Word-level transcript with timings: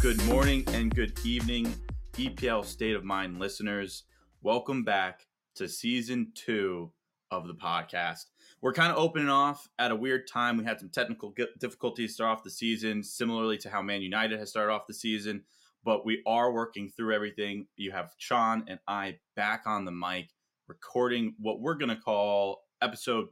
Good 0.00 0.24
morning 0.26 0.62
and 0.68 0.94
good 0.94 1.18
evening, 1.24 1.74
EPL 2.12 2.64
State 2.64 2.94
of 2.94 3.02
Mind 3.02 3.40
listeners. 3.40 4.04
Welcome 4.42 4.84
back 4.84 5.26
to 5.56 5.68
season 5.68 6.30
two 6.36 6.92
of 7.32 7.48
the 7.48 7.54
podcast. 7.54 8.26
We're 8.62 8.74
kind 8.74 8.92
of 8.92 8.98
opening 8.98 9.28
off 9.28 9.68
at 9.76 9.90
a 9.90 9.96
weird 9.96 10.28
time. 10.28 10.56
We 10.56 10.64
had 10.64 10.78
some 10.78 10.88
technical 10.88 11.34
difficulties 11.58 12.10
to 12.10 12.14
start 12.14 12.38
off 12.38 12.44
the 12.44 12.50
season, 12.50 13.02
similarly 13.02 13.58
to 13.58 13.70
how 13.70 13.82
Man 13.82 14.00
United 14.00 14.38
has 14.38 14.50
started 14.50 14.72
off 14.72 14.86
the 14.86 14.94
season, 14.94 15.42
but 15.82 16.06
we 16.06 16.22
are 16.28 16.52
working 16.52 16.88
through 16.88 17.12
everything. 17.12 17.66
You 17.76 17.90
have 17.90 18.12
Sean 18.18 18.64
and 18.68 18.78
I 18.86 19.18
back 19.34 19.62
on 19.66 19.84
the 19.84 19.90
mic 19.90 20.28
recording 20.68 21.34
what 21.40 21.60
we're 21.60 21.74
going 21.74 21.88
to 21.88 22.00
call 22.00 22.62
episode 22.80 23.26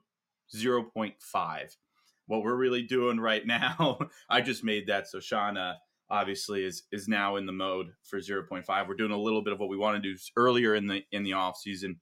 0.5. 0.53 1.77
What 2.27 2.43
we're 2.43 2.57
really 2.57 2.83
doing 2.83 3.21
right 3.21 3.47
now, 3.47 4.01
I 4.29 4.41
just 4.41 4.65
made 4.65 4.89
that 4.89 5.07
so 5.07 5.21
Sean 5.21 5.57
uh, 5.57 5.75
obviously 6.10 6.65
is 6.65 6.84
is 6.92 7.09
now 7.09 7.37
in 7.37 7.46
the 7.46 7.52
mode 7.52 7.88
for 8.05 8.19
0.5 8.19 8.88
we're 8.88 8.95
doing 8.95 9.10
a 9.10 9.19
little 9.19 9.42
bit 9.42 9.52
of 9.52 9.59
what 9.59 9.69
we 9.69 9.77
want 9.77 10.01
to 10.01 10.12
do 10.12 10.16
earlier 10.37 10.74
in 10.74 10.87
the 10.87 11.02
in 11.12 11.23
the 11.23 11.32
off 11.32 11.56
season. 11.56 12.01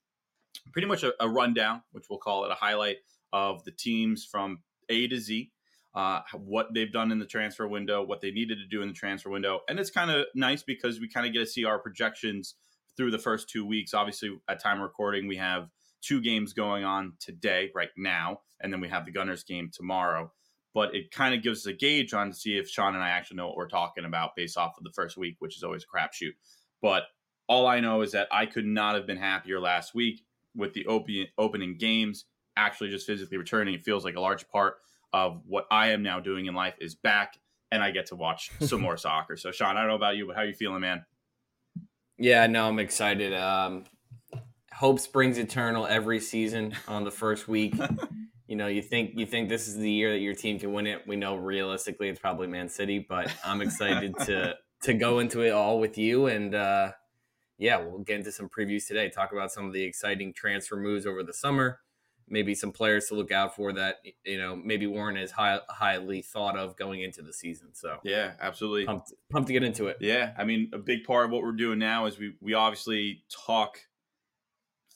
Pretty 0.73 0.89
much 0.89 1.03
a, 1.03 1.13
a 1.21 1.29
rundown 1.29 1.83
which 1.93 2.07
we'll 2.09 2.19
call 2.19 2.45
it 2.45 2.51
a 2.51 2.55
highlight 2.55 2.99
of 3.33 3.65
the 3.65 3.73
teams 3.73 4.25
from 4.25 4.59
a 4.89 5.09
to 5.09 5.19
z 5.19 5.51
uh, 5.95 6.21
what 6.35 6.75
they've 6.75 6.93
done 6.93 7.13
in 7.13 7.19
the 7.19 7.27
transfer 7.27 7.67
window 7.67 8.03
what 8.03 8.21
they 8.21 8.31
needed 8.31 8.59
to 8.59 8.67
do 8.67 8.83
in 8.83 8.89
the 8.89 8.95
transfer 8.95 9.31
window. 9.31 9.61
And 9.69 9.79
it's 9.79 9.91
kind 9.91 10.11
of 10.11 10.27
nice 10.35 10.63
because 10.63 11.01
we 11.01 11.09
kind 11.09 11.27
of 11.27 11.33
get 11.33 11.41
to 11.41 11.47
see 11.47 11.65
our 11.65 11.79
projections 11.79 12.57
through 12.97 13.11
the 13.11 13.19
first 13.19 13.49
two 13.49 13.67
weeks. 13.67 13.95
Obviously 13.95 14.37
at 14.49 14.63
time 14.63 14.81
recording 14.81 15.27
we 15.27 15.37
have 15.37 15.69
two 16.03 16.21
games 16.21 16.53
going 16.53 16.85
on 16.85 17.15
today 17.21 17.71
right 17.75 17.91
now 17.97 18.41
and 18.61 18.73
then 18.73 18.81
we 18.81 18.89
have 18.89 19.07
the 19.07 19.13
gunners 19.13 19.45
game 19.45 19.71
tomorrow 19.73 20.31
but 20.75 20.95
it 20.95 21.13
kind 21.13 21.35
of 21.35 21.43
gives 21.43 21.61
us 21.61 21.67
a 21.67 21.73
gauge 21.73 22.13
on 22.13 22.31
to 22.31 22.37
see 22.37 22.59
if 22.59 22.69
Sean 22.69 22.95
and 22.95 23.03
I 23.03 23.11
actually 23.11 23.37
know 23.37 23.47
what 23.47 23.57
we're 23.57 23.69
talking 23.69 24.05
about 24.05 24.35
based 24.37 24.59
off 24.59 24.77
of 24.77 24.83
the 24.85 24.91
first 24.91 25.17
week, 25.17 25.37
which 25.39 25.57
is 25.57 25.63
always 25.63 25.85
a 25.85 25.97
crapshoot. 25.97 26.35
But 26.83 27.05
all 27.49 27.67
I 27.67 27.81
know 27.81 28.03
is 28.03 28.13
that 28.13 28.27
I 28.33 28.47
could 28.47 28.67
not 28.67 28.97
have 28.97 29.07
been 29.07 29.17
happier 29.17 29.61
last 29.61 29.95
week 29.95 30.25
with 30.57 30.75
the 30.75 30.85
open, 30.87 31.27
opening 31.39 31.79
games 31.79 32.25
actually 32.57 32.91
just 32.91 33.07
physically 33.07 33.39
returning. 33.39 33.75
It 33.75 33.85
feels 33.85 34.05
like 34.05 34.17
a 34.17 34.21
large 34.21 34.49
part 34.49 34.77
of 35.13 35.43
what 35.47 35.67
I 35.71 35.91
am 35.91 36.03
now 36.03 36.21
doing 36.21 36.47
in 36.47 36.55
life 36.55 36.75
is 36.81 36.95
back, 36.95 37.39
and 37.71 37.83
I 37.83 37.93
get 37.93 38.07
to 38.07 38.17
watch 38.17 38.51
some 38.61 38.81
more 38.81 38.97
soccer. 38.97 39.37
So, 39.37 39.53
Sean, 39.53 39.77
I 39.77 39.81
don't 39.81 39.89
know 39.89 39.97
about 39.97 40.17
you, 40.17 40.27
but 40.27 40.35
how 40.35 40.43
are 40.43 40.47
you 40.47 40.55
feeling, 40.55 40.81
man? 40.81 41.05
Yeah, 42.19 42.47
no, 42.47 42.69
I'm 42.69 42.79
excited. 42.79 43.33
Um, 43.33 43.85
hope 44.73 45.01
springs 45.01 45.39
eternal 45.39 45.87
every 45.87 46.21
season 46.21 46.75
on 46.89 47.05
the 47.05 47.11
first 47.11 47.49
week. 47.49 47.75
you 48.47 48.57
know, 48.57 48.67
you 48.67 48.83
think 48.83 49.13
you 49.15 49.27
think 49.27 49.49
this 49.49 49.69
is 49.69 49.77
the 49.77 49.91
year 49.91 50.13
that 50.13 50.19
your 50.19 50.35
team 50.35 50.59
can 50.59 50.73
win 50.73 50.87
it. 50.87 51.03
We 51.07 51.17
know 51.17 51.37
realistically 51.37 52.09
it's 52.09 52.21
probably 52.21 52.47
Man 52.47 52.69
City, 52.69 53.05
but 53.07 53.35
I'm 53.45 53.63
excited 53.63 54.15
to 54.27 54.57
to 54.83 54.95
go 54.95 55.19
into 55.19 55.41
it 55.43 55.51
all 55.51 55.81
with 55.81 55.97
you 55.97 56.27
and 56.27 56.55
uh 56.55 56.93
yeah, 57.57 57.79
we'll 57.79 58.01
get 58.01 58.17
into 58.17 58.33
some 58.33 58.49
previews 58.49 58.87
today. 58.87 59.09
Talk 59.09 59.33
about 59.33 59.53
some 59.53 59.65
of 59.65 59.73
the 59.73 59.85
exciting 59.85 60.35
transfer 60.35 60.77
moves 60.77 61.07
over 61.07 61.23
the 61.23 61.33
summer, 61.33 61.79
maybe 62.29 62.53
some 62.53 62.73
players 62.73 63.07
to 63.07 63.15
look 63.15 63.31
out 63.31 63.55
for 63.55 63.73
that 63.73 63.99
you 64.25 64.37
know 64.37 64.57
maybe 64.57 64.87
weren't 64.87 65.17
as 65.17 65.31
high, 65.31 65.61
highly 65.71 66.21
thought 66.21 66.59
of 66.59 66.77
going 66.77 67.01
into 67.01 67.23
the 67.23 67.33
season. 67.33 67.69
So 67.73 67.99
yeah, 68.05 68.33
absolutely 68.41 68.85
pumped, 68.85 69.13
pumped 69.31 69.47
to 69.47 69.53
get 69.55 69.63
into 69.63 69.87
it. 69.87 69.99
Yeah, 70.01 70.33
I 70.37 70.45
mean, 70.45 70.71
a 70.75 70.79
big 70.79 71.05
part 71.05 71.25
of 71.25 71.31
what 71.31 71.43
we're 71.43 71.53
doing 71.53 71.79
now 71.79 72.05
is 72.05 72.19
we 72.19 72.35
we 72.43 72.53
obviously 72.53 73.25
talk 73.47 73.79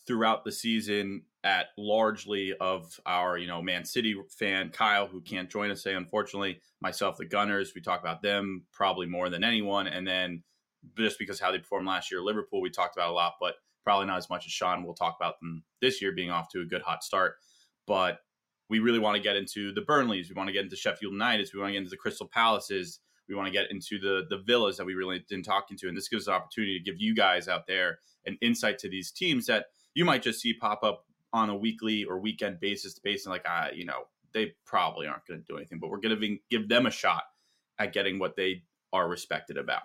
throughout 0.07 0.45
the 0.45 0.53
season 0.53 1.23
at 1.49 1.69
largely 1.79 2.53
of 2.61 3.01
our, 3.07 3.39
you 3.39 3.47
know, 3.47 3.63
Man 3.63 3.83
City 3.87 4.15
fan 4.39 4.69
Kyle, 4.69 5.07
who 5.07 5.23
can't 5.23 5.49
join 5.49 5.71
us 5.71 5.83
today, 5.83 5.97
unfortunately. 5.97 6.61
Myself, 6.83 7.17
the 7.17 7.25
Gunners, 7.25 7.73
we 7.75 7.81
talk 7.81 8.01
about 8.01 8.21
them 8.21 8.67
probably 8.71 9.07
more 9.07 9.31
than 9.31 9.43
anyone. 9.43 9.87
And 9.87 10.07
then 10.07 10.43
just 10.99 11.19
because 11.19 11.41
how 11.41 11.51
they 11.51 11.59
performed 11.59 11.87
last 11.87 12.11
year, 12.11 12.21
Liverpool, 12.21 12.61
we 12.61 12.69
talked 12.69 12.97
about 12.99 13.09
a 13.09 13.15
lot, 13.15 13.37
but 13.41 13.55
probably 13.83 14.07
not 14.07 14.19
as 14.19 14.29
much 14.29 14.45
as 14.45 14.53
Sean. 14.53 14.85
We'll 14.85 14.93
talk 14.93 15.17
about 15.19 15.41
them 15.41 15.65
this 15.81 16.03
year 16.03 16.13
being 16.13 16.31
off 16.31 16.51
to 16.51 16.61
a 16.61 16.67
good 16.67 16.83
hot 16.83 17.03
start. 17.03 17.37
But 17.87 18.19
we 18.69 18.81
really 18.81 18.99
want 18.99 19.17
to 19.17 19.23
get 19.23 19.37
into 19.37 19.73
the 19.73 19.81
Burnleys. 19.81 20.29
We 20.29 20.35
want 20.35 20.49
to 20.49 20.53
get 20.53 20.65
into 20.65 20.77
Sheffield 20.77 21.15
United. 21.15 21.49
We 21.55 21.61
want 21.61 21.71
to 21.71 21.73
get 21.73 21.79
into 21.79 21.91
the 21.91 21.97
Crystal 21.97 22.29
Palaces. 22.29 23.01
We 23.27 23.35
want 23.35 23.47
to 23.47 23.53
get 23.53 23.71
into 23.71 23.99
the 23.99 24.27
the 24.29 24.43
villas 24.47 24.77
that 24.77 24.85
we 24.85 24.93
really 24.93 25.25
didn't 25.31 25.47
talk 25.47 25.71
into. 25.71 25.89
And 25.89 25.97
this 25.97 26.09
gives 26.09 26.25
us 26.25 26.29
an 26.29 26.35
opportunity 26.35 26.79
to 26.79 26.85
give 26.85 27.01
you 27.01 27.15
guys 27.15 27.49
out 27.49 27.67
there 27.67 28.01
an 28.27 28.37
insight 28.43 28.79
to 28.81 28.91
these 28.91 29.11
teams 29.11 29.47
that 29.47 29.67
you 29.95 30.05
might 30.05 30.23
just 30.23 30.41
see 30.41 30.53
pop 30.53 30.85
up 30.85 31.05
on 31.33 31.51
a 31.51 31.57
weekly 31.57 32.05
or 32.05 32.19
weekend 32.19 32.61
basis 32.61 32.99
based 32.99 33.27
on 33.27 33.33
like 33.33 33.47
uh, 33.49 33.69
you 33.75 33.85
know 33.85 34.07
they 34.33 34.53
probably 34.65 35.07
aren't 35.07 35.27
going 35.27 35.41
to 35.41 35.47
do 35.47 35.57
anything 35.57 35.79
but 35.79 35.91
we're 35.91 36.01
going 36.01 36.19
to 36.19 36.37
give 36.51 36.69
them 36.69 36.87
a 36.87 36.91
shot 36.91 37.25
at 37.79 37.93
getting 37.93 38.19
what 38.19 38.37
they 38.37 38.63
are 38.93 39.09
respected 39.09 39.57
about. 39.57 39.83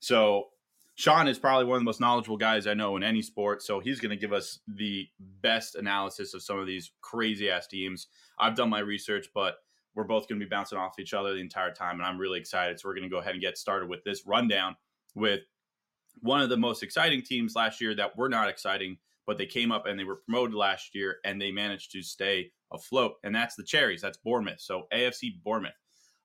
So 0.00 0.48
sean 0.96 1.26
is 1.26 1.38
probably 1.38 1.64
one 1.64 1.76
of 1.76 1.80
the 1.80 1.84
most 1.84 2.00
knowledgeable 2.00 2.36
guys 2.36 2.68
i 2.68 2.74
know 2.74 2.96
in 2.96 3.02
any 3.02 3.20
sport 3.20 3.60
so 3.60 3.80
he's 3.80 3.98
going 3.98 4.10
to 4.10 4.16
give 4.16 4.32
us 4.32 4.60
the 4.68 5.08
best 5.42 5.74
analysis 5.74 6.34
of 6.34 6.42
some 6.42 6.56
of 6.56 6.66
these 6.66 6.92
crazy 7.00 7.50
ass 7.50 7.66
teams. 7.66 8.06
I've 8.38 8.54
done 8.54 8.70
my 8.70 8.78
research 8.78 9.28
but 9.34 9.56
we're 9.96 10.04
both 10.04 10.28
going 10.28 10.38
to 10.38 10.46
be 10.46 10.48
bouncing 10.48 10.78
off 10.78 10.98
each 10.98 11.14
other 11.14 11.34
the 11.34 11.40
entire 11.40 11.72
time 11.72 11.96
and 11.96 12.06
i'm 12.06 12.18
really 12.18 12.38
excited 12.38 12.78
so 12.78 12.88
we're 12.88 12.94
going 12.94 13.08
to 13.08 13.12
go 13.12 13.18
ahead 13.18 13.32
and 13.32 13.40
get 13.40 13.58
started 13.58 13.88
with 13.88 14.04
this 14.04 14.24
rundown 14.24 14.76
with 15.16 15.40
one 16.20 16.40
of 16.40 16.48
the 16.48 16.56
most 16.56 16.82
exciting 16.82 17.22
teams 17.22 17.56
last 17.56 17.80
year 17.80 17.94
that 17.94 18.16
were 18.16 18.28
not 18.28 18.48
exciting 18.48 18.96
but 19.26 19.38
they 19.38 19.46
came 19.46 19.72
up 19.72 19.86
and 19.86 19.98
they 19.98 20.04
were 20.04 20.20
promoted 20.26 20.54
last 20.54 20.94
year 20.94 21.16
and 21.24 21.40
they 21.40 21.50
managed 21.50 21.92
to 21.92 22.02
stay 22.02 22.50
afloat. 22.72 23.14
And 23.22 23.34
that's 23.34 23.54
the 23.54 23.64
Cherries. 23.64 24.02
That's 24.02 24.18
Bournemouth. 24.18 24.60
So 24.60 24.86
AFC 24.92 25.42
Bournemouth. 25.42 25.72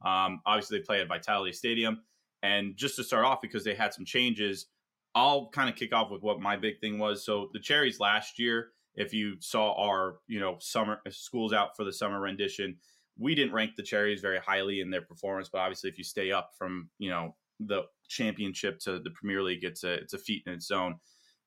Um, 0.06 0.42
obviously, 0.46 0.80
they 0.80 0.84
play 0.84 1.02
at 1.02 1.08
Vitality 1.08 1.54
Stadium. 1.54 2.02
And 2.42 2.78
just 2.78 2.96
to 2.96 3.04
start 3.04 3.26
off, 3.26 3.42
because 3.42 3.64
they 3.64 3.76
had 3.76 3.94
some 3.94 4.06
changes, 4.06 4.68
I'll 5.16 5.50
kind 5.50 5.70
of 5.70 5.76
kick 5.76 5.94
off 5.94 6.12
with 6.12 6.22
what 6.22 6.40
my 6.40 6.56
big 6.56 6.80
thing 6.80 7.00
was. 7.00 7.26
So 7.26 7.50
the 7.54 7.60
Cherries 7.60 8.00
last 8.00 8.40
year, 8.40 8.72
if 8.96 9.14
you 9.14 9.36
saw 9.40 9.74
our, 9.74 10.18
you 10.28 10.40
know, 10.40 10.58
summer 10.60 11.00
schools 11.10 11.54
out 11.54 11.76
for 11.76 11.84
the 11.84 11.94
summer 11.94 12.20
rendition, 12.20 12.78
we 13.18 13.36
didn't 13.36 13.54
rank 13.54 13.72
the 13.76 13.84
Cherries 13.84 14.22
very 14.22 14.40
highly 14.40 14.80
in 14.80 14.90
their 14.90 15.02
performance. 15.02 15.50
But 15.52 15.60
obviously, 15.60 15.90
if 15.90 15.98
you 15.98 16.04
stay 16.04 16.32
up 16.32 16.52
from, 16.58 16.90
you 16.98 17.10
know, 17.10 17.36
the 17.60 17.84
championship 18.08 18.80
to 18.80 19.00
the 19.00 19.12
Premier 19.12 19.44
League, 19.44 19.64
it's 19.64 19.84
a 19.84 19.94
it's 19.94 20.14
a 20.14 20.18
feat 20.18 20.44
in 20.46 20.54
its 20.54 20.72
own. 20.72 20.96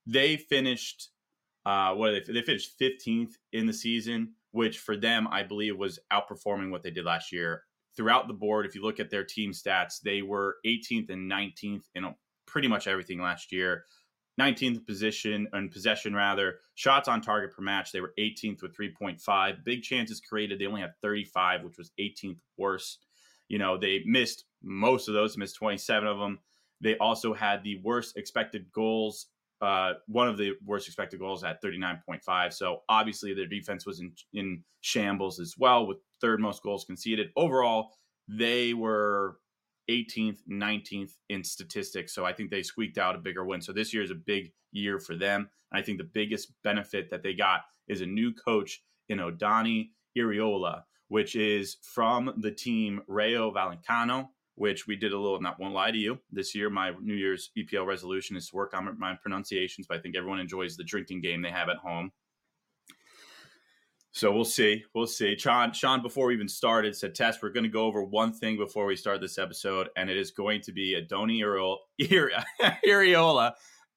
They 0.06 0.36
finished 0.36 1.10
uh, 1.64 1.94
what 1.94 2.12
they 2.26 2.32
they 2.32 2.42
finished 2.42 2.78
15th 2.80 3.34
in 3.52 3.66
the 3.66 3.72
season, 3.72 4.32
which 4.50 4.78
for 4.78 4.96
them 4.96 5.28
I 5.28 5.42
believe 5.42 5.76
was 5.76 5.98
outperforming 6.12 6.70
what 6.70 6.82
they 6.82 6.90
did 6.90 7.04
last 7.04 7.32
year. 7.32 7.62
Throughout 7.96 8.26
the 8.26 8.34
board, 8.34 8.64
if 8.64 8.74
you 8.74 8.82
look 8.82 9.00
at 9.00 9.10
their 9.10 9.24
team 9.24 9.52
stats, 9.52 10.00
they 10.02 10.22
were 10.22 10.56
18th 10.66 11.10
and 11.10 11.30
19th 11.30 11.84
in 11.94 12.14
pretty 12.46 12.68
much 12.68 12.86
everything 12.86 13.20
last 13.20 13.52
year. 13.52 13.84
19th 14.40 14.86
position 14.86 15.46
and 15.52 15.70
possession 15.70 16.14
rather 16.14 16.56
shots 16.74 17.06
on 17.06 17.20
target 17.20 17.54
per 17.54 17.62
match 17.62 17.92
they 17.92 18.00
were 18.00 18.14
18th 18.18 18.62
with 18.62 18.76
3.5 18.76 19.64
big 19.64 19.82
chances 19.82 20.20
created 20.20 20.58
they 20.58 20.66
only 20.66 20.80
had 20.80 20.94
35 21.02 21.62
which 21.62 21.76
was 21.76 21.92
18th 22.00 22.38
worst 22.56 23.04
you 23.48 23.58
know 23.58 23.76
they 23.76 24.00
missed 24.06 24.44
most 24.62 25.06
of 25.08 25.14
those 25.14 25.36
missed 25.36 25.56
27 25.56 26.08
of 26.08 26.18
them 26.18 26.38
they 26.80 26.96
also 26.96 27.34
had 27.34 27.62
the 27.62 27.80
worst 27.84 28.16
expected 28.16 28.64
goals 28.72 29.26
uh, 29.62 29.94
one 30.08 30.28
of 30.28 30.36
the 30.36 30.52
worst 30.66 30.88
expected 30.88 31.20
goals 31.20 31.44
at 31.44 31.62
39.5. 31.62 32.52
So 32.52 32.82
obviously 32.88 33.32
their 33.32 33.46
defense 33.46 33.86
was 33.86 34.00
in, 34.00 34.12
in 34.34 34.64
shambles 34.80 35.38
as 35.38 35.54
well, 35.56 35.86
with 35.86 35.98
third 36.20 36.40
most 36.40 36.64
goals 36.64 36.84
conceded. 36.84 37.28
Overall, 37.36 37.92
they 38.26 38.74
were 38.74 39.38
18th, 39.88 40.38
19th 40.50 41.12
in 41.28 41.44
statistics. 41.44 42.12
So 42.12 42.24
I 42.24 42.32
think 42.32 42.50
they 42.50 42.64
squeaked 42.64 42.98
out 42.98 43.14
a 43.14 43.18
bigger 43.18 43.44
win. 43.44 43.60
So 43.60 43.72
this 43.72 43.94
year 43.94 44.02
is 44.02 44.10
a 44.10 44.16
big 44.16 44.52
year 44.72 44.98
for 44.98 45.14
them. 45.14 45.48
And 45.70 45.80
I 45.80 45.82
think 45.82 45.98
the 45.98 46.04
biggest 46.04 46.52
benefit 46.64 47.08
that 47.10 47.22
they 47.22 47.34
got 47.34 47.60
is 47.86 48.00
a 48.00 48.06
new 48.06 48.32
coach 48.32 48.82
in 49.08 49.18
Andoni 49.18 49.90
Iraola, 50.18 50.82
which 51.06 51.36
is 51.36 51.76
from 51.82 52.34
the 52.38 52.50
team 52.50 53.02
Rayo 53.06 53.52
Vallecano 53.52 54.28
which 54.54 54.86
we 54.86 54.96
did 54.96 55.12
a 55.12 55.18
little, 55.18 55.40
not 55.40 55.58
won't 55.58 55.74
lie 55.74 55.90
to 55.90 55.98
you. 55.98 56.18
This 56.30 56.54
year, 56.54 56.70
my 56.70 56.92
New 57.00 57.14
Year's 57.14 57.50
EPL 57.56 57.86
resolution 57.86 58.36
is 58.36 58.48
to 58.48 58.56
work 58.56 58.74
on 58.74 58.96
my 58.98 59.14
pronunciations, 59.14 59.86
but 59.86 59.98
I 59.98 60.00
think 60.00 60.16
everyone 60.16 60.40
enjoys 60.40 60.76
the 60.76 60.84
drinking 60.84 61.22
game 61.22 61.42
they 61.42 61.50
have 61.50 61.68
at 61.68 61.78
home. 61.78 62.12
So 64.14 64.30
we'll 64.30 64.44
see. 64.44 64.84
We'll 64.94 65.06
see. 65.06 65.38
Sean, 65.38 65.72
Sean, 65.72 66.02
before 66.02 66.26
we 66.26 66.34
even 66.34 66.48
started, 66.48 66.94
said, 66.94 67.14
Tess, 67.14 67.40
we're 67.40 67.48
going 67.48 67.64
to 67.64 67.70
go 67.70 67.86
over 67.86 68.04
one 68.04 68.34
thing 68.34 68.58
before 68.58 68.84
we 68.84 68.94
start 68.94 69.22
this 69.22 69.38
episode, 69.38 69.88
and 69.96 70.10
it 70.10 70.18
is 70.18 70.30
going 70.32 70.60
to 70.62 70.72
be 70.72 70.94
Andoni 70.94 71.40
Iraola 71.40 71.78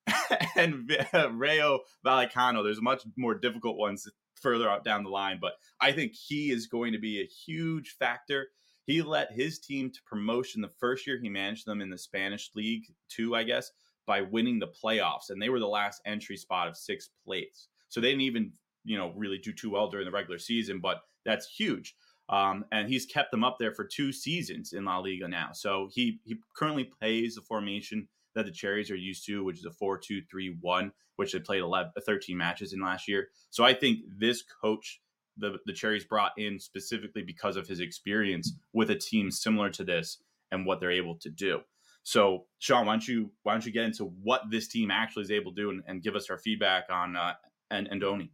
and 0.55 0.89
Rayo 1.39 1.79
Vallecano. 2.05 2.63
There's 2.63 2.81
much 2.81 3.03
more 3.17 3.35
difficult 3.35 3.77
ones 3.77 4.07
further 4.41 4.79
down 4.83 5.03
the 5.03 5.09
line, 5.09 5.39
but 5.41 5.53
I 5.81 5.91
think 5.91 6.13
he 6.13 6.51
is 6.51 6.67
going 6.67 6.93
to 6.93 6.99
be 6.99 7.21
a 7.21 7.25
huge 7.25 7.95
factor 7.99 8.47
he 8.85 9.01
led 9.01 9.29
his 9.31 9.59
team 9.59 9.91
to 9.91 9.99
promotion 10.05 10.61
the 10.61 10.71
first 10.79 11.07
year 11.07 11.19
he 11.19 11.29
managed 11.29 11.65
them 11.65 11.81
in 11.81 11.89
the 11.89 11.97
Spanish 11.97 12.51
League 12.55 12.85
Two, 13.09 13.35
I 13.35 13.43
guess, 13.43 13.71
by 14.05 14.21
winning 14.21 14.59
the 14.59 14.67
playoffs, 14.67 15.29
and 15.29 15.41
they 15.41 15.49
were 15.49 15.59
the 15.59 15.67
last 15.67 16.01
entry 16.05 16.37
spot 16.37 16.67
of 16.67 16.77
six 16.77 17.09
plates. 17.25 17.67
So 17.89 17.99
they 17.99 18.09
didn't 18.09 18.21
even, 18.21 18.51
you 18.83 18.97
know, 18.97 19.11
really 19.15 19.37
do 19.37 19.53
too 19.53 19.71
well 19.71 19.89
during 19.89 20.05
the 20.05 20.11
regular 20.11 20.39
season, 20.39 20.79
but 20.79 21.01
that's 21.25 21.47
huge. 21.47 21.95
Um, 22.29 22.65
and 22.71 22.87
he's 22.87 23.05
kept 23.05 23.31
them 23.31 23.43
up 23.43 23.57
there 23.59 23.73
for 23.73 23.85
two 23.85 24.11
seasons 24.11 24.73
in 24.73 24.85
La 24.85 24.97
Liga 24.97 25.27
now. 25.27 25.49
So 25.53 25.89
he 25.91 26.19
he 26.23 26.37
currently 26.55 26.85
plays 26.85 27.35
the 27.35 27.41
formation 27.41 28.07
that 28.33 28.45
the 28.45 28.51
Cherries 28.51 28.91
are 28.91 28.95
used 28.95 29.25
to, 29.27 29.43
which 29.43 29.59
is 29.59 29.65
a 29.65 29.71
4 29.71 29.97
2 29.97 30.21
3 30.29 30.57
1, 30.59 30.91
which 31.15 31.31
they 31.33 31.39
played 31.39 31.61
11, 31.61 31.93
13 32.05 32.37
matches 32.37 32.73
in 32.73 32.81
last 32.81 33.07
year. 33.07 33.29
So 33.49 33.63
I 33.63 33.73
think 33.73 33.99
this 34.19 34.43
coach, 34.61 35.01
the, 35.37 35.57
the 35.65 35.73
Cherries 35.73 36.05
brought 36.05 36.31
in 36.37 36.59
specifically 36.59 37.23
because 37.23 37.55
of 37.57 37.67
his 37.67 37.79
experience 37.79 38.53
with 38.73 38.89
a 38.89 38.95
team 38.95 39.31
similar 39.31 39.69
to 39.71 39.83
this 39.83 40.19
and 40.51 40.65
what 40.65 40.79
they're 40.79 40.91
able 40.91 41.15
to 41.15 41.29
do. 41.29 41.61
So, 42.03 42.45
Sean, 42.59 42.85
why 42.85 42.93
don't 42.93 43.07
you 43.07 43.31
why 43.43 43.53
don't 43.53 43.65
you 43.65 43.71
get 43.71 43.83
into 43.83 44.05
what 44.05 44.43
this 44.51 44.67
team 44.67 44.91
actually 44.91 45.23
is 45.23 45.31
able 45.31 45.53
to 45.53 45.61
do 45.61 45.69
and, 45.71 45.83
and 45.87 46.03
give 46.03 46.15
us 46.15 46.29
our 46.29 46.37
feedback 46.37 46.85
on 46.91 47.15
uh, 47.15 47.33
and 47.71 47.89
Andoni? 47.89 48.29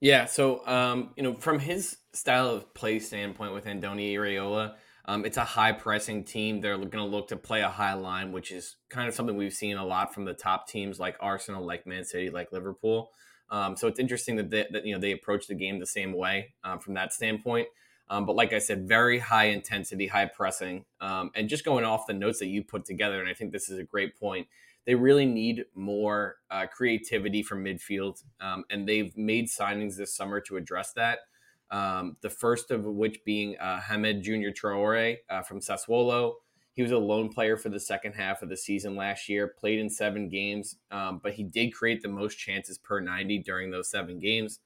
Yeah, 0.00 0.26
so 0.26 0.66
um, 0.66 1.10
you 1.16 1.22
know, 1.22 1.34
from 1.34 1.58
his 1.58 1.96
style 2.12 2.50
of 2.50 2.74
play 2.74 2.98
standpoint 2.98 3.54
with 3.54 3.64
Andoni 3.64 4.12
Iraola, 4.12 4.74
um, 5.06 5.24
it's 5.24 5.38
a 5.38 5.44
high 5.44 5.72
pressing 5.72 6.22
team. 6.22 6.60
They're 6.60 6.76
going 6.76 6.90
to 6.90 7.04
look 7.04 7.28
to 7.28 7.36
play 7.36 7.62
a 7.62 7.68
high 7.68 7.94
line, 7.94 8.30
which 8.30 8.52
is 8.52 8.76
kind 8.90 9.08
of 9.08 9.14
something 9.14 9.34
we've 9.34 9.54
seen 9.54 9.78
a 9.78 9.84
lot 9.84 10.12
from 10.14 10.26
the 10.26 10.34
top 10.34 10.68
teams 10.68 11.00
like 11.00 11.16
Arsenal, 11.18 11.64
like 11.64 11.86
Man 11.86 12.04
City, 12.04 12.28
like 12.28 12.52
Liverpool. 12.52 13.10
Um, 13.50 13.76
so 13.76 13.88
it's 13.88 13.98
interesting 13.98 14.36
that, 14.36 14.50
they, 14.50 14.66
that 14.70 14.84
you 14.84 14.94
know 14.94 15.00
they 15.00 15.12
approach 15.12 15.46
the 15.46 15.54
game 15.54 15.78
the 15.78 15.86
same 15.86 16.12
way 16.12 16.54
um, 16.64 16.78
from 16.78 16.94
that 16.94 17.12
standpoint. 17.12 17.68
Um, 18.10 18.24
but 18.24 18.36
like 18.36 18.54
I 18.54 18.58
said, 18.58 18.88
very 18.88 19.18
high 19.18 19.46
intensity, 19.46 20.06
high 20.06 20.26
pressing, 20.26 20.86
um, 21.00 21.30
and 21.34 21.48
just 21.48 21.64
going 21.64 21.84
off 21.84 22.06
the 22.06 22.14
notes 22.14 22.38
that 22.38 22.46
you 22.46 22.64
put 22.64 22.86
together. 22.86 23.20
And 23.20 23.28
I 23.28 23.34
think 23.34 23.52
this 23.52 23.68
is 23.68 23.78
a 23.78 23.84
great 23.84 24.18
point 24.18 24.46
they 24.88 24.94
really 24.94 25.26
need 25.26 25.66
more 25.74 26.36
uh, 26.50 26.64
creativity 26.66 27.42
from 27.42 27.62
midfield, 27.62 28.24
um, 28.40 28.64
and 28.70 28.88
they've 28.88 29.14
made 29.18 29.48
signings 29.48 29.98
this 29.98 30.16
summer 30.16 30.40
to 30.40 30.56
address 30.56 30.94
that. 30.94 31.18
The 31.70 32.30
first 32.30 32.70
of 32.70 32.86
which 32.86 33.18
being 33.22 33.58
uh, 33.58 33.82
Hamed 33.82 34.22
Junior 34.22 34.50
Traore 34.50 35.18
uh, 35.28 35.42
from 35.42 35.60
Sassuolo. 35.60 36.36
He 36.78 36.82
was 36.82 36.92
a 36.92 36.98
lone 36.98 37.28
player 37.28 37.56
for 37.56 37.70
the 37.70 37.80
second 37.80 38.12
half 38.12 38.40
of 38.40 38.48
the 38.48 38.56
season 38.56 38.94
last 38.94 39.28
year, 39.28 39.48
played 39.48 39.80
in 39.80 39.90
seven 39.90 40.28
games, 40.28 40.76
um, 40.92 41.18
but 41.20 41.32
he 41.32 41.42
did 41.42 41.70
create 41.70 42.02
the 42.02 42.08
most 42.08 42.38
chances 42.38 42.78
per 42.78 43.00
90 43.00 43.40
during 43.40 43.72
those 43.72 43.90
seven 43.90 44.20
games. 44.20 44.60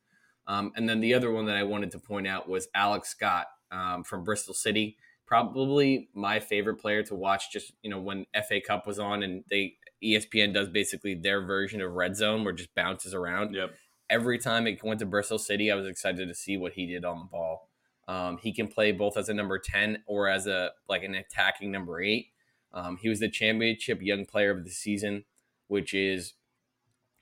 Um, 0.47 0.73
and 0.77 0.87
then 0.87 1.01
the 1.01 1.15
other 1.15 1.33
one 1.33 1.47
that 1.47 1.57
I 1.57 1.63
wanted 1.63 1.91
to 1.93 1.99
point 1.99 2.27
out 2.27 2.51
was 2.51 2.69
Alex 2.75 3.09
Scott 3.09 3.47
um, 3.71 4.05
from 4.05 4.25
Bristol 4.25 4.53
City. 4.53 4.99
Probably 5.25 6.11
my 6.13 6.39
favorite 6.39 6.77
player 6.77 7.03
to 7.05 7.15
watch 7.15 7.51
just, 7.51 7.73
you 7.83 7.89
know, 7.89 7.99
when 7.99 8.27
FA 8.47 8.61
Cup 8.61 8.87
was 8.87 8.99
on 8.99 9.23
and 9.23 9.45
they 9.49 9.77
ESPN 10.05 10.53
does 10.53 10.69
basically 10.69 11.15
their 11.15 11.41
version 11.41 11.81
of 11.81 11.93
Red 11.93 12.15
Zone, 12.15 12.45
where 12.45 12.53
it 12.53 12.59
just 12.59 12.75
bounces 12.75 13.15
around. 13.15 13.55
Yep. 13.55 13.71
Every 14.11 14.39
time 14.39 14.67
it 14.67 14.85
went 14.85 15.01
to 15.01 15.07
Bristol 15.07 15.39
City, 15.39 15.73
I 15.73 15.77
was 15.77 15.87
excited 15.87 16.29
to 16.29 16.35
see 16.35 16.59
what 16.59 16.75
he 16.75 16.85
did 16.85 17.07
on 17.07 17.21
the 17.21 17.25
ball. 17.25 17.71
Um, 18.09 18.39
he 18.39 18.53
can 18.53 18.69
play 18.69 18.93
both 18.93 19.17
as 19.17 19.29
a 19.29 19.35
number 19.35 19.59
ten 19.59 20.03
or 20.07 20.29
as 20.29 20.47
a 20.47 20.71
like 20.89 21.03
an 21.03 21.15
attacking 21.15 21.71
number 21.71 22.01
eight. 22.01 22.29
Um, 22.73 22.97
he 23.01 23.09
was 23.09 23.21
the 23.21 23.29
championship 23.29 24.01
young 24.03 24.25
player 24.25 24.51
of 24.51 24.65
the 24.65 24.71
season, 24.71 25.25
which 25.69 25.95
is 25.95 26.35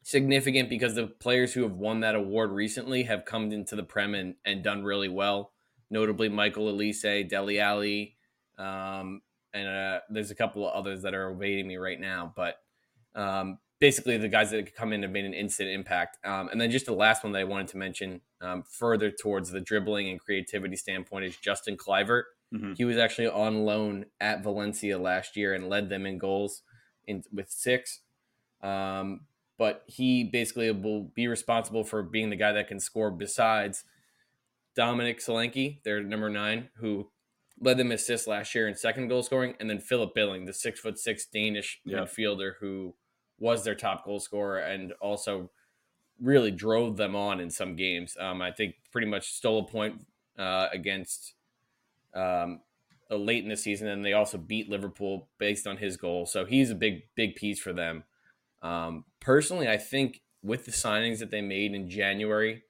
significant 0.02 0.68
because 0.68 0.94
the 0.94 1.06
players 1.06 1.52
who 1.52 1.62
have 1.62 1.74
won 1.74 2.00
that 2.00 2.14
award 2.14 2.50
recently 2.50 3.02
have 3.04 3.24
come 3.24 3.52
into 3.52 3.76
the 3.76 3.82
Prem 3.82 4.14
and, 4.14 4.36
and 4.44 4.62
done 4.62 4.82
really 4.84 5.08
well. 5.08 5.52
Notably, 5.90 6.28
Michael 6.28 6.72
Olise, 6.72 7.28
Dele 7.28 7.60
Alli, 7.60 8.16
um, 8.58 9.22
and 9.52 9.68
uh, 9.68 10.00
there's 10.08 10.30
a 10.30 10.36
couple 10.36 10.66
of 10.66 10.72
others 10.72 11.02
that 11.02 11.14
are 11.14 11.30
evading 11.30 11.66
me 11.66 11.76
right 11.76 12.00
now. 12.00 12.32
But 12.34 12.56
um, 13.14 13.58
basically, 13.80 14.16
the 14.18 14.28
guys 14.28 14.50
that 14.50 14.66
could 14.66 14.74
come 14.74 14.92
in 14.92 15.02
have 15.02 15.10
made 15.10 15.24
an 15.24 15.34
instant 15.34 15.70
impact. 15.70 16.18
Um, 16.24 16.48
and 16.48 16.60
then 16.60 16.70
just 16.70 16.86
the 16.86 16.92
last 16.92 17.24
one 17.24 17.32
that 17.32 17.40
I 17.40 17.44
wanted 17.44 17.68
to 17.68 17.78
mention, 17.78 18.20
um, 18.40 18.62
further 18.62 19.10
towards 19.10 19.50
the 19.50 19.60
dribbling 19.60 20.08
and 20.08 20.20
creativity 20.20 20.76
standpoint, 20.76 21.24
is 21.24 21.36
Justin 21.36 21.76
Kluivert. 21.76 22.24
Mm-hmm. 22.54 22.74
He 22.74 22.84
was 22.84 22.98
actually 22.98 23.28
on 23.28 23.64
loan 23.64 24.06
at 24.20 24.42
Valencia 24.42 24.98
last 24.98 25.36
year 25.36 25.54
and 25.54 25.68
led 25.68 25.88
them 25.88 26.06
in 26.06 26.18
goals 26.18 26.62
in 27.06 27.22
with 27.32 27.50
six. 27.50 28.00
Um, 28.62 29.22
but 29.56 29.84
he 29.86 30.24
basically 30.24 30.70
will 30.70 31.10
be 31.14 31.28
responsible 31.28 31.84
for 31.84 32.02
being 32.02 32.30
the 32.30 32.36
guy 32.36 32.52
that 32.52 32.68
can 32.68 32.80
score 32.80 33.10
besides 33.10 33.84
Dominic 34.74 35.20
Solanke, 35.20 35.82
their 35.82 36.02
number 36.02 36.30
nine, 36.30 36.70
who 36.76 37.10
led 37.60 37.76
them 37.76 37.92
assists 37.92 38.26
last 38.26 38.54
year 38.54 38.66
in 38.68 38.74
second 38.74 39.08
goal 39.08 39.22
scoring, 39.22 39.54
and 39.60 39.68
then 39.68 39.78
Philip 39.78 40.14
Billing, 40.14 40.46
the 40.46 40.52
six 40.52 40.80
foot 40.80 40.98
six 40.98 41.26
Danish 41.26 41.80
yep. 41.84 42.08
midfielder 42.08 42.52
who 42.60 42.94
was 43.40 43.64
their 43.64 43.74
top 43.74 44.04
goal 44.04 44.20
scorer 44.20 44.58
and 44.58 44.92
also 45.00 45.50
really 46.20 46.50
drove 46.50 46.96
them 46.96 47.16
on 47.16 47.40
in 47.40 47.50
some 47.50 47.74
games. 47.74 48.16
Um, 48.20 48.40
I 48.40 48.52
think 48.52 48.76
pretty 48.92 49.06
much 49.08 49.32
stole 49.32 49.60
a 49.60 49.66
point 49.66 50.06
uh, 50.38 50.68
against 50.72 51.34
um, 52.14 52.60
late 53.10 53.42
in 53.42 53.48
the 53.48 53.56
season, 53.56 53.88
and 53.88 54.04
they 54.04 54.12
also 54.12 54.38
beat 54.38 54.68
Liverpool 54.68 55.28
based 55.38 55.66
on 55.66 55.78
his 55.78 55.96
goal. 55.96 56.26
So 56.26 56.44
he's 56.44 56.70
a 56.70 56.74
big 56.74 57.02
big 57.16 57.34
piece 57.34 57.58
for 57.58 57.72
them. 57.72 58.04
Um, 58.62 59.04
personally, 59.20 59.68
I 59.68 59.78
think 59.78 60.20
with 60.42 60.66
the 60.66 60.72
signings 60.72 61.18
that 61.18 61.30
they 61.30 61.40
made 61.40 61.74
in 61.74 61.88
January, 61.88 62.62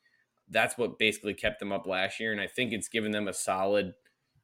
that's 0.48 0.78
what 0.78 0.98
basically 0.98 1.34
kept 1.34 1.58
them 1.58 1.72
up 1.72 1.86
last 1.86 2.20
year, 2.20 2.32
and 2.32 2.40
I 2.40 2.46
think 2.46 2.72
it's 2.72 2.88
given 2.88 3.10
them 3.10 3.28
a 3.28 3.32
solid 3.32 3.94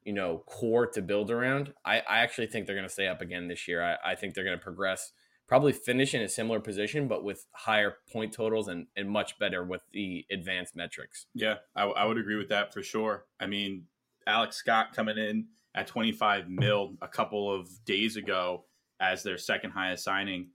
you 0.07 0.13
know, 0.13 0.41
core 0.45 0.87
to 0.87 1.01
build 1.01 1.29
around, 1.29 1.73
I, 1.83 1.97
I 1.99 2.19
actually 2.19 2.47
think 2.47 2.65
they're 2.65 2.77
going 2.77 2.87
to 2.87 2.93
stay 2.93 3.09
up 3.09 3.21
again 3.21 3.49
this 3.49 3.67
year. 3.67 3.83
I, 3.83 4.11
I 4.11 4.15
think 4.15 4.33
they're 4.33 4.45
going 4.45 4.57
to 4.57 4.63
progress, 4.63 5.11
probably 5.47 5.71
finish 5.71 6.13
in 6.13 6.21
a 6.21 6.29
similar 6.29 6.59
position, 6.59 7.07
but 7.07 7.23
with 7.23 7.45
higher 7.53 7.97
point 8.11 8.33
totals 8.33 8.67
and, 8.67 8.87
and 8.95 9.09
much 9.09 9.39
better 9.39 9.63
with 9.63 9.81
the 9.93 10.25
advanced 10.31 10.75
metrics. 10.75 11.25
Yeah, 11.33 11.55
I, 11.75 11.83
I 11.83 12.05
would 12.05 12.17
agree 12.17 12.35
with 12.35 12.49
that 12.49 12.73
for 12.73 12.83
sure. 12.83 13.25
I 13.39 13.47
mean, 13.47 13.85
Alex 14.25 14.57
Scott 14.57 14.93
coming 14.93 15.17
in 15.17 15.47
at 15.73 15.87
25 15.87 16.49
mil 16.49 16.95
a 17.01 17.07
couple 17.07 17.53
of 17.53 17.69
days 17.85 18.17
ago 18.17 18.65
as 18.99 19.23
their 19.23 19.37
second 19.37 19.71
highest 19.71 20.03
signing 20.03 20.49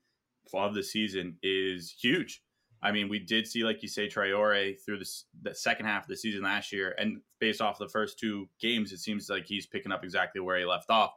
of 0.53 0.75
the 0.75 0.83
season 0.83 1.37
is 1.43 1.95
huge. 1.99 2.43
I 2.83 2.91
mean, 2.91 3.09
we 3.09 3.21
did 3.21 3.47
see, 3.47 3.63
like 3.63 3.83
you 3.83 3.89
say, 3.89 4.09
Traore 4.09 4.75
through 4.85 4.99
this, 4.99 5.27
the 5.41 5.55
second 5.55 5.87
half 5.87 6.03
of 6.03 6.09
the 6.09 6.17
season 6.17 6.43
last 6.43 6.73
year, 6.73 6.95
and 6.99 7.21
based 7.39 7.61
off 7.61 7.79
the 7.79 7.89
first 7.89 8.19
two 8.19 8.49
games, 8.61 8.93
it 8.93 8.99
seems 8.99 9.31
like 9.31 9.47
he's 9.47 9.67
picking 9.67 9.93
up 9.93 10.03
exactly 10.03 10.41
where 10.41 10.59
he 10.59 10.65
left 10.65 10.91
off. 10.91 11.13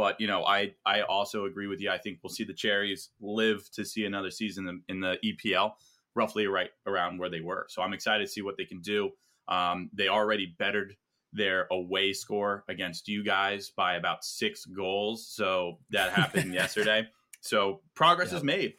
But 0.00 0.18
you 0.18 0.26
know, 0.26 0.46
I 0.46 0.72
I 0.86 1.02
also 1.02 1.44
agree 1.44 1.66
with 1.66 1.82
you. 1.82 1.90
I 1.90 1.98
think 1.98 2.20
we'll 2.22 2.30
see 2.30 2.44
the 2.44 2.54
Cherries 2.54 3.10
live 3.20 3.70
to 3.72 3.84
see 3.84 4.06
another 4.06 4.30
season 4.30 4.82
in, 4.88 5.00
the 5.00 5.18
EPL, 5.22 5.72
roughly 6.14 6.46
right 6.46 6.70
around 6.86 7.18
where 7.18 7.28
they 7.28 7.42
were. 7.42 7.66
So 7.68 7.82
I'm 7.82 7.92
excited 7.92 8.26
to 8.26 8.32
see 8.32 8.40
what 8.40 8.56
they 8.56 8.64
can 8.64 8.80
do. 8.80 9.10
Um, 9.46 9.90
they 9.92 10.08
already 10.08 10.54
bettered 10.58 10.96
their 11.34 11.66
away 11.70 12.14
score 12.14 12.64
against 12.66 13.08
you 13.08 13.22
guys 13.22 13.72
by 13.76 13.96
about 13.96 14.24
six 14.24 14.64
goals. 14.64 15.28
So 15.28 15.80
that 15.90 16.12
happened 16.14 16.54
yesterday. 16.54 17.06
So 17.42 17.82
progress 17.92 18.28
yep. 18.28 18.38
is 18.38 18.44
made 18.44 18.74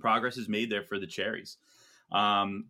progress 0.00 0.36
is 0.38 0.48
made 0.48 0.70
there 0.70 0.82
for 0.82 0.98
the 0.98 1.06
cherries. 1.06 1.58
Um, 2.10 2.64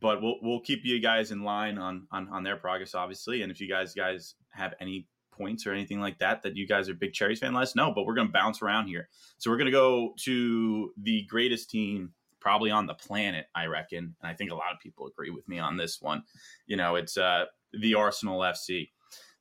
but 0.00 0.22
we'll 0.22 0.36
we'll 0.40 0.60
keep 0.60 0.86
you 0.86 1.00
guys 1.00 1.32
in 1.32 1.42
line 1.42 1.76
on, 1.76 2.06
on 2.10 2.30
on 2.30 2.44
their 2.44 2.56
progress, 2.56 2.94
obviously. 2.94 3.42
And 3.42 3.52
if 3.52 3.60
you 3.60 3.68
guys 3.68 3.92
guys 3.92 4.36
have 4.52 4.72
any 4.80 5.06
points 5.30 5.66
or 5.66 5.72
anything 5.72 6.00
like 6.00 6.18
that 6.18 6.42
that 6.42 6.56
you 6.56 6.66
guys 6.66 6.88
are 6.88 6.94
big 6.94 7.12
cherries 7.12 7.38
fan, 7.38 7.54
let 7.54 7.62
us 7.62 7.76
know. 7.76 7.92
But 7.94 8.06
we're 8.06 8.14
gonna 8.14 8.30
bounce 8.30 8.62
around 8.62 8.86
here. 8.86 9.08
So 9.38 9.50
we're 9.50 9.56
gonna 9.56 9.70
go 9.70 10.14
to 10.20 10.92
the 11.02 11.22
greatest 11.22 11.70
team 11.70 12.12
probably 12.40 12.70
on 12.70 12.86
the 12.86 12.94
planet, 12.94 13.46
I 13.54 13.66
reckon. 13.66 14.14
And 14.20 14.30
I 14.30 14.34
think 14.34 14.50
a 14.50 14.54
lot 14.54 14.72
of 14.72 14.80
people 14.80 15.06
agree 15.06 15.30
with 15.30 15.46
me 15.48 15.58
on 15.58 15.76
this 15.76 16.00
one. 16.00 16.22
You 16.66 16.76
know, 16.76 16.96
it's 16.96 17.18
uh, 17.18 17.46
the 17.72 17.94
Arsenal 17.94 18.40
FC. 18.40 18.90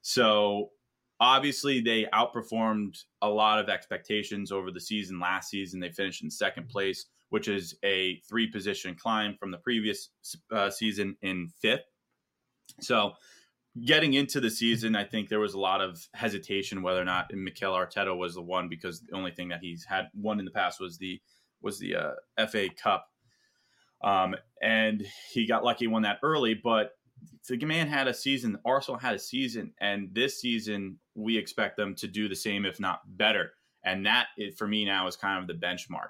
So 0.01 0.71
obviously 1.21 1.81
they 1.81 2.05
outperformed 2.13 3.03
a 3.21 3.29
lot 3.29 3.59
of 3.59 3.69
expectations 3.69 4.51
over 4.51 4.71
the 4.71 4.79
season 4.79 5.19
last 5.19 5.49
season 5.49 5.79
they 5.79 5.89
finished 5.89 6.23
in 6.23 6.31
second 6.31 6.69
place 6.69 7.07
which 7.29 7.47
is 7.47 7.75
a 7.83 8.19
three 8.27 8.47
position 8.47 8.95
climb 8.95 9.35
from 9.39 9.51
the 9.51 9.57
previous 9.57 10.09
uh, 10.51 10.69
season 10.69 11.15
in 11.21 11.49
fifth. 11.61 11.85
So, 12.81 13.13
getting 13.85 14.13
into 14.13 14.39
the 14.39 14.49
season, 14.49 14.95
I 14.95 15.03
think 15.03 15.29
there 15.29 15.39
was 15.39 15.53
a 15.53 15.59
lot 15.59 15.81
of 15.81 16.07
hesitation 16.13 16.81
whether 16.81 17.01
or 17.01 17.05
not 17.05 17.33
Mikel 17.33 17.73
Arteta 17.73 18.15
was 18.15 18.35
the 18.35 18.41
one 18.41 18.69
because 18.69 19.01
the 19.01 19.15
only 19.15 19.31
thing 19.31 19.49
that 19.49 19.59
he's 19.61 19.85
had 19.85 20.09
won 20.13 20.39
in 20.39 20.45
the 20.45 20.51
past 20.51 20.79
was 20.79 20.97
the 20.97 21.21
was 21.61 21.79
the 21.79 21.95
uh, 21.95 22.47
FA 22.47 22.69
Cup, 22.81 23.07
um, 24.01 24.35
and 24.61 25.05
he 25.31 25.45
got 25.45 25.63
lucky 25.63 25.87
won 25.87 26.03
that 26.03 26.19
early. 26.23 26.53
But 26.53 26.91
the 27.47 27.65
man 27.65 27.87
had 27.87 28.07
a 28.07 28.13
season. 28.13 28.57
Arsenal 28.65 28.99
had 28.99 29.15
a 29.15 29.19
season, 29.19 29.73
and 29.79 30.09
this 30.13 30.39
season 30.39 30.99
we 31.15 31.37
expect 31.37 31.75
them 31.75 31.95
to 31.95 32.07
do 32.07 32.29
the 32.29 32.35
same, 32.35 32.65
if 32.65 32.79
not 32.79 33.01
better. 33.05 33.51
And 33.83 34.05
that, 34.05 34.27
for 34.57 34.67
me 34.67 34.85
now, 34.85 35.07
is 35.07 35.15
kind 35.15 35.39
of 35.41 35.47
the 35.47 35.65
benchmark. 35.65 36.09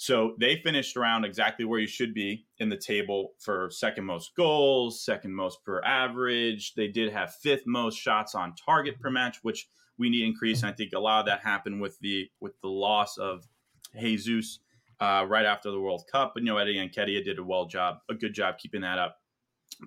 So 0.00 0.34
they 0.40 0.56
finished 0.56 0.96
around 0.96 1.26
exactly 1.26 1.66
where 1.66 1.78
you 1.78 1.86
should 1.86 2.14
be 2.14 2.46
in 2.56 2.70
the 2.70 2.76
table 2.78 3.34
for 3.38 3.68
second 3.70 4.06
most 4.06 4.34
goals, 4.34 5.04
second 5.04 5.34
most 5.34 5.62
per 5.62 5.82
average. 5.82 6.72
They 6.72 6.88
did 6.88 7.12
have 7.12 7.34
fifth 7.34 7.64
most 7.66 7.96
shots 7.96 8.34
on 8.34 8.54
target 8.54 8.98
per 8.98 9.10
match, 9.10 9.40
which 9.42 9.68
we 9.98 10.08
need 10.08 10.24
increase. 10.24 10.62
And 10.62 10.70
I 10.70 10.72
think 10.72 10.94
a 10.94 10.98
lot 10.98 11.20
of 11.20 11.26
that 11.26 11.40
happened 11.40 11.82
with 11.82 11.98
the 11.98 12.30
with 12.40 12.58
the 12.62 12.68
loss 12.68 13.18
of 13.18 13.46
Jesus 13.94 14.60
uh, 15.00 15.26
right 15.28 15.44
after 15.44 15.70
the 15.70 15.78
World 15.78 16.04
Cup. 16.10 16.32
But 16.32 16.44
you 16.44 16.46
know, 16.46 16.56
Eddie 16.56 16.76
Nketiah 16.76 17.22
did 17.22 17.38
a 17.38 17.44
well 17.44 17.66
job, 17.66 17.98
a 18.08 18.14
good 18.14 18.32
job 18.32 18.56
keeping 18.56 18.80
that 18.80 18.98
up. 18.98 19.18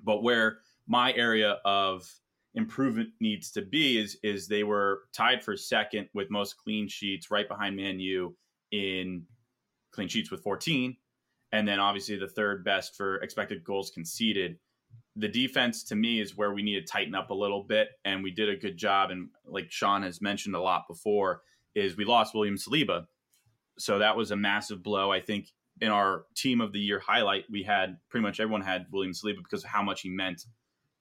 But 0.04 0.22
where 0.22 0.60
my 0.86 1.12
area 1.14 1.58
of 1.66 2.08
improvement 2.54 3.10
needs 3.20 3.50
to 3.54 3.64
be 3.64 3.98
is 3.98 4.20
is 4.22 4.48
they 4.48 4.64
were 4.64 5.06
tied 5.12 5.44
for 5.44 5.58
second 5.58 6.08
with 6.14 6.30
most 6.30 6.56
clean 6.56 6.88
sheets, 6.88 7.32
right 7.32 7.48
behind 7.48 7.76
Man 7.76 8.00
U 8.00 8.36
in 8.72 9.26
clean 9.94 10.08
sheets 10.08 10.32
with 10.32 10.42
14, 10.42 10.98
and 11.52 11.68
then 11.68 11.80
obviously 11.80 12.18
the 12.18 12.28
third 12.28 12.64
best 12.64 12.96
for 12.96 13.18
expected 13.18 13.64
goals 13.64 13.92
conceded. 13.92 14.58
The 15.16 15.28
defense 15.28 15.84
to 15.86 15.96
me 15.96 16.20
is 16.20 16.36
where 16.36 16.54
we 16.54 16.64
need 16.64 16.80
to 16.80 16.92
tighten 16.92 17.16
up 17.16 17.30
a 17.30 17.36
little 17.36 17.64
bit, 17.64 17.90
and 18.04 18.24
we 18.24 18.32
did 18.32 18.50
a 18.50 18.56
good 18.56 18.78
job. 18.78 19.12
And 19.12 19.30
like 19.46 19.72
Sean 19.72 20.04
has 20.04 20.22
mentioned 20.22 20.56
a 20.56 20.62
lot 20.62 20.88
before, 20.88 21.42
is 21.76 21.96
we 21.98 22.06
lost 22.06 22.34
William 22.34 22.58
Saliba, 22.58 23.06
so 23.78 24.00
that 24.00 24.18
was 24.18 24.32
a 24.32 24.36
massive 24.36 24.84
blow. 24.84 25.12
I 25.12 25.20
think 25.20 25.50
in 25.82 25.90
our 25.90 26.26
team 26.36 26.62
of 26.62 26.72
the 26.72 26.80
year 26.80 27.00
highlight, 27.00 27.46
we 27.50 27.64
had 27.64 27.98
pretty 28.10 28.24
much 28.24 28.40
everyone 28.40 28.62
had 28.62 28.86
William 28.92 29.14
Saliba 29.14 29.38
because 29.38 29.64
of 29.64 29.70
how 29.70 29.82
much 29.82 30.02
he 30.02 30.10
meant 30.10 30.46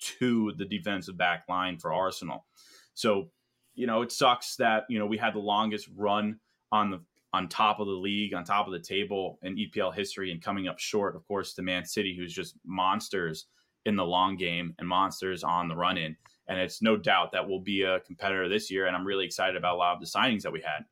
to 0.01 0.53
the 0.57 0.65
defensive 0.65 1.17
back 1.17 1.45
line 1.49 1.79
for 1.79 1.93
Arsenal. 1.93 2.47
So, 2.95 3.31
you 3.75 3.87
know, 3.87 4.03
it 4.03 4.13
sucks 4.13 4.57
that, 4.57 4.85
you 4.89 4.99
know, 4.99 5.07
we 5.07 5.19
had 5.19 5.35
the 5.35 5.39
longest 5.39 5.89
run 5.95 6.41
on 6.71 6.91
the 6.91 7.01
on 7.33 7.49
top 7.49 7.81
of 7.81 7.87
the 7.87 7.93
league, 7.93 8.35
on 8.35 8.45
top 8.45 8.67
of 8.67 8.73
the 8.73 8.81
table 8.81 9.39
in 9.43 9.57
EPL 9.57 9.95
history 9.95 10.31
and 10.31 10.43
coming 10.43 10.69
up 10.69 10.79
short, 10.79 11.17
of 11.17 11.27
course, 11.27 11.55
to 11.55 11.63
Man 11.63 11.85
City, 11.85 12.15
who's 12.17 12.35
just 12.35 12.57
monsters 12.65 13.47
in 13.87 13.97
the 13.97 14.05
long 14.05 14.37
game 14.37 14.75
and 14.79 14.87
monsters 14.87 15.43
on 15.43 15.69
the 15.69 15.77
run 15.77 15.97
in. 15.97 16.17
And 16.49 16.59
it's 16.59 16.83
no 16.83 16.97
doubt 16.97 17.33
that 17.33 17.49
we'll 17.49 17.61
be 17.61 17.83
a 17.83 18.01
competitor 18.01 18.49
this 18.49 18.71
year. 18.71 18.87
And 18.87 18.95
I'm 18.95 19.07
really 19.07 19.25
excited 19.25 19.57
about 19.57 19.75
a 19.75 19.79
lot 19.79 19.95
of 19.95 20.01
the 20.01 20.07
signings 20.07 20.43
that 20.43 20.53
we 20.53 20.61
had. 20.61 20.85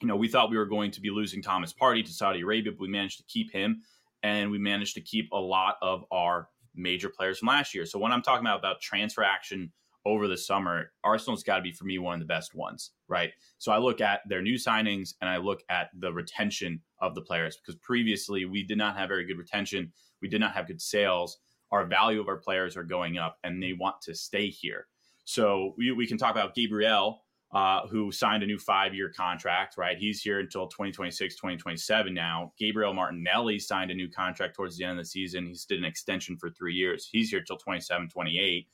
You 0.00 0.08
know, 0.08 0.16
we 0.16 0.28
thought 0.28 0.50
we 0.50 0.56
were 0.56 0.66
going 0.66 0.90
to 0.92 1.00
be 1.00 1.10
losing 1.10 1.42
Thomas 1.42 1.72
Partey 1.72 2.04
to 2.04 2.12
Saudi 2.12 2.40
Arabia, 2.40 2.72
but 2.72 2.80
we 2.80 2.88
managed 2.88 3.18
to 3.18 3.24
keep 3.24 3.52
him 3.52 3.82
and 4.22 4.50
we 4.50 4.58
managed 4.58 4.94
to 4.94 5.00
keep 5.00 5.30
a 5.32 5.36
lot 5.36 5.76
of 5.82 6.04
our 6.10 6.48
major 6.74 7.08
players 7.08 7.38
from 7.38 7.48
last 7.48 7.74
year. 7.74 7.86
So 7.86 7.98
when 7.98 8.12
I'm 8.12 8.22
talking 8.22 8.46
about, 8.46 8.58
about 8.58 8.80
transfer 8.80 9.22
action 9.22 9.72
over 10.06 10.28
the 10.28 10.36
summer, 10.36 10.92
Arsenal's 11.02 11.42
got 11.42 11.56
to 11.56 11.62
be 11.62 11.72
for 11.72 11.84
me 11.84 11.98
one 11.98 12.14
of 12.14 12.20
the 12.20 12.26
best 12.26 12.54
ones, 12.54 12.92
right? 13.08 13.30
So 13.58 13.72
I 13.72 13.78
look 13.78 14.00
at 14.00 14.20
their 14.28 14.42
new 14.42 14.56
signings 14.56 15.14
and 15.20 15.30
I 15.30 15.38
look 15.38 15.62
at 15.70 15.90
the 15.98 16.12
retention 16.12 16.80
of 17.00 17.14
the 17.14 17.22
players 17.22 17.56
because 17.56 17.80
previously 17.80 18.44
we 18.44 18.62
did 18.62 18.78
not 18.78 18.96
have 18.96 19.08
very 19.08 19.24
good 19.24 19.38
retention, 19.38 19.92
we 20.20 20.28
did 20.28 20.40
not 20.40 20.52
have 20.52 20.66
good 20.66 20.80
sales. 20.80 21.38
Our 21.70 21.86
value 21.86 22.20
of 22.20 22.28
our 22.28 22.36
players 22.36 22.76
are 22.76 22.84
going 22.84 23.18
up 23.18 23.38
and 23.44 23.62
they 23.62 23.72
want 23.72 24.00
to 24.02 24.14
stay 24.14 24.48
here. 24.48 24.86
So 25.24 25.74
we, 25.78 25.90
we 25.92 26.06
can 26.06 26.18
talk 26.18 26.32
about 26.32 26.54
Gabriel, 26.54 27.24
uh, 27.52 27.86
who 27.86 28.12
signed 28.12 28.42
a 28.42 28.46
new 28.46 28.58
five 28.58 28.94
year 28.94 29.10
contract, 29.16 29.76
right? 29.78 29.96
He's 29.96 30.20
here 30.20 30.40
until 30.40 30.66
2026, 30.66 31.36
2027 31.36 32.12
now. 32.12 32.52
Gabriel 32.58 32.92
Martinelli 32.92 33.58
signed 33.58 33.90
a 33.90 33.94
new 33.94 34.10
contract 34.10 34.54
towards 34.54 34.76
the 34.76 34.84
end 34.84 34.98
of 34.98 35.04
the 35.04 35.08
season. 35.08 35.46
He's 35.46 35.64
did 35.64 35.78
an 35.78 35.84
extension 35.84 36.36
for 36.36 36.50
three 36.50 36.74
years. 36.74 37.08
He's 37.10 37.30
here 37.30 37.42
till 37.42 37.56
27, 37.56 38.08
28. 38.08 38.68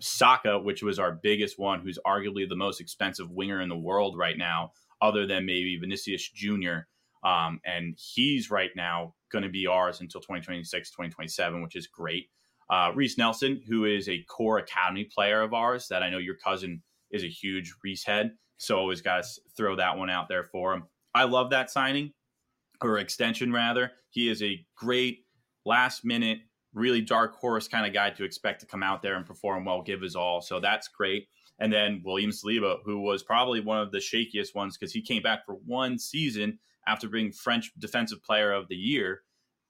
Saka, 0.00 0.58
which 0.58 0.82
was 0.82 0.98
our 0.98 1.12
biggest 1.12 1.58
one, 1.58 1.80
who's 1.80 1.98
arguably 2.06 2.48
the 2.48 2.56
most 2.56 2.80
expensive 2.80 3.30
winger 3.30 3.60
in 3.60 3.68
the 3.68 3.76
world 3.76 4.16
right 4.16 4.36
now, 4.36 4.72
other 5.00 5.26
than 5.26 5.46
maybe 5.46 5.76
Vinicius 5.78 6.28
Jr. 6.28 6.86
Um, 7.24 7.60
and 7.64 7.96
he's 7.98 8.50
right 8.50 8.70
now 8.76 9.14
going 9.30 9.44
to 9.44 9.48
be 9.48 9.66
ours 9.66 10.00
until 10.00 10.20
2026, 10.20 10.90
2027, 10.90 11.62
which 11.62 11.76
is 11.76 11.86
great. 11.86 12.28
Uh, 12.70 12.92
Reiss 12.94 13.18
Nelson, 13.18 13.62
who 13.66 13.84
is 13.84 14.08
a 14.08 14.22
core 14.24 14.58
academy 14.58 15.04
player 15.04 15.42
of 15.42 15.54
ours 15.54 15.88
that 15.88 16.02
I 16.02 16.10
know 16.10 16.18
your 16.18 16.36
cousin 16.36 16.82
is 17.10 17.22
a 17.22 17.28
huge 17.28 17.74
Reese 17.82 18.04
head. 18.04 18.32
So 18.56 18.78
always 18.78 19.00
got 19.00 19.24
to 19.24 19.28
throw 19.56 19.76
that 19.76 19.98
one 19.98 20.10
out 20.10 20.28
there 20.28 20.44
for 20.44 20.72
him. 20.72 20.84
I 21.14 21.24
love 21.24 21.50
that 21.50 21.70
signing 21.70 22.12
or 22.82 22.98
extension 22.98 23.52
rather. 23.52 23.92
He 24.10 24.28
is 24.28 24.42
a 24.42 24.64
great 24.76 25.24
last 25.64 26.04
minute, 26.04 26.38
really 26.74 27.00
dark 27.00 27.36
horse 27.36 27.68
kind 27.68 27.86
of 27.86 27.94
guy 27.94 28.10
to 28.10 28.24
expect 28.24 28.60
to 28.60 28.66
come 28.66 28.82
out 28.82 29.02
there 29.02 29.14
and 29.14 29.24
perform 29.24 29.64
well, 29.64 29.82
give 29.82 30.02
his 30.02 30.16
all. 30.16 30.40
So 30.40 30.60
that's 30.60 30.88
great. 30.88 31.28
And 31.58 31.72
then 31.72 32.02
William 32.04 32.30
Saliba, 32.30 32.78
who 32.84 33.00
was 33.00 33.22
probably 33.22 33.60
one 33.60 33.78
of 33.78 33.92
the 33.92 33.98
shakiest 33.98 34.54
ones 34.54 34.76
because 34.76 34.92
he 34.92 35.00
came 35.00 35.22
back 35.22 35.46
for 35.46 35.54
one 35.54 35.98
season 35.98 36.58
after 36.86 37.08
being 37.08 37.32
French 37.32 37.72
Defensive 37.78 38.22
Player 38.22 38.52
of 38.52 38.68
the 38.68 38.74
Year 38.74 39.22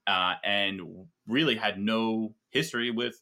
uh, 0.06 0.34
and 0.42 0.80
really 1.26 1.56
had 1.56 1.78
no 1.78 2.34
history 2.50 2.90
with 2.90 3.20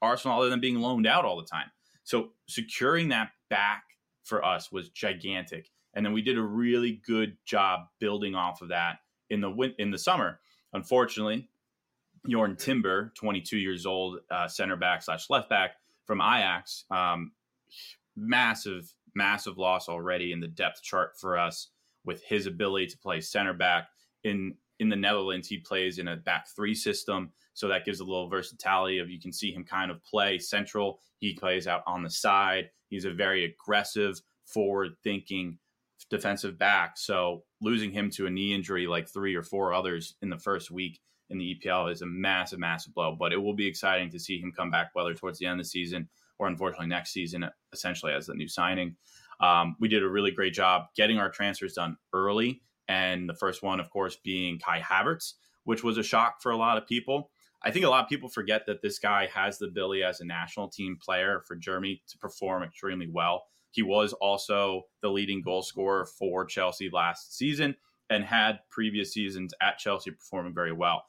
Arsenal 0.00 0.40
other 0.40 0.50
than 0.50 0.60
being 0.60 0.80
loaned 0.80 1.06
out 1.06 1.24
all 1.24 1.36
the 1.36 1.46
time. 1.46 1.70
So 2.04 2.30
securing 2.46 3.08
that 3.08 3.30
back 3.50 3.84
for 4.24 4.44
us 4.44 4.72
was 4.72 4.88
gigantic. 4.88 5.70
And 5.94 6.04
then 6.04 6.12
we 6.12 6.22
did 6.22 6.38
a 6.38 6.42
really 6.42 7.02
good 7.06 7.36
job 7.44 7.80
building 7.98 8.34
off 8.34 8.62
of 8.62 8.68
that 8.68 8.98
in 9.30 9.40
the 9.40 9.50
win- 9.50 9.74
in 9.78 9.90
the 9.90 9.98
summer. 9.98 10.40
Unfortunately, 10.72 11.48
Jurriën 12.26 12.58
Timber, 12.58 13.12
22 13.16 13.58
years 13.58 13.86
old, 13.86 14.18
uh, 14.30 14.48
center 14.48 14.76
back 14.76 15.02
slash 15.02 15.30
left 15.30 15.48
back 15.48 15.72
from 16.06 16.20
Ajax, 16.20 16.84
um, 16.90 17.32
massive, 18.16 18.92
massive 19.14 19.58
loss 19.58 19.88
already 19.88 20.32
in 20.32 20.40
the 20.40 20.48
depth 20.48 20.82
chart 20.82 21.12
for 21.18 21.38
us 21.38 21.68
with 22.04 22.22
his 22.24 22.46
ability 22.46 22.86
to 22.86 22.98
play 22.98 23.20
center 23.20 23.52
back 23.52 23.88
in 24.24 24.54
in 24.78 24.88
the 24.88 24.96
Netherlands. 24.96 25.48
He 25.48 25.58
plays 25.58 25.98
in 25.98 26.08
a 26.08 26.16
back 26.16 26.46
three 26.54 26.74
system, 26.74 27.32
so 27.54 27.68
that 27.68 27.84
gives 27.84 28.00
a 28.00 28.04
little 28.04 28.28
versatility 28.28 28.98
of 28.98 29.10
you 29.10 29.20
can 29.20 29.32
see 29.32 29.52
him 29.52 29.64
kind 29.64 29.90
of 29.90 30.02
play 30.04 30.38
central. 30.38 31.00
He 31.18 31.34
plays 31.34 31.66
out 31.66 31.82
on 31.86 32.02
the 32.02 32.10
side. 32.10 32.70
He's 32.88 33.04
a 33.04 33.12
very 33.12 33.44
aggressive, 33.44 34.20
forward 34.46 34.92
thinking 35.02 35.58
defensive 36.10 36.58
back. 36.58 36.96
So 36.96 37.42
losing 37.60 37.90
him 37.90 38.10
to 38.10 38.26
a 38.26 38.30
knee 38.30 38.54
injury 38.54 38.86
like 38.86 39.08
three 39.08 39.34
or 39.34 39.42
four 39.42 39.74
others 39.74 40.14
in 40.22 40.30
the 40.30 40.38
first 40.38 40.70
week 40.70 41.00
in 41.30 41.38
the 41.38 41.56
EPL 41.56 41.92
is 41.92 42.02
a 42.02 42.06
massive, 42.06 42.58
massive 42.58 42.94
blow. 42.94 43.16
But 43.18 43.32
it 43.32 43.38
will 43.38 43.54
be 43.54 43.66
exciting 43.66 44.10
to 44.10 44.18
see 44.18 44.38
him 44.38 44.52
come 44.56 44.70
back, 44.70 44.90
whether 44.92 45.14
towards 45.14 45.38
the 45.38 45.46
end 45.46 45.60
of 45.60 45.66
the 45.66 45.70
season 45.70 46.08
or 46.38 46.46
unfortunately 46.46 46.86
next 46.86 47.12
season, 47.12 47.44
essentially 47.72 48.12
as 48.12 48.26
the 48.26 48.34
new 48.34 48.48
signing. 48.48 48.96
Um, 49.40 49.76
we 49.80 49.88
did 49.88 50.02
a 50.02 50.08
really 50.08 50.30
great 50.30 50.54
job 50.54 50.86
getting 50.96 51.18
our 51.18 51.30
transfers 51.30 51.74
done 51.74 51.96
early. 52.12 52.62
And 52.88 53.28
the 53.28 53.34
first 53.34 53.62
one, 53.62 53.80
of 53.80 53.90
course, 53.90 54.16
being 54.16 54.58
Kai 54.58 54.80
Havertz, 54.80 55.34
which 55.64 55.84
was 55.84 55.98
a 55.98 56.02
shock 56.02 56.40
for 56.40 56.50
a 56.50 56.56
lot 56.56 56.78
of 56.78 56.86
people. 56.86 57.30
I 57.62 57.70
think 57.70 57.84
a 57.84 57.90
lot 57.90 58.04
of 58.04 58.08
people 58.08 58.28
forget 58.28 58.66
that 58.66 58.82
this 58.82 58.98
guy 58.98 59.28
has 59.34 59.58
the 59.58 59.66
ability 59.66 60.04
as 60.04 60.20
a 60.20 60.24
national 60.24 60.68
team 60.68 60.96
player 61.02 61.42
for 61.46 61.56
Germany 61.56 62.02
to 62.08 62.18
perform 62.18 62.62
extremely 62.62 63.08
well. 63.12 63.44
He 63.70 63.82
was 63.82 64.12
also 64.14 64.82
the 65.02 65.10
leading 65.10 65.42
goal 65.42 65.62
scorer 65.62 66.06
for 66.06 66.44
Chelsea 66.44 66.88
last 66.90 67.36
season 67.36 67.76
and 68.08 68.24
had 68.24 68.60
previous 68.70 69.12
seasons 69.12 69.52
at 69.60 69.78
Chelsea 69.78 70.10
performing 70.10 70.54
very 70.54 70.72
well. 70.72 71.04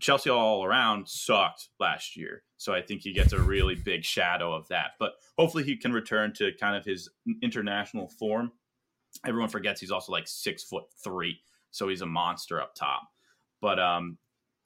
Chelsea 0.00 0.30
all 0.30 0.64
around 0.64 1.08
sucked 1.08 1.68
last 1.78 2.16
year. 2.16 2.42
So 2.56 2.72
I 2.72 2.82
think 2.82 3.02
he 3.02 3.12
gets 3.12 3.32
a 3.32 3.40
really 3.40 3.74
big 3.74 4.04
shadow 4.04 4.52
of 4.54 4.66
that. 4.68 4.92
But 4.98 5.12
hopefully 5.38 5.64
he 5.64 5.76
can 5.76 5.92
return 5.92 6.32
to 6.34 6.52
kind 6.58 6.76
of 6.76 6.84
his 6.84 7.08
international 7.42 8.08
form. 8.08 8.52
Everyone 9.26 9.50
forgets 9.50 9.80
he's 9.80 9.90
also 9.90 10.12
like 10.12 10.26
six 10.26 10.64
foot 10.64 10.84
three. 11.02 11.38
So 11.70 11.88
he's 11.88 12.02
a 12.02 12.06
monster 12.06 12.60
up 12.60 12.74
top. 12.74 13.02
But 13.60 13.78
um, 13.78 14.18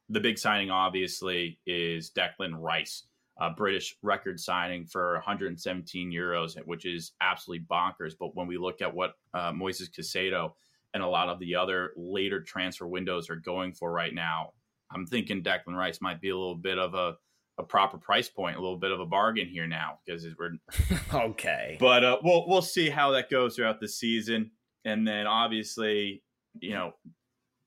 the 0.08 0.20
big 0.20 0.38
signing, 0.38 0.70
obviously, 0.70 1.58
is 1.66 2.10
Declan 2.10 2.54
Rice, 2.58 3.04
a 3.38 3.50
British 3.50 3.96
record 4.02 4.40
signing 4.40 4.86
for 4.86 5.14
117 5.14 6.10
euros, 6.10 6.56
which 6.66 6.84
is 6.84 7.12
absolutely 7.20 7.66
bonkers. 7.70 8.14
But 8.18 8.34
when 8.34 8.46
we 8.46 8.58
look 8.58 8.82
at 8.82 8.94
what 8.94 9.12
uh, 9.34 9.52
Moises 9.52 9.90
Caicedo 9.90 10.52
and 10.94 11.02
a 11.02 11.08
lot 11.08 11.28
of 11.28 11.38
the 11.38 11.54
other 11.54 11.92
later 11.96 12.42
transfer 12.42 12.86
windows 12.86 13.28
are 13.30 13.36
going 13.36 13.72
for 13.72 13.92
right 13.92 14.14
now, 14.14 14.52
I'm 14.90 15.06
thinking 15.06 15.42
Declan 15.42 15.76
Rice 15.76 16.00
might 16.00 16.20
be 16.20 16.30
a 16.30 16.36
little 16.36 16.54
bit 16.54 16.78
of 16.78 16.94
a, 16.94 17.16
a 17.58 17.62
proper 17.62 17.98
price 17.98 18.28
point, 18.28 18.56
a 18.56 18.60
little 18.60 18.78
bit 18.78 18.90
of 18.90 19.00
a 19.00 19.06
bargain 19.06 19.48
here 19.48 19.66
now 19.66 19.98
because 20.04 20.26
we're 20.38 20.52
okay. 21.14 21.76
But 21.80 22.04
uh, 22.04 22.18
we'll 22.22 22.48
we'll 22.48 22.62
see 22.62 22.88
how 22.88 23.10
that 23.12 23.30
goes 23.30 23.56
throughout 23.56 23.80
the 23.80 23.88
season, 23.88 24.52
and 24.84 25.06
then 25.06 25.26
obviously, 25.26 26.22
you 26.60 26.74
know, 26.74 26.92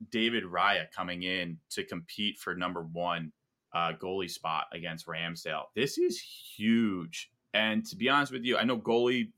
David 0.09 0.43
Raya 0.45 0.85
coming 0.95 1.23
in 1.23 1.57
to 1.71 1.83
compete 1.83 2.37
for 2.37 2.55
number 2.55 2.81
one 2.81 3.31
uh, 3.73 3.93
goalie 4.01 4.29
spot 4.29 4.65
against 4.73 5.07
Ramsdale. 5.07 5.65
This 5.75 5.97
is 5.97 6.21
huge. 6.57 7.29
And 7.53 7.85
to 7.87 7.95
be 7.95 8.09
honest 8.09 8.31
with 8.31 8.43
you, 8.43 8.57
I 8.57 8.63
know 8.63 8.77
goalie 8.77 9.31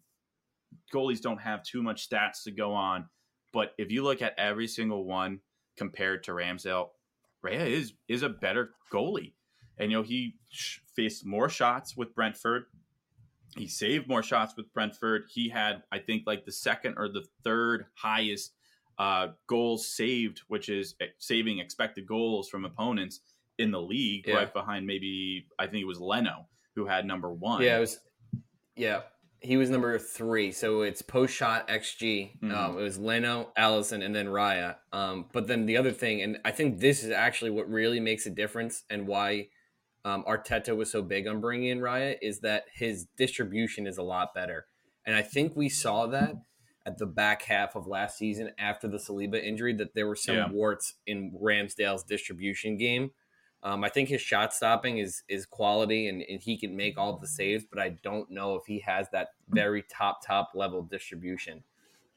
goalies 0.93 1.21
don't 1.21 1.41
have 1.41 1.63
too 1.63 1.83
much 1.83 2.09
stats 2.09 2.43
to 2.43 2.51
go 2.51 2.73
on, 2.73 3.05
but 3.51 3.73
if 3.77 3.91
you 3.91 4.03
look 4.03 4.21
at 4.21 4.33
every 4.37 4.67
single 4.67 5.05
one 5.05 5.39
compared 5.77 6.23
to 6.23 6.31
Ramsdale, 6.31 6.89
Raya 7.45 7.67
is 7.67 7.93
is 8.07 8.23
a 8.23 8.29
better 8.29 8.71
goalie. 8.91 9.33
And 9.77 9.91
you 9.91 9.97
know 9.97 10.03
he 10.03 10.35
faced 10.95 11.25
more 11.25 11.49
shots 11.49 11.97
with 11.97 12.13
Brentford. 12.15 12.65
He 13.55 13.67
saved 13.67 14.07
more 14.07 14.23
shots 14.23 14.55
with 14.57 14.73
Brentford. 14.73 15.25
He 15.29 15.49
had, 15.49 15.83
I 15.91 15.99
think, 15.99 16.23
like 16.25 16.43
the 16.43 16.51
second 16.51 16.95
or 16.97 17.07
the 17.07 17.23
third 17.43 17.85
highest 17.93 18.53
uh, 18.97 19.27
goals 19.45 19.87
saved, 19.87 20.41
which 20.47 20.69
is 20.69 20.95
saving 21.19 21.59
expected 21.59 22.07
goals 22.07 22.49
from 22.49 22.65
opponents 22.65 23.21
in 23.59 23.69
the 23.69 23.81
league, 23.81 24.25
yeah. 24.27 24.35
right 24.35 24.53
behind 24.53 24.87
maybe 24.87 25.47
I 25.59 25.67
think 25.67 25.81
it 25.81 25.87
was 25.87 25.99
Leno 25.99 26.47
who 26.75 26.85
had 26.87 27.05
number 27.05 27.31
one. 27.31 27.61
Yeah, 27.61 27.77
it 27.77 27.81
was. 27.81 27.99
Yeah, 28.75 29.01
he 29.43 29.57
was 29.57 29.69
number 29.69 29.99
three. 29.99 30.51
So 30.51 30.81
it's 30.81 31.01
post 31.01 31.35
shot 31.35 31.67
XG. 31.67 32.39
Mm-hmm. 32.39 32.51
Um, 32.55 32.79
it 32.79 32.81
was 32.81 32.97
Leno, 32.97 33.51
Alisson, 33.57 34.03
and 34.03 34.15
then 34.15 34.27
Raya. 34.27 34.77
Um, 34.91 35.25
but 35.33 35.47
then 35.47 35.65
the 35.65 35.77
other 35.77 35.91
thing, 35.91 36.21
and 36.21 36.37
I 36.45 36.51
think 36.51 36.79
this 36.79 37.03
is 37.03 37.11
actually 37.11 37.51
what 37.51 37.69
really 37.69 37.99
makes 37.99 38.25
a 38.25 38.29
difference, 38.29 38.83
and 38.89 39.05
why 39.05 39.49
um, 40.05 40.23
Arteta 40.27 40.75
was 40.75 40.91
so 40.91 41.01
big 41.01 41.27
on 41.27 41.41
bringing 41.41 41.69
in 41.69 41.79
Raya 41.79 42.15
is 42.21 42.39
that 42.39 42.65
his 42.73 43.05
distribution 43.17 43.85
is 43.85 43.97
a 43.97 44.03
lot 44.03 44.33
better, 44.33 44.65
and 45.05 45.15
I 45.15 45.21
think 45.21 45.55
we 45.55 45.69
saw 45.69 46.07
that 46.07 46.33
at 46.85 46.97
the 46.97 47.05
back 47.05 47.43
half 47.43 47.75
of 47.75 47.87
last 47.87 48.17
season 48.17 48.51
after 48.57 48.87
the 48.87 48.97
Saliba 48.97 49.41
injury 49.41 49.73
that 49.75 49.95
there 49.95 50.07
were 50.07 50.15
some 50.15 50.35
Yeah. 50.35 50.49
warts 50.51 50.95
in 51.07 51.31
Ramsdale's 51.41 52.03
distribution 52.03 52.77
game. 52.77 53.11
Um, 53.63 53.83
I 53.83 53.89
think 53.89 54.09
his 54.09 54.21
shot 54.21 54.53
stopping 54.53 54.97
is 54.97 55.23
is 55.29 55.45
quality 55.45 56.07
and, 56.07 56.21
and 56.23 56.41
he 56.41 56.57
can 56.57 56.75
make 56.75 56.97
all 56.97 57.17
the 57.17 57.27
saves, 57.27 57.63
but 57.63 57.79
I 57.79 57.89
don't 58.03 58.29
know 58.29 58.55
if 58.55 58.65
he 58.67 58.79
has 58.81 59.09
that 59.11 59.29
very 59.49 59.83
top 59.83 60.25
top 60.25 60.51
level 60.53 60.83
distribution. 60.83 61.63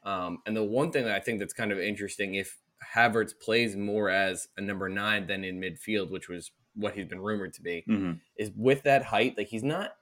Um, 0.03 0.39
and 0.45 0.55
the 0.55 0.63
one 0.63 0.91
thing 0.91 1.05
that 1.05 1.15
I 1.15 1.19
think 1.19 1.39
that's 1.39 1.53
kind 1.53 1.71
of 1.71 1.79
interesting, 1.79 2.35
if 2.35 2.59
Havertz 2.95 3.33
plays 3.39 3.75
more 3.75 4.09
as 4.09 4.49
a 4.57 4.61
number 4.61 4.89
nine 4.89 5.27
than 5.27 5.43
in 5.43 5.59
midfield, 5.59 6.11
which 6.11 6.29
was 6.29 6.51
what 6.75 6.95
he's 6.95 7.07
been 7.07 7.21
rumored 7.21 7.53
to 7.53 7.61
be, 7.61 7.87
hmm 7.87 8.13
is 8.37 8.51
with 8.55 8.83
that 8.83 9.03
height, 9.03 9.37
like 9.37 9.47
he's 9.47 9.63
not 9.63 9.95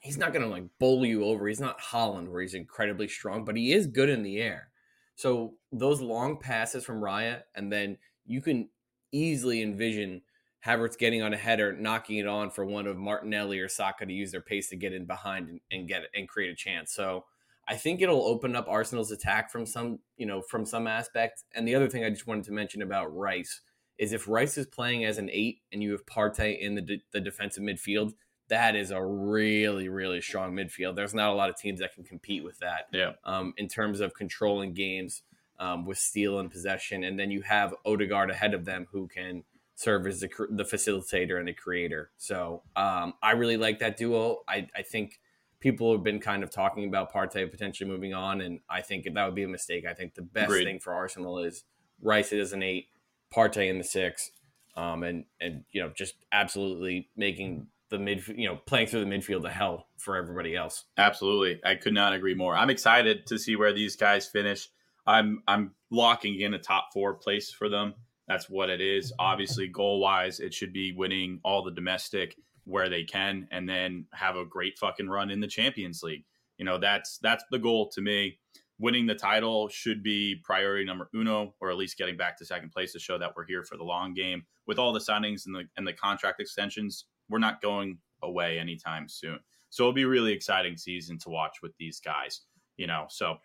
he's 0.00 0.18
not 0.18 0.32
gonna 0.32 0.46
like 0.48 0.64
bowl 0.78 1.06
you 1.06 1.24
over. 1.24 1.48
He's 1.48 1.60
not 1.60 1.80
Haaland 1.80 2.28
where 2.28 2.42
he's 2.42 2.54
incredibly 2.54 3.08
strong, 3.08 3.44
but 3.44 3.56
he 3.56 3.72
is 3.72 3.86
good 3.86 4.10
in 4.10 4.22
the 4.22 4.38
air. 4.40 4.70
So 5.16 5.54
those 5.72 6.00
long 6.00 6.38
passes 6.38 6.84
from 6.84 7.00
Raya, 7.00 7.42
and 7.54 7.72
then 7.72 7.98
you 8.26 8.42
can 8.42 8.68
easily 9.14 9.62
envision 9.62 10.22
Havertz 10.66 10.98
getting 10.98 11.22
on 11.22 11.34
a 11.34 11.36
header, 11.36 11.72
knocking 11.74 12.18
it 12.18 12.26
on 12.26 12.50
for 12.50 12.64
one 12.64 12.86
of 12.86 12.96
Martinelli 12.96 13.60
or 13.60 13.68
Saka 13.68 14.06
to 14.06 14.12
use 14.12 14.32
their 14.32 14.40
pace 14.40 14.68
to 14.70 14.76
get 14.76 14.92
in 14.92 15.04
behind 15.04 15.48
and, 15.48 15.60
and 15.70 15.88
get 15.88 16.04
and 16.14 16.28
create 16.28 16.50
a 16.50 16.56
chance. 16.56 16.92
So 16.92 17.24
I 17.68 17.76
think 17.76 18.00
it'll 18.00 18.24
open 18.26 18.56
up 18.56 18.66
Arsenal's 18.68 19.10
attack 19.10 19.50
from 19.50 19.66
some, 19.66 19.98
you 20.16 20.26
know, 20.26 20.42
from 20.42 20.64
some 20.66 20.86
aspect. 20.86 21.44
And 21.54 21.68
the 21.68 21.74
other 21.74 21.88
thing 21.88 22.04
I 22.04 22.10
just 22.10 22.26
wanted 22.26 22.44
to 22.44 22.52
mention 22.52 22.82
about 22.82 23.14
Rice 23.14 23.60
is 23.98 24.12
if 24.12 24.26
Rice 24.26 24.58
is 24.58 24.66
playing 24.66 25.04
as 25.04 25.18
an 25.18 25.30
eight 25.30 25.60
and 25.72 25.82
you 25.82 25.92
have 25.92 26.04
Partey 26.06 26.58
in 26.58 26.74
the, 26.74 26.82
de- 26.82 27.02
the 27.12 27.20
defensive 27.20 27.62
midfield, 27.62 28.12
that 28.48 28.74
is 28.74 28.90
a 28.90 29.02
really, 29.04 29.88
really 29.88 30.20
strong 30.20 30.52
midfield. 30.54 30.96
There's 30.96 31.14
not 31.14 31.30
a 31.30 31.34
lot 31.34 31.48
of 31.48 31.56
teams 31.56 31.80
that 31.80 31.94
can 31.94 32.04
compete 32.04 32.44
with 32.44 32.58
that 32.58 32.88
Yeah. 32.92 33.12
um, 33.24 33.54
in 33.56 33.68
terms 33.68 34.00
of 34.00 34.14
controlling 34.14 34.74
games 34.74 35.22
um, 35.58 35.84
with 35.84 35.98
steel 35.98 36.38
and 36.38 36.50
possession. 36.50 37.04
And 37.04 37.18
then 37.18 37.30
you 37.30 37.42
have 37.42 37.74
Odegaard 37.84 38.30
ahead 38.30 38.54
of 38.54 38.64
them 38.64 38.86
who 38.90 39.08
can 39.08 39.44
serve 39.74 40.06
as 40.06 40.20
the, 40.20 40.28
the 40.50 40.64
facilitator 40.64 41.38
and 41.38 41.48
the 41.48 41.52
creator. 41.52 42.10
So 42.16 42.62
um, 42.76 43.14
I 43.22 43.32
really 43.32 43.56
like 43.56 43.80
that 43.80 43.96
duo. 43.96 44.42
I, 44.48 44.68
I 44.76 44.82
think 44.82 45.20
people 45.64 45.92
have 45.92 46.04
been 46.04 46.20
kind 46.20 46.42
of 46.42 46.50
talking 46.50 46.86
about 46.86 47.12
Partey 47.12 47.50
potentially 47.50 47.88
moving 47.88 48.14
on, 48.14 48.40
and 48.40 48.60
I 48.68 48.82
think 48.82 49.08
that 49.12 49.24
would 49.24 49.34
be 49.34 49.44
a 49.44 49.48
mistake. 49.48 49.86
I 49.86 49.94
think 49.94 50.14
the 50.14 50.22
best 50.22 50.50
Agreed. 50.50 50.64
thing 50.64 50.78
for 50.78 50.92
Arsenal 50.92 51.38
is 51.38 51.64
Rice 52.02 52.32
as 52.32 52.52
an 52.52 52.62
eight, 52.62 52.88
Partey 53.34 53.70
in 53.70 53.78
the 53.78 53.84
six, 53.84 54.30
um, 54.76 55.02
and 55.02 55.24
and 55.40 55.64
you 55.72 55.80
know 55.80 55.90
just 55.96 56.16
absolutely 56.32 57.08
making 57.16 57.66
the 57.88 57.98
mid 57.98 58.26
you 58.28 58.46
know 58.46 58.56
playing 58.66 58.88
through 58.88 59.00
the 59.00 59.10
midfield 59.10 59.44
a 59.44 59.50
hell 59.50 59.88
for 59.96 60.16
everybody 60.16 60.54
else. 60.54 60.84
Absolutely. 60.98 61.60
I 61.64 61.76
could 61.76 61.94
not 61.94 62.12
agree 62.12 62.34
more. 62.34 62.54
I'm 62.54 62.70
excited 62.70 63.26
to 63.28 63.38
see 63.38 63.56
where 63.56 63.72
these 63.72 63.96
guys 63.96 64.26
finish. 64.26 64.68
I'm 65.06 65.42
I'm 65.46 65.74
locking 65.90 66.40
in 66.40 66.54
a 66.54 66.58
top 66.58 66.88
four 66.92 67.14
place 67.14 67.50
for 67.50 67.68
them. 67.68 67.94
That's 68.26 68.48
what 68.48 68.70
it 68.70 68.80
is. 68.80 69.12
Obviously, 69.18 69.68
goal 69.68 70.00
wise, 70.00 70.40
it 70.40 70.54
should 70.54 70.72
be 70.72 70.92
winning 70.92 71.40
all 71.44 71.62
the 71.62 71.70
domestic 71.70 72.36
where 72.64 72.88
they 72.88 73.04
can 73.04 73.46
and 73.50 73.68
then 73.68 74.06
have 74.12 74.36
a 74.36 74.46
great 74.46 74.78
fucking 74.78 75.08
run 75.08 75.30
in 75.30 75.40
the 75.40 75.46
Champions 75.46 76.02
League. 76.02 76.24
You 76.58 76.64
know, 76.64 76.78
that's 76.78 77.18
that's 77.18 77.44
the 77.50 77.58
goal 77.58 77.90
to 77.90 78.00
me. 78.00 78.38
Winning 78.78 79.06
the 79.06 79.14
title 79.14 79.68
should 79.68 80.02
be 80.02 80.40
priority 80.42 80.84
number 80.84 81.08
uno, 81.14 81.54
or 81.60 81.70
at 81.70 81.76
least 81.76 81.98
getting 81.98 82.16
back 82.16 82.36
to 82.38 82.46
second 82.46 82.70
place 82.72 82.92
to 82.92 82.98
show 82.98 83.18
that 83.18 83.32
we're 83.36 83.46
here 83.46 83.62
for 83.62 83.76
the 83.76 83.84
long 83.84 84.14
game. 84.14 84.44
With 84.66 84.78
all 84.78 84.92
the 84.92 85.00
signings 85.00 85.46
and 85.46 85.54
the 85.54 85.64
and 85.76 85.86
the 85.86 85.92
contract 85.92 86.40
extensions, 86.40 87.04
we're 87.28 87.38
not 87.38 87.60
going 87.60 87.98
away 88.22 88.58
anytime 88.58 89.08
soon. 89.08 89.38
So 89.70 89.84
it'll 89.84 89.92
be 89.92 90.02
a 90.02 90.08
really 90.08 90.32
exciting 90.32 90.76
season 90.76 91.18
to 91.18 91.28
watch 91.28 91.58
with 91.62 91.72
these 91.78 92.00
guys, 92.00 92.42
you 92.76 92.86
know. 92.86 93.06
So 93.10 93.38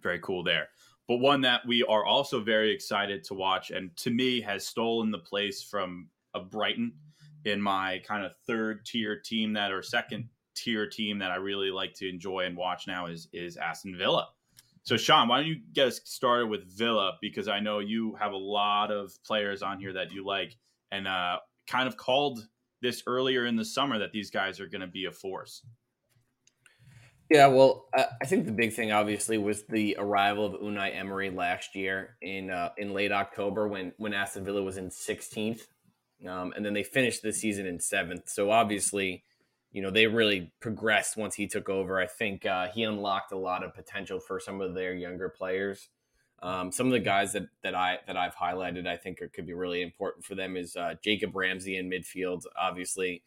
very 0.00 0.20
cool 0.20 0.42
there. 0.42 0.68
But 1.08 1.16
one 1.16 1.40
that 1.42 1.66
we 1.66 1.82
are 1.84 2.04
also 2.04 2.40
very 2.40 2.72
excited 2.72 3.24
to 3.24 3.34
watch, 3.34 3.70
and 3.70 3.94
to 3.98 4.10
me 4.10 4.40
has 4.40 4.66
stolen 4.66 5.10
the 5.10 5.18
place 5.18 5.62
from 5.62 6.08
a 6.34 6.40
Brighton 6.40 6.92
in 7.44 7.60
my 7.60 8.00
kind 8.06 8.24
of 8.24 8.32
third 8.46 8.86
tier 8.86 9.18
team 9.18 9.52
that 9.54 9.72
or 9.72 9.82
second 9.82 10.28
tier 10.54 10.88
team 10.88 11.18
that 11.18 11.30
I 11.30 11.36
really 11.36 11.70
like 11.70 11.94
to 11.94 12.08
enjoy 12.08 12.40
and 12.40 12.56
watch 12.56 12.86
now 12.86 13.06
is 13.06 13.28
is 13.32 13.56
Aston 13.56 13.96
Villa. 13.96 14.28
So 14.84 14.96
Sean, 14.96 15.28
why 15.28 15.38
don't 15.38 15.46
you 15.46 15.60
get 15.72 15.88
us 15.88 16.00
started 16.04 16.46
with 16.48 16.64
Villa 16.76 17.12
because 17.20 17.48
I 17.48 17.60
know 17.60 17.78
you 17.78 18.14
have 18.16 18.32
a 18.32 18.36
lot 18.36 18.90
of 18.90 19.12
players 19.24 19.62
on 19.62 19.78
here 19.78 19.92
that 19.92 20.12
you 20.12 20.24
like 20.24 20.56
and 20.90 21.06
uh, 21.06 21.38
kind 21.66 21.86
of 21.86 21.96
called 21.96 22.46
this 22.80 23.02
earlier 23.06 23.46
in 23.46 23.56
the 23.56 23.64
summer 23.64 23.98
that 23.98 24.12
these 24.12 24.30
guys 24.30 24.60
are 24.60 24.66
going 24.66 24.80
to 24.80 24.88
be 24.88 25.04
a 25.04 25.12
force. 25.12 25.64
Yeah, 27.32 27.46
well, 27.46 27.86
I 27.94 28.08
I 28.20 28.26
think 28.26 28.44
the 28.44 28.52
big 28.52 28.74
thing 28.74 28.92
obviously 28.92 29.38
was 29.38 29.62
the 29.64 29.96
arrival 29.98 30.44
of 30.44 30.60
Unai 30.60 30.94
Emery 30.94 31.30
last 31.30 31.74
year 31.74 32.18
in 32.20 32.50
uh, 32.50 32.72
in 32.76 32.92
late 32.92 33.10
October 33.10 33.66
when 33.66 33.94
when 33.96 34.12
Aston 34.12 34.44
Villa 34.44 34.62
was 34.62 34.76
in 34.76 34.90
16th, 34.90 35.62
um, 36.28 36.52
and 36.54 36.62
then 36.62 36.74
they 36.74 36.82
finished 36.82 37.22
the 37.22 37.32
season 37.32 37.64
in 37.64 37.80
seventh. 37.80 38.28
So 38.28 38.50
obviously, 38.50 39.24
you 39.70 39.80
know 39.80 39.90
they 39.90 40.06
really 40.08 40.52
progressed 40.60 41.16
once 41.16 41.34
he 41.34 41.46
took 41.46 41.70
over. 41.70 41.98
I 41.98 42.06
think 42.06 42.44
uh, 42.44 42.68
he 42.68 42.82
unlocked 42.82 43.32
a 43.32 43.38
lot 43.38 43.64
of 43.64 43.72
potential 43.74 44.20
for 44.20 44.38
some 44.38 44.60
of 44.60 44.74
their 44.74 44.92
younger 44.92 45.30
players. 45.30 45.88
Um, 46.42 46.70
some 46.70 46.84
of 46.86 46.92
the 46.92 47.00
guys 47.00 47.32
that 47.32 47.46
that 47.62 47.74
I 47.74 48.00
that 48.06 48.18
I've 48.18 48.36
highlighted, 48.36 48.86
I 48.86 48.98
think 48.98 49.22
are, 49.22 49.28
could 49.28 49.46
be 49.46 49.54
really 49.54 49.80
important 49.80 50.26
for 50.26 50.34
them 50.34 50.58
is 50.58 50.76
uh, 50.76 50.96
Jacob 51.02 51.34
Ramsey 51.34 51.78
in 51.78 51.88
midfield. 51.88 52.42
Obviously, 52.60 53.22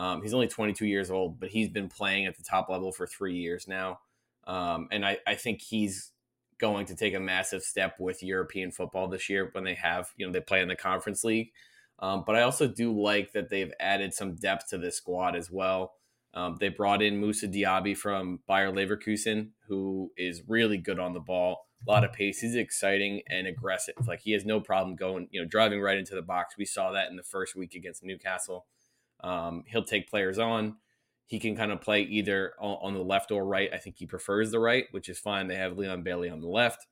um, 0.00 0.22
he's 0.22 0.32
only 0.32 0.48
22 0.48 0.86
years 0.86 1.10
old, 1.10 1.38
but 1.38 1.50
he's 1.50 1.68
been 1.68 1.90
playing 1.90 2.24
at 2.24 2.34
the 2.34 2.42
top 2.42 2.70
level 2.70 2.90
for 2.90 3.06
three 3.06 3.36
years 3.36 3.68
now. 3.68 4.00
Um, 4.46 4.88
and 4.90 5.04
I, 5.04 5.18
I 5.26 5.34
think 5.34 5.60
he's 5.60 6.12
going 6.58 6.86
to 6.86 6.96
take 6.96 7.14
a 7.14 7.20
massive 7.20 7.62
step 7.62 7.96
with 8.00 8.22
European 8.22 8.70
football 8.70 9.08
this 9.08 9.28
year 9.28 9.50
when 9.52 9.62
they 9.62 9.74
have, 9.74 10.08
you 10.16 10.26
know, 10.26 10.32
they 10.32 10.40
play 10.40 10.62
in 10.62 10.68
the 10.68 10.74
Conference 10.74 11.22
League. 11.22 11.52
Um, 11.98 12.24
but 12.26 12.34
I 12.34 12.42
also 12.42 12.66
do 12.66 12.98
like 12.98 13.32
that 13.32 13.50
they've 13.50 13.74
added 13.78 14.14
some 14.14 14.36
depth 14.36 14.70
to 14.70 14.78
this 14.78 14.96
squad 14.96 15.36
as 15.36 15.50
well. 15.50 15.92
Um, 16.32 16.56
they 16.58 16.70
brought 16.70 17.02
in 17.02 17.18
Moussa 17.18 17.46
Diaby 17.46 17.94
from 17.94 18.40
Bayer 18.48 18.72
Leverkusen, 18.72 19.50
who 19.68 20.12
is 20.16 20.42
really 20.48 20.78
good 20.78 20.98
on 20.98 21.12
the 21.12 21.20
ball, 21.20 21.66
a 21.86 21.90
lot 21.90 22.04
of 22.04 22.14
pace. 22.14 22.38
He's 22.38 22.54
exciting 22.54 23.20
and 23.28 23.46
aggressive. 23.46 23.96
Like 24.06 24.20
he 24.20 24.32
has 24.32 24.46
no 24.46 24.60
problem 24.60 24.96
going, 24.96 25.28
you 25.30 25.42
know, 25.42 25.46
driving 25.46 25.82
right 25.82 25.98
into 25.98 26.14
the 26.14 26.22
box. 26.22 26.54
We 26.56 26.64
saw 26.64 26.90
that 26.92 27.10
in 27.10 27.16
the 27.16 27.22
first 27.22 27.54
week 27.54 27.74
against 27.74 28.02
Newcastle. 28.02 28.64
Um, 29.22 29.64
he'll 29.66 29.84
take 29.84 30.10
players 30.10 30.38
on. 30.38 30.76
He 31.26 31.38
can 31.38 31.56
kind 31.56 31.70
of 31.70 31.80
play 31.80 32.02
either 32.02 32.54
on, 32.58 32.92
the 32.94 33.04
left 33.04 33.30
or 33.30 33.44
right. 33.44 33.70
I 33.72 33.78
think 33.78 33.96
he 33.98 34.06
prefers 34.06 34.50
the 34.50 34.58
right, 34.58 34.86
which 34.90 35.08
is 35.08 35.18
fine. 35.18 35.46
They 35.46 35.56
have 35.56 35.78
Leon 35.78 36.02
Bailey 36.02 36.28
on 36.28 36.40
the 36.40 36.48
left. 36.48 36.86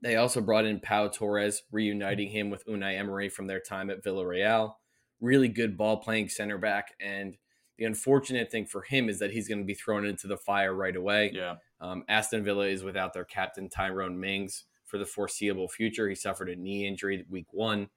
They 0.00 0.16
also 0.16 0.40
brought 0.40 0.64
in 0.64 0.80
Pau 0.80 1.08
Torres, 1.08 1.62
reuniting 1.70 2.30
him 2.30 2.48
with 2.48 2.66
Unai 2.66 2.98
Emery 2.98 3.28
from 3.28 3.46
their 3.46 3.60
time 3.60 3.90
at 3.90 4.02
Villarreal. 4.02 4.74
Really 5.20 5.48
good 5.48 5.76
ball 5.76 5.98
playing 5.98 6.30
center 6.30 6.56
back. 6.56 6.94
And 6.98 7.36
the 7.76 7.84
unfortunate 7.84 8.50
thing 8.50 8.66
for 8.66 8.82
him 8.82 9.08
is 9.08 9.18
that 9.18 9.32
he's 9.32 9.48
going 9.48 9.60
to 9.60 9.64
be 9.64 9.74
thrown 9.74 10.06
into 10.06 10.26
the 10.26 10.36
fire 10.36 10.74
right 10.74 10.96
away. 10.96 11.30
Yeah. 11.34 11.56
Um, 11.80 12.04
Aston 12.08 12.44
Villa 12.44 12.66
is 12.66 12.82
without 12.82 13.12
their 13.12 13.24
captain 13.24 13.68
Tyrone 13.68 14.18
Mings 14.18 14.64
for 14.86 14.98
the 14.98 15.06
foreseeable 15.06 15.68
future. 15.68 16.08
He 16.08 16.14
suffered 16.14 16.48
a 16.48 16.56
knee 16.56 16.86
injury 16.86 17.24
week 17.28 17.52
one. 17.52 17.88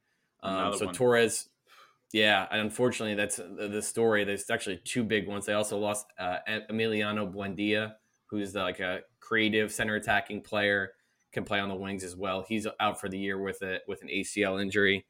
Um, 0.43 0.73
so 0.73 0.85
one. 0.87 0.95
Torres, 0.95 1.49
yeah, 2.13 2.47
and 2.51 2.61
unfortunately 2.61 3.15
that's 3.15 3.37
the, 3.37 3.69
the 3.71 3.81
story. 3.81 4.23
There's 4.23 4.49
actually 4.49 4.81
two 4.83 5.03
big 5.03 5.27
ones. 5.27 5.45
They 5.45 5.53
also 5.53 5.77
lost 5.77 6.07
uh, 6.19 6.37
Emiliano 6.47 7.31
Buendia, 7.31 7.95
who's 8.27 8.55
like 8.55 8.79
a 8.79 9.01
creative 9.19 9.71
center 9.71 9.95
attacking 9.95 10.41
player, 10.41 10.91
can 11.31 11.43
play 11.43 11.59
on 11.59 11.69
the 11.69 11.75
wings 11.75 12.03
as 12.03 12.15
well. 12.15 12.45
He's 12.47 12.67
out 12.79 12.99
for 12.99 13.09
the 13.09 13.17
year 13.17 13.41
with 13.41 13.61
a 13.61 13.79
with 13.87 14.01
an 14.01 14.09
ACL 14.09 14.61
injury. 14.61 15.05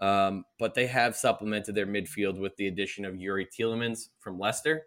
Um, 0.00 0.44
but 0.58 0.74
they 0.74 0.88
have 0.88 1.14
supplemented 1.14 1.76
their 1.76 1.86
midfield 1.86 2.38
with 2.38 2.56
the 2.56 2.66
addition 2.66 3.04
of 3.04 3.14
Youri 3.14 3.46
Tielemans 3.46 4.08
from 4.18 4.36
Leicester 4.36 4.86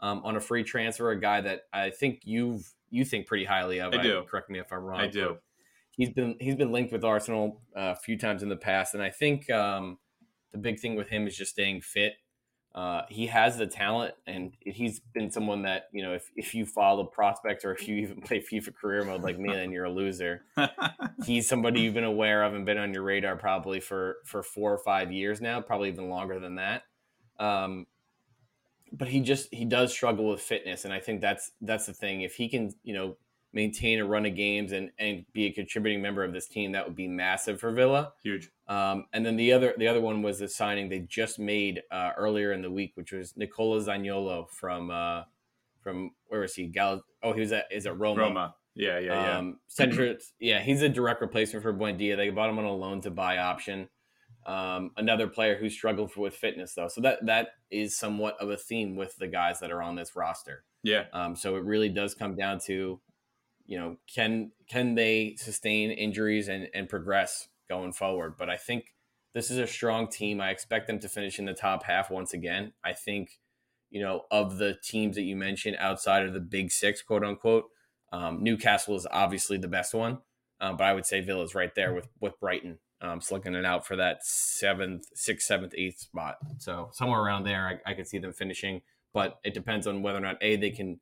um, 0.00 0.20
on 0.22 0.36
a 0.36 0.40
free 0.40 0.62
transfer, 0.62 1.10
a 1.10 1.18
guy 1.18 1.40
that 1.40 1.62
I 1.72 1.90
think 1.90 2.20
you've 2.24 2.70
you 2.90 3.04
think 3.04 3.26
pretty 3.26 3.44
highly 3.44 3.80
of. 3.80 3.94
I 3.94 4.02
do. 4.02 4.24
Correct 4.28 4.50
me 4.50 4.58
if 4.58 4.72
I'm 4.72 4.80
wrong. 4.80 5.00
I 5.00 5.06
do. 5.06 5.38
He's 5.92 6.10
been 6.10 6.36
he's 6.40 6.56
been 6.56 6.72
linked 6.72 6.92
with 6.92 7.04
Arsenal 7.04 7.62
uh, 7.76 7.92
a 7.92 7.96
few 7.96 8.18
times 8.18 8.42
in 8.42 8.48
the 8.48 8.56
past, 8.56 8.94
and 8.94 9.02
I 9.02 9.10
think 9.10 9.48
um, 9.50 9.98
the 10.52 10.58
big 10.58 10.80
thing 10.80 10.96
with 10.96 11.08
him 11.08 11.26
is 11.26 11.36
just 11.36 11.52
staying 11.52 11.80
fit. 11.82 12.14
Uh, 12.72 13.02
he 13.08 13.26
has 13.26 13.58
the 13.58 13.66
talent, 13.66 14.14
and 14.28 14.52
he's 14.60 15.00
been 15.00 15.30
someone 15.30 15.62
that 15.62 15.88
you 15.92 16.02
know. 16.02 16.14
If, 16.14 16.30
if 16.36 16.54
you 16.54 16.64
follow 16.64 17.02
prospects 17.02 17.64
or 17.64 17.72
if 17.72 17.88
you 17.88 17.96
even 17.96 18.20
play 18.22 18.40
FIFA 18.40 18.74
career 18.76 19.04
mode 19.04 19.22
like 19.22 19.38
me, 19.40 19.52
then 19.52 19.72
you're 19.72 19.86
a 19.86 19.92
loser. 19.92 20.44
He's 21.26 21.48
somebody 21.48 21.80
you've 21.80 21.94
been 21.94 22.04
aware 22.04 22.44
of 22.44 22.54
and 22.54 22.64
been 22.64 22.78
on 22.78 22.94
your 22.94 23.02
radar 23.02 23.34
probably 23.34 23.80
for 23.80 24.18
for 24.24 24.44
four 24.44 24.72
or 24.72 24.78
five 24.78 25.10
years 25.10 25.40
now, 25.40 25.60
probably 25.60 25.88
even 25.88 26.08
longer 26.08 26.38
than 26.38 26.56
that. 26.56 26.84
Um, 27.40 27.86
but 28.92 29.08
he 29.08 29.20
just 29.20 29.52
he 29.52 29.64
does 29.64 29.92
struggle 29.92 30.28
with 30.28 30.40
fitness, 30.40 30.84
and 30.84 30.94
I 30.94 31.00
think 31.00 31.20
that's 31.20 31.50
that's 31.60 31.86
the 31.86 31.92
thing. 31.92 32.20
If 32.20 32.34
he 32.34 32.48
can, 32.48 32.72
you 32.84 32.94
know, 32.94 33.16
maintain 33.52 33.98
a 33.98 34.04
run 34.04 34.26
of 34.26 34.36
games 34.36 34.72
and 34.72 34.90
and 34.98 35.24
be 35.32 35.46
a 35.46 35.52
contributing 35.52 36.00
member 36.00 36.24
of 36.24 36.32
this 36.32 36.46
team, 36.46 36.72
that 36.72 36.86
would 36.86 36.96
be 36.96 37.08
massive 37.08 37.60
for 37.60 37.72
Villa. 37.72 38.12
Huge. 38.22 38.50
Um, 38.68 39.06
and 39.12 39.24
then 39.24 39.36
the 39.36 39.52
other 39.52 39.74
the 39.76 39.88
other 39.88 40.00
one 40.00 40.22
was 40.22 40.38
the 40.38 40.48
signing 40.48 40.88
they 40.88 41.00
just 41.00 41.38
made 41.38 41.82
uh, 41.90 42.12
earlier 42.16 42.52
in 42.52 42.62
the 42.62 42.70
week, 42.70 42.92
which 42.94 43.12
was 43.12 43.36
Nicola 43.36 43.80
Zaniolo 43.80 44.48
from 44.48 44.90
uh, 44.90 45.22
from 45.82 46.12
where 46.28 46.40
was 46.40 46.54
he? 46.54 46.66
Gal- 46.66 47.04
oh, 47.22 47.32
he 47.32 47.40
was 47.40 47.52
at 47.52 47.66
is 47.70 47.86
it 47.86 47.90
Roma? 47.90 48.22
Roma. 48.22 48.54
Yeah, 48.76 48.98
yeah, 49.00 49.24
yeah. 49.24 49.38
Um, 49.38 49.58
Center, 49.66 50.16
yeah, 50.38 50.60
he's 50.60 50.80
a 50.82 50.88
direct 50.88 51.20
replacement 51.20 51.64
for 51.64 51.74
Buendia. 51.74 52.16
They 52.16 52.30
bought 52.30 52.50
him 52.50 52.58
on 52.58 52.64
a 52.64 52.72
loan 52.72 53.00
to 53.02 53.10
buy 53.10 53.38
option. 53.38 53.88
Um, 54.46 54.92
another 54.96 55.26
player 55.26 55.58
who 55.58 55.68
struggled 55.68 56.16
with 56.16 56.34
fitness 56.34 56.74
though, 56.74 56.88
so 56.88 57.00
that 57.00 57.26
that 57.26 57.48
is 57.70 57.98
somewhat 57.98 58.36
of 58.40 58.48
a 58.48 58.56
theme 58.56 58.96
with 58.96 59.16
the 59.16 59.26
guys 59.26 59.60
that 59.60 59.70
are 59.72 59.82
on 59.82 59.96
this 59.96 60.14
roster. 60.14 60.64
Yeah. 60.82 61.04
Um, 61.12 61.36
so 61.36 61.56
it 61.56 61.64
really 61.64 61.88
does 61.88 62.14
come 62.14 62.36
down 62.36 62.58
to, 62.66 63.00
you 63.70 63.78
know, 63.78 63.96
can 64.12 64.50
can 64.68 64.96
they 64.96 65.36
sustain 65.38 65.92
injuries 65.92 66.48
and 66.48 66.68
and 66.74 66.88
progress 66.88 67.46
going 67.68 67.92
forward? 67.92 68.34
But 68.36 68.50
I 68.50 68.56
think 68.56 68.86
this 69.32 69.48
is 69.48 69.58
a 69.58 69.66
strong 69.68 70.08
team. 70.08 70.40
I 70.40 70.50
expect 70.50 70.88
them 70.88 70.98
to 70.98 71.08
finish 71.08 71.38
in 71.38 71.44
the 71.44 71.54
top 71.54 71.84
half 71.84 72.10
once 72.10 72.34
again. 72.34 72.72
I 72.84 72.94
think, 72.94 73.38
you 73.88 74.02
know, 74.02 74.22
of 74.32 74.58
the 74.58 74.76
teams 74.82 75.14
that 75.14 75.22
you 75.22 75.36
mentioned 75.36 75.76
outside 75.78 76.26
of 76.26 76.34
the 76.34 76.40
big 76.40 76.72
six, 76.72 77.00
quote 77.00 77.22
unquote, 77.22 77.66
um, 78.12 78.42
Newcastle 78.42 78.96
is 78.96 79.06
obviously 79.08 79.56
the 79.56 79.68
best 79.68 79.94
one. 79.94 80.18
Um, 80.60 80.76
but 80.76 80.84
I 80.84 80.92
would 80.92 81.06
say 81.06 81.20
Villa's 81.20 81.54
right 81.54 81.72
there 81.76 81.94
with 81.94 82.08
with 82.20 82.40
Brighton, 82.40 82.80
um, 83.00 83.20
slugging 83.20 83.54
it 83.54 83.64
out 83.64 83.86
for 83.86 83.94
that 83.94 84.24
seventh, 84.24 85.04
sixth, 85.14 85.46
seventh, 85.46 85.74
eighth 85.78 86.00
spot. 86.00 86.38
So 86.58 86.90
somewhere 86.92 87.20
around 87.20 87.44
there, 87.44 87.80
I, 87.86 87.92
I 87.92 87.94
could 87.94 88.08
see 88.08 88.18
them 88.18 88.32
finishing. 88.32 88.82
But 89.14 89.38
it 89.44 89.54
depends 89.54 89.86
on 89.86 90.02
whether 90.02 90.18
or 90.18 90.22
not 90.22 90.38
a 90.40 90.56
they 90.56 90.70
can, 90.70 90.98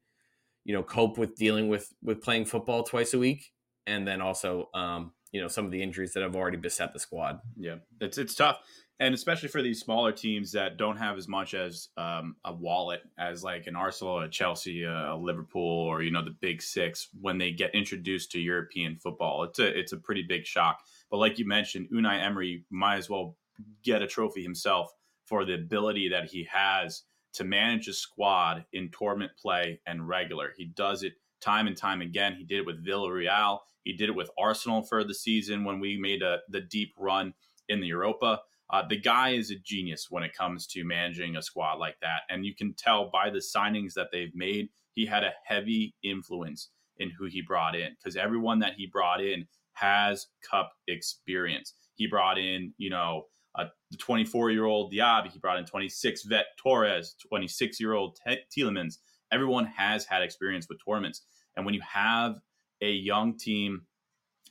you 0.68 0.74
know, 0.74 0.82
cope 0.82 1.16
with 1.16 1.34
dealing 1.34 1.68
with 1.68 1.94
with 2.02 2.20
playing 2.20 2.44
football 2.44 2.82
twice 2.82 3.14
a 3.14 3.18
week, 3.18 3.52
and 3.86 4.06
then 4.06 4.20
also, 4.20 4.68
um, 4.74 5.12
you 5.32 5.40
know, 5.40 5.48
some 5.48 5.64
of 5.64 5.70
the 5.70 5.82
injuries 5.82 6.12
that 6.12 6.22
have 6.22 6.36
already 6.36 6.58
beset 6.58 6.92
the 6.92 6.98
squad. 6.98 7.40
Yeah, 7.56 7.76
it's 8.02 8.18
it's 8.18 8.34
tough, 8.34 8.58
and 9.00 9.14
especially 9.14 9.48
for 9.48 9.62
these 9.62 9.80
smaller 9.80 10.12
teams 10.12 10.52
that 10.52 10.76
don't 10.76 10.98
have 10.98 11.16
as 11.16 11.26
much 11.26 11.54
as 11.54 11.88
um, 11.96 12.36
a 12.44 12.52
wallet 12.52 13.00
as 13.18 13.42
like 13.42 13.66
an 13.66 13.76
Arsenal, 13.76 14.20
a 14.20 14.28
Chelsea, 14.28 14.84
a 14.84 15.16
Liverpool, 15.16 15.86
or 15.86 16.02
you 16.02 16.10
know 16.10 16.22
the 16.22 16.36
Big 16.38 16.60
Six. 16.60 17.08
When 17.18 17.38
they 17.38 17.50
get 17.50 17.74
introduced 17.74 18.30
to 18.32 18.38
European 18.38 18.98
football, 18.98 19.44
it's 19.44 19.58
a 19.58 19.78
it's 19.78 19.92
a 19.92 19.96
pretty 19.96 20.24
big 20.28 20.44
shock. 20.44 20.80
But 21.10 21.16
like 21.16 21.38
you 21.38 21.46
mentioned, 21.46 21.88
Unai 21.94 22.22
Emery 22.22 22.66
might 22.70 22.98
as 22.98 23.08
well 23.08 23.38
get 23.82 24.02
a 24.02 24.06
trophy 24.06 24.42
himself 24.42 24.92
for 25.24 25.46
the 25.46 25.54
ability 25.54 26.10
that 26.10 26.26
he 26.26 26.46
has 26.52 27.04
to 27.38 27.44
manage 27.44 27.86
a 27.86 27.92
squad 27.92 28.64
in 28.72 28.90
tournament 28.90 29.30
play 29.40 29.80
and 29.86 30.08
regular. 30.08 30.52
He 30.56 30.66
does 30.66 31.04
it 31.04 31.14
time 31.40 31.68
and 31.68 31.76
time 31.76 32.00
again. 32.00 32.34
He 32.36 32.44
did 32.44 32.58
it 32.58 32.66
with 32.66 32.84
Villarreal. 32.84 33.60
He 33.84 33.92
did 33.92 34.08
it 34.08 34.16
with 34.16 34.28
Arsenal 34.36 34.82
for 34.82 35.04
the 35.04 35.14
season 35.14 35.64
when 35.64 35.78
we 35.78 35.96
made 35.96 36.20
a, 36.20 36.38
the 36.48 36.60
deep 36.60 36.94
run 36.98 37.34
in 37.68 37.80
the 37.80 37.86
Europa. 37.86 38.40
Uh, 38.70 38.82
the 38.88 39.00
guy 39.00 39.30
is 39.30 39.52
a 39.52 39.56
genius 39.56 40.08
when 40.10 40.24
it 40.24 40.34
comes 40.36 40.66
to 40.66 40.84
managing 40.84 41.36
a 41.36 41.42
squad 41.42 41.74
like 41.74 42.00
that. 42.02 42.22
And 42.28 42.44
you 42.44 42.56
can 42.56 42.74
tell 42.74 43.08
by 43.10 43.30
the 43.30 43.38
signings 43.38 43.94
that 43.94 44.08
they've 44.12 44.34
made, 44.34 44.68
he 44.94 45.06
had 45.06 45.22
a 45.22 45.32
heavy 45.44 45.94
influence 46.02 46.70
in 46.96 47.10
who 47.10 47.26
he 47.26 47.40
brought 47.40 47.76
in 47.76 47.90
because 47.96 48.16
everyone 48.16 48.58
that 48.58 48.74
he 48.76 48.86
brought 48.86 49.22
in 49.22 49.46
has 49.74 50.26
cup 50.50 50.72
experience. 50.88 51.72
He 51.94 52.08
brought 52.08 52.36
in, 52.36 52.74
you 52.78 52.90
know, 52.90 53.26
Uh, 53.58 53.64
a 53.92 53.96
24 53.96 54.50
year 54.50 54.66
old 54.66 54.92
Diaby. 54.92 55.32
He 55.32 55.38
brought 55.38 55.58
in 55.58 55.64
26 55.64 56.24
vet 56.24 56.46
Torres, 56.62 57.14
26 57.26 57.80
year 57.80 57.94
old 57.94 58.18
Tielemans. 58.56 58.98
Everyone 59.32 59.66
has 59.66 60.04
had 60.04 60.22
experience 60.22 60.68
with 60.68 60.78
tournaments. 60.86 61.22
And 61.56 61.64
when 61.64 61.74
you 61.74 61.80
have 61.80 62.36
a 62.80 62.90
young 62.90 63.36
team 63.36 63.82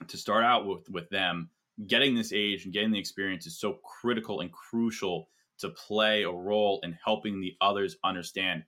to 0.07 0.17
start 0.17 0.43
out 0.43 0.67
with, 0.67 0.89
with 0.89 1.09
them, 1.09 1.49
getting 1.87 2.15
this 2.15 2.33
age 2.33 2.65
and 2.65 2.73
getting 2.73 2.91
the 2.91 2.99
experience 2.99 3.45
is 3.45 3.59
so 3.59 3.77
critical 4.01 4.41
and 4.41 4.51
crucial 4.51 5.29
to 5.59 5.69
play 5.69 6.23
a 6.23 6.31
role 6.31 6.79
in 6.83 6.97
helping 7.03 7.39
the 7.39 7.53
others 7.61 7.95
understand 8.03 8.63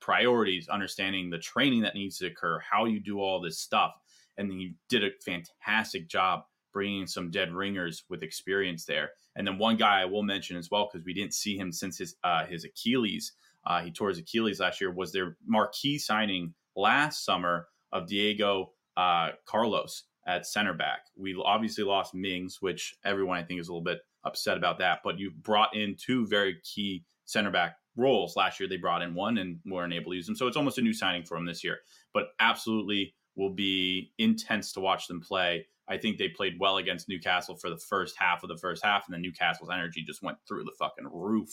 priorities, 0.00 0.68
understanding 0.68 1.30
the 1.30 1.38
training 1.38 1.82
that 1.82 1.94
needs 1.94 2.18
to 2.18 2.26
occur, 2.26 2.60
how 2.60 2.84
you 2.84 3.00
do 3.00 3.18
all 3.20 3.40
this 3.40 3.58
stuff. 3.58 3.92
And 4.36 4.50
then 4.50 4.58
you 4.58 4.74
did 4.88 5.04
a 5.04 5.10
fantastic 5.24 6.08
job 6.08 6.42
bringing 6.74 7.06
some 7.06 7.30
dead 7.30 7.54
ringers 7.54 8.04
with 8.10 8.22
experience 8.22 8.84
there. 8.84 9.12
And 9.36 9.46
then 9.46 9.56
one 9.56 9.76
guy 9.76 10.02
I 10.02 10.04
will 10.04 10.22
mention 10.22 10.58
as 10.58 10.70
well 10.70 10.90
because 10.92 11.06
we 11.06 11.14
didn't 11.14 11.32
see 11.32 11.56
him 11.56 11.72
since 11.72 11.96
his 11.96 12.16
uh, 12.22 12.44
his 12.44 12.64
Achilles. 12.64 13.32
Uh, 13.64 13.80
he 13.80 13.90
tore 13.90 14.10
his 14.10 14.18
Achilles 14.18 14.60
last 14.60 14.80
year. 14.80 14.92
Was 14.92 15.12
their 15.12 15.38
marquee 15.46 15.96
signing 15.96 16.52
last 16.76 17.24
summer 17.24 17.68
of 17.92 18.06
Diego 18.06 18.72
uh, 18.98 19.30
Carlos 19.46 20.04
at 20.26 20.46
center 20.46 20.74
back? 20.74 21.06
We 21.16 21.40
obviously 21.42 21.84
lost 21.84 22.14
Mings, 22.14 22.58
which 22.60 22.96
everyone 23.04 23.38
I 23.38 23.44
think 23.44 23.60
is 23.60 23.68
a 23.68 23.72
little 23.72 23.84
bit 23.84 24.00
upset 24.24 24.58
about 24.58 24.78
that. 24.80 25.00
But 25.02 25.18
you 25.18 25.30
brought 25.30 25.74
in 25.74 25.96
two 25.96 26.26
very 26.26 26.58
key 26.62 27.04
center 27.24 27.50
back 27.50 27.76
roles 27.96 28.36
last 28.36 28.60
year. 28.60 28.68
They 28.68 28.76
brought 28.76 29.02
in 29.02 29.14
one 29.14 29.38
and 29.38 29.60
weren't 29.64 29.94
able 29.94 30.10
to 30.10 30.16
use 30.16 30.26
them, 30.26 30.36
so 30.36 30.46
it's 30.46 30.56
almost 30.56 30.78
a 30.78 30.82
new 30.82 30.92
signing 30.92 31.24
for 31.24 31.38
them 31.38 31.46
this 31.46 31.64
year. 31.64 31.78
But 32.12 32.28
absolutely 32.40 33.14
will 33.36 33.50
be 33.50 34.12
intense 34.18 34.72
to 34.72 34.80
watch 34.80 35.08
them 35.08 35.20
play. 35.20 35.66
I 35.88 35.98
think 35.98 36.18
they 36.18 36.28
played 36.28 36.58
well 36.58 36.78
against 36.78 37.08
Newcastle 37.08 37.56
for 37.56 37.68
the 37.68 37.78
first 37.78 38.16
half 38.18 38.42
of 38.42 38.48
the 38.48 38.56
first 38.56 38.84
half, 38.84 39.06
and 39.06 39.14
then 39.14 39.22
Newcastle's 39.22 39.70
energy 39.70 40.02
just 40.02 40.22
went 40.22 40.38
through 40.48 40.64
the 40.64 40.72
fucking 40.78 41.08
roof. 41.12 41.50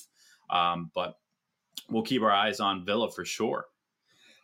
Um, 0.50 0.91
but 0.96 1.15
we'll 1.89 2.04
keep 2.04 2.22
our 2.22 2.32
eyes 2.32 2.60
on 2.60 2.86
Villa 2.86 3.12
for 3.12 3.26
sure. 3.26 3.65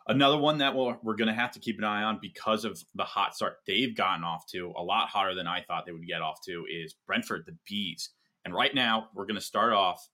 Another 0.10 0.38
one 0.38 0.58
that 0.60 0.74
we'll, 0.74 0.98
we're 1.04 1.16
going 1.16 1.28
to 1.28 1.34
have 1.34 1.52
to 1.52 1.60
keep 1.60 1.78
an 1.78 1.84
eye 1.84 2.04
on 2.04 2.20
because 2.22 2.64
of 2.64 2.82
the 2.96 3.04
hot 3.04 3.36
start 3.36 3.58
they've 3.68 3.96
gotten 3.96 4.24
off 4.24 4.46
to, 4.52 4.74
a 4.78 4.82
lot 4.82 5.10
hotter 5.10 5.36
than 5.36 5.48
I 5.48 5.62
thought 5.62 5.86
they 5.86 5.92
would 5.92 6.08
get 6.08 6.22
off 6.22 6.40
to, 6.46 6.66
is 6.70 6.96
Brentford, 7.06 7.44
the 7.46 7.58
Bees. 7.68 8.12
And 8.46 8.54
right 8.54 8.74
now, 8.74 9.10
we're 9.14 9.26
going 9.26 9.36
to 9.36 9.42
start 9.42 9.74
off 9.74 10.08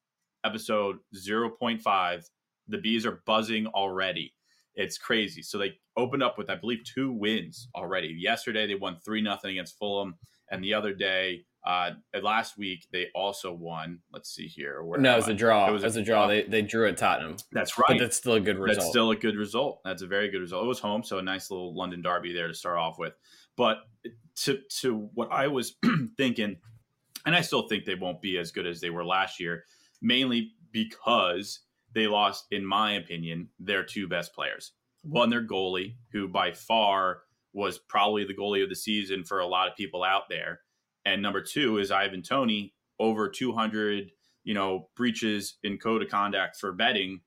episode 0.44 0.98
0.5. 1.16 2.24
The 2.68 2.78
Bees 2.80 3.06
are 3.06 3.22
buzzing 3.28 3.68
already. 3.68 4.34
It's 4.76 4.98
crazy. 4.98 5.42
So 5.42 5.58
they 5.58 5.74
opened 5.98 6.24
up 6.24 6.38
with, 6.38 6.50
I 6.50 6.56
believe, 6.56 6.84
two 6.84 7.12
wins 7.12 7.68
already. 7.76 8.16
Yesterday, 8.18 8.68
they 8.68 8.76
won 8.76 8.98
3 9.04 9.22
nothing 9.22 9.52
against 9.52 9.78
Fulham. 9.78 10.16
And 10.50 10.64
the 10.64 10.74
other 10.74 10.94
day, 10.94 11.46
uh, 11.66 11.92
last 12.22 12.58
week 12.58 12.88
they 12.92 13.08
also 13.16 13.54
won. 13.54 14.00
Let's 14.12 14.34
see 14.34 14.48
here. 14.48 14.84
Where 14.84 15.00
no, 15.00 15.14
it 15.14 15.18
was 15.18 15.28
a 15.30 15.34
draw. 15.34 15.70
It 15.70 15.72
was, 15.72 15.84
it 15.84 15.88
was 15.88 15.98
a, 15.98 16.02
a, 16.02 16.04
draw. 16.04 16.28
They, 16.28 16.44
they 16.44 16.62
drew 16.62 16.88
at 16.88 16.98
Tottenham. 16.98 17.38
That's 17.52 17.78
right. 17.78 17.86
But 17.88 18.00
that's 18.00 18.18
still 18.18 18.34
a 18.34 18.40
good 18.40 18.60
result. 18.60 18.78
That's 18.78 18.90
still 18.90 19.12
a 19.12 19.16
good 19.16 19.38
result. 19.38 19.82
That's 19.86 20.02
a 20.02 20.08
very 20.08 20.30
good 20.30 20.42
result. 20.42 20.66
It 20.66 20.68
was 20.68 20.80
home, 20.80 21.04
so 21.04 21.20
a 21.20 21.22
nice 21.22 21.50
little 21.50 21.74
London 21.76 22.02
derby 22.02 22.34
there 22.34 22.50
to 22.50 22.54
start 22.54 22.78
off 22.78 23.00
with. 23.00 23.14
But 23.56 23.78
to 24.44 24.60
to 24.82 25.10
what 25.14 25.32
I 25.32 25.48
was 25.48 25.76
thinking, 26.18 26.58
and 27.26 27.36
I 27.36 27.42
still 27.42 27.68
think 27.70 27.86
they 27.86 27.96
won't 27.96 28.22
be 28.22 28.38
as 28.38 28.52
good 28.52 28.68
as 28.68 28.82
they 28.82 28.90
were 28.90 29.06
last 29.06 29.40
year, 29.40 29.64
mainly 30.02 30.52
because 30.72 31.62
they 31.94 32.08
lost, 32.08 32.46
in 32.52 32.66
my 32.66 32.94
opinion, 32.94 33.50
their 33.60 33.84
two 33.84 34.08
best 34.08 34.34
players. 34.34 34.72
One, 35.04 35.30
their 35.30 35.46
goalie, 35.46 35.96
who 36.12 36.28
by 36.28 36.52
far 36.52 37.22
was 37.52 37.78
probably 37.78 38.26
the 38.26 38.36
goalie 38.36 38.64
of 38.64 38.70
the 38.70 38.76
season 38.76 39.24
for 39.24 39.40
a 39.40 39.48
lot 39.48 39.68
of 39.68 39.76
people 39.76 40.04
out 40.04 40.24
there 40.30 40.62
and 41.06 41.22
number 41.22 41.42
two 41.42 41.78
is 41.78 41.92
Ivan 41.92 42.22
Toney, 42.22 42.74
over 43.00 43.30
200, 43.30 44.12
you 44.44 44.54
know, 44.54 44.90
breaches 44.96 45.58
in 45.64 45.78
code 45.78 46.02
of 46.02 46.10
conduct 46.10 46.58
for 46.58 46.72
betting 46.72 47.22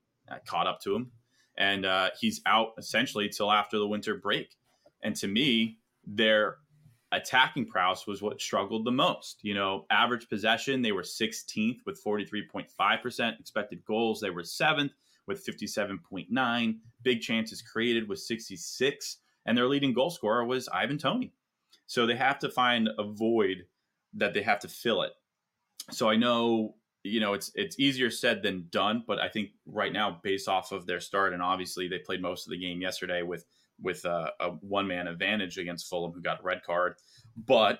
caught 0.45 0.67
up 0.67 0.81
to 0.81 0.95
him. 0.95 1.11
And 1.57 1.85
uh, 1.85 2.09
he's 2.19 2.41
out 2.45 2.69
essentially 2.77 3.29
till 3.29 3.51
after 3.51 3.77
the 3.77 3.87
winter 3.87 4.15
break. 4.15 4.55
And 5.03 5.15
to 5.17 5.27
me, 5.27 5.77
their 6.05 6.57
attacking 7.11 7.67
prowess 7.67 8.05
was 8.05 8.21
what 8.21 8.41
struggled 8.41 8.85
the 8.85 8.91
most. 8.91 9.39
You 9.41 9.53
know, 9.53 9.85
average 9.89 10.29
possession, 10.29 10.81
they 10.81 10.91
were 10.91 11.03
16th 11.03 11.79
with 11.85 12.03
43.5%. 12.03 13.39
Expected 13.39 13.85
goals, 13.85 14.19
they 14.19 14.29
were 14.29 14.43
seventh 14.43 14.91
with 15.27 15.45
57.9. 15.45 16.77
Big 17.03 17.21
chances 17.21 17.61
created 17.61 18.07
with 18.07 18.19
66. 18.19 19.17
And 19.45 19.57
their 19.57 19.67
leading 19.67 19.93
goal 19.93 20.09
scorer 20.09 20.45
was 20.45 20.67
Ivan 20.69 20.97
Toney. 20.97 21.33
So 21.85 22.05
they 22.05 22.15
have 22.15 22.39
to 22.39 22.49
find 22.49 22.89
a 22.97 23.03
void 23.03 23.65
that 24.13 24.33
they 24.33 24.41
have 24.41 24.59
to 24.59 24.67
fill 24.67 25.03
it. 25.03 25.13
So 25.91 26.09
I 26.09 26.17
know, 26.17 26.75
you 27.03 27.21
know, 27.21 27.33
it's 27.33 27.51
it's 27.55 27.79
easier 27.79 28.11
said 28.11 28.43
than 28.43 28.67
done, 28.71 29.03
but 29.07 29.19
I 29.19 29.29
think 29.29 29.51
right 29.65 29.93
now, 29.93 30.19
based 30.21 30.49
off 30.49 30.73
of 30.73 30.85
their 30.85 30.99
start, 30.99 31.31
and 31.31 31.41
obviously 31.41 31.87
they 31.87 31.99
played 31.99 32.21
most 32.21 32.45
of 32.45 32.51
the 32.51 32.59
game 32.59 32.81
yesterday 32.81 33.21
with 33.21 33.45
with 33.81 34.05
a, 34.05 34.31
a 34.39 34.49
one 34.49 34.87
man 34.87 35.07
advantage 35.07 35.57
against 35.57 35.89
Fulham, 35.89 36.11
who 36.11 36.21
got 36.21 36.39
a 36.39 36.43
red 36.43 36.63
card, 36.63 36.95
but 37.35 37.79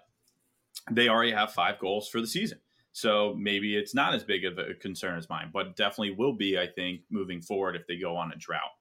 they 0.91 1.10
already 1.10 1.31
have 1.31 1.51
five 1.51 1.79
goals 1.79 2.07
for 2.07 2.21
the 2.21 2.27
season. 2.27 2.60
So 2.91 3.36
maybe 3.38 3.75
it's 3.75 3.93
not 3.93 4.15
as 4.15 4.23
big 4.23 4.43
of 4.43 4.57
a 4.57 4.73
concern 4.73 5.17
as 5.17 5.29
mine, 5.29 5.51
but 5.53 5.75
definitely 5.75 6.15
will 6.15 6.33
be, 6.33 6.57
I 6.57 6.67
think, 6.67 7.01
moving 7.12 7.41
forward 7.41 7.75
if 7.75 7.86
they 7.86 7.97
go 7.97 8.15
on 8.15 8.31
a 8.31 8.36
drought. 8.36 8.71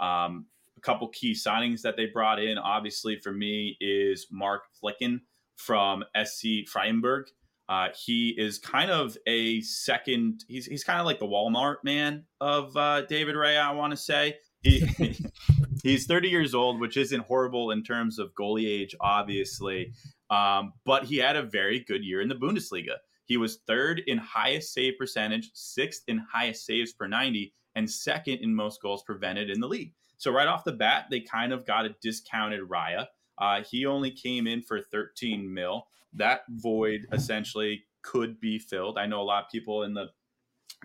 Um, 0.00 0.46
a 0.76 0.80
couple 0.80 1.06
key 1.08 1.32
signings 1.32 1.82
that 1.82 1.96
they 1.96 2.06
brought 2.06 2.42
in, 2.42 2.58
obviously 2.58 3.20
for 3.20 3.30
me, 3.30 3.76
is 3.80 4.26
Mark 4.32 4.62
Flekken 4.82 5.20
from 5.54 6.02
SC 6.24 6.66
Freiburg. 6.66 7.26
Uh, 7.68 7.88
he 7.94 8.30
is 8.30 8.58
kind 8.58 8.90
of 8.90 9.16
a 9.26 9.60
second. 9.60 10.44
He's 10.48 10.66
he's 10.66 10.82
kind 10.82 10.98
of 10.98 11.06
like 11.06 11.20
the 11.20 11.26
Walmart 11.26 11.76
man 11.84 12.24
of 12.40 12.76
uh, 12.76 13.02
David 13.02 13.36
Raya. 13.36 13.62
I 13.62 13.70
want 13.70 13.92
to 13.92 13.96
say 13.96 14.38
he 14.62 14.80
He's 15.82 16.06
30 16.06 16.28
years 16.28 16.54
old, 16.54 16.80
which 16.80 16.96
isn't 16.96 17.26
horrible 17.26 17.70
in 17.70 17.82
terms 17.82 18.18
of 18.18 18.34
goalie 18.34 18.68
age, 18.68 18.94
obviously. 19.00 19.92
Um, 20.30 20.72
but 20.84 21.04
he 21.04 21.16
had 21.18 21.36
a 21.36 21.42
very 21.42 21.80
good 21.80 22.04
year 22.04 22.20
in 22.20 22.28
the 22.28 22.34
Bundesliga. 22.34 22.96
He 23.24 23.36
was 23.36 23.58
third 23.66 24.02
in 24.06 24.18
highest 24.18 24.72
save 24.72 24.94
percentage, 24.98 25.50
sixth 25.54 26.02
in 26.08 26.18
highest 26.18 26.64
saves 26.64 26.92
per 26.92 27.06
90, 27.06 27.52
and 27.74 27.90
second 27.90 28.38
in 28.38 28.54
most 28.54 28.80
goals 28.80 29.02
prevented 29.02 29.50
in 29.50 29.60
the 29.60 29.68
league. 29.68 29.92
So 30.18 30.30
right 30.30 30.46
off 30.46 30.64
the 30.64 30.72
bat, 30.72 31.06
they 31.10 31.20
kind 31.20 31.52
of 31.52 31.66
got 31.66 31.86
a 31.86 31.96
discounted 32.00 32.60
Raya. 32.68 33.06
Uh, 33.38 33.62
he 33.68 33.86
only 33.86 34.10
came 34.10 34.46
in 34.46 34.62
for 34.62 34.80
13 34.80 35.52
mil. 35.52 35.86
That 36.12 36.42
void 36.48 37.06
essentially 37.12 37.84
could 38.02 38.38
be 38.38 38.58
filled. 38.58 38.98
I 38.98 39.06
know 39.06 39.20
a 39.20 39.24
lot 39.24 39.44
of 39.44 39.50
people 39.50 39.82
in 39.82 39.94
the 39.94 40.10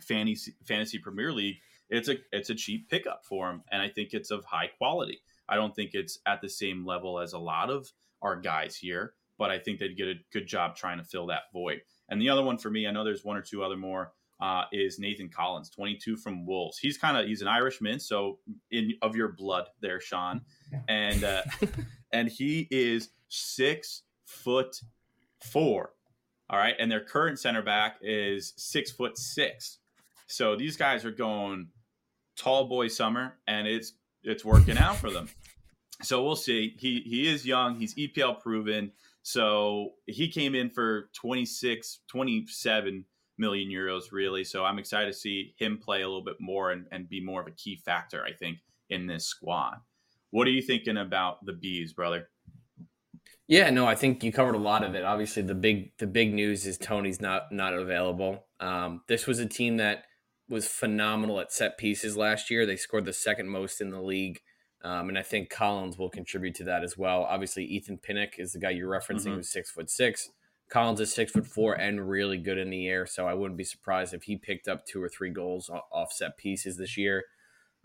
fantasy 0.02 0.54
fantasy 0.66 1.00
Premier 1.00 1.32
League. 1.32 1.58
It's 1.89 2.10
a 2.10 2.15
it's 2.32 2.50
a 2.50 2.56
cheap 2.56 2.89
pickup 2.89 3.26
for 3.26 3.50
him, 3.50 3.63
and 3.71 3.82
I 3.82 3.89
think 3.89 4.13
it's 4.13 4.32
of 4.32 4.45
high 4.45 4.69
quality. 4.78 5.21
I 5.50 5.56
don't 5.56 5.76
think 5.76 5.91
it's 5.93 6.19
at 6.26 6.41
the 6.41 6.50
same 6.50 6.86
level 6.86 7.19
as 7.19 7.34
a 7.34 7.39
lot 7.39 7.69
of 7.69 7.91
our 8.21 8.36
guys 8.36 8.76
here, 8.76 9.13
but 9.38 9.52
I 9.52 9.60
think 9.60 9.80
they'd 9.80 9.95
get 9.95 10.08
a 10.08 10.15
good 10.32 10.47
job 10.47 10.76
trying 10.76 10.97
to 10.97 11.04
fill 11.04 11.28
that 11.28 11.43
void. 11.54 11.82
And 12.10 12.21
the 12.21 12.30
other 12.30 12.43
one 12.43 12.58
for 12.58 12.69
me, 12.69 12.88
I 12.88 12.91
know 12.91 13.04
there's 13.04 13.23
one 13.23 13.38
or 13.38 13.41
two 13.41 13.63
other 13.63 13.78
more, 13.78 14.12
uh, 14.39 14.63
is 14.71 15.00
Nathan 15.00 15.30
Collins, 15.30 15.69
22 15.69 16.17
from 16.17 16.45
Wolves. 16.45 16.78
He's 16.78 16.97
kind 16.97 17.17
of 17.17 17.26
he's 17.26 17.41
an 17.41 17.47
Irishman, 17.47 18.00
so 18.00 18.39
in 18.71 18.93
of 19.02 19.15
your 19.15 19.30
blood 19.30 19.67
there, 19.82 20.00
Sean, 20.00 20.41
and 20.88 21.23
uh, 21.23 21.43
and 22.12 22.30
he 22.30 22.67
is 22.69 23.10
six 23.30 24.04
foot 24.26 24.80
four. 25.41 25.93
All 26.50 26.60
right, 26.60 26.76
and 26.80 26.89
their 26.89 27.04
current 27.04 27.39
center 27.39 27.62
back 27.62 27.97
is 28.02 28.54
six 28.58 28.91
foot 28.91 29.17
six. 29.17 29.80
So 30.28 30.56
these 30.56 30.78
guys 30.78 31.06
are 31.06 31.12
going 31.12 31.69
tall 32.38 32.67
boy 32.67 32.88
summer, 32.88 33.38
and 33.47 33.67
it's 33.67 33.93
it's 34.23 34.45
working 34.45 34.78
out 34.78 34.97
for 34.97 35.10
them. 35.10 35.30
So 36.04 36.23
we'll 36.23 36.36
see. 36.36 36.76
He 36.78 37.02
he 37.08 37.28
is 37.28 37.43
young. 37.43 37.76
He's 37.80 37.95
EPL 37.95 38.39
proven. 38.39 38.91
So 39.23 39.93
he 40.06 40.30
came 40.30 40.54
in 40.54 40.69
for 40.69 41.10
26, 41.15 42.02
27 42.08 43.04
million 43.38 43.69
euros, 43.69 44.12
really. 44.12 44.43
So 44.43 44.63
I'm 44.63 44.80
excited 44.80 45.12
to 45.12 45.17
see 45.17 45.56
him 45.58 45.80
play 45.80 46.04
a 46.04 46.08
little 46.08 46.23
bit 46.23 46.38
more 46.39 46.71
and, 46.71 46.86
and 46.91 47.10
be 47.10 47.19
more 47.19 47.41
of 47.41 47.47
a 47.47 47.52
key 47.52 47.82
factor, 47.84 48.23
I 48.23 48.32
think, 48.32 48.60
in 48.89 49.08
this 49.08 49.26
squad. 49.26 49.78
What 50.32 50.47
are 50.47 50.52
you 50.52 50.62
thinking 50.62 50.97
about 50.97 51.45
the 51.45 51.54
bees, 51.54 51.93
brother? 51.93 52.30
Yeah, 53.47 53.69
no, 53.69 53.86
I 53.86 53.95
think 53.95 54.23
you 54.23 54.32
covered 54.32 54.56
a 54.56 54.60
lot 54.60 54.84
of 54.84 54.93
it. 54.93 55.06
Obviously, 55.06 55.41
the 55.41 55.56
big 55.56 55.97
the 55.97 56.08
big 56.08 56.34
news 56.34 56.65
is 56.65 56.78
Toney's 56.78 57.21
not 57.21 57.52
not 57.52 57.73
available. 57.73 58.45
Um, 58.60 59.02
this 59.08 59.26
was 59.26 59.39
a 59.39 59.45
team 59.45 59.78
that 59.78 60.04
was 60.50 60.68
phenomenal 60.68 61.40
at 61.40 61.52
set 61.52 61.78
pieces 61.78 62.16
last 62.16 62.50
year. 62.50 62.66
They 62.66 62.78
scored 62.78 63.06
the 63.06 63.14
second 63.14 63.50
most 63.50 63.82
in 63.82 63.92
the 63.92 64.02
league. 64.02 64.42
Um, 64.84 65.10
and 65.10 65.18
I 65.18 65.24
think 65.24 65.50
Collins 65.50 65.98
will 65.98 66.10
contribute 66.10 66.56
to 66.56 66.64
that 66.66 66.84
as 66.84 66.98
well. 66.98 67.24
Obviously, 67.24 67.66
Ethan 67.66 67.98
Pinnock 67.98 68.38
is 68.38 68.54
the 68.54 68.60
guy 68.60 68.70
you're 68.70 68.90
referencing, 68.90 69.26
mm-hmm. 69.26 69.36
who's 69.36 69.52
six 69.52 69.72
foot 69.72 69.90
six. 69.90 70.30
Collins 70.70 71.00
is 71.00 71.14
six 71.14 71.32
foot 71.32 71.48
four 71.48 71.74
and 71.74 72.08
really 72.08 72.38
good 72.38 72.58
in 72.58 72.70
the 72.70 72.88
air, 72.88 73.06
so 73.06 73.28
I 73.28 73.34
wouldn't 73.34 73.58
be 73.58 73.64
surprised 73.64 74.14
if 74.14 74.24
he 74.24 74.36
picked 74.36 74.68
up 74.68 74.86
two 74.86 75.02
or 75.02 75.10
three 75.10 75.30
goals 75.30 75.70
off 75.70 76.12
set 76.12 76.38
pieces 76.38 76.78
this 76.78 76.98
year. 76.98 77.24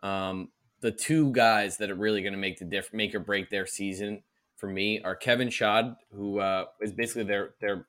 Um, 0.02 0.48
the 0.80 0.90
two 0.90 1.32
guys 1.32 1.76
that 1.78 1.90
are 1.90 1.94
really 1.94 2.22
going 2.22 2.32
to 2.32 2.38
make 2.38 2.58
the 2.58 2.64
diff- 2.64 2.92
make 2.92 3.14
or 3.14 3.20
break 3.20 3.50
their 3.50 3.66
season 3.66 4.22
for 4.56 4.68
me 4.68 5.00
are 5.00 5.14
Kevin 5.14 5.48
Schade, 5.48 5.94
who 6.12 6.40
uh, 6.40 6.66
is 6.80 6.92
basically 6.92 7.24
their 7.24 7.54
their 7.60 7.86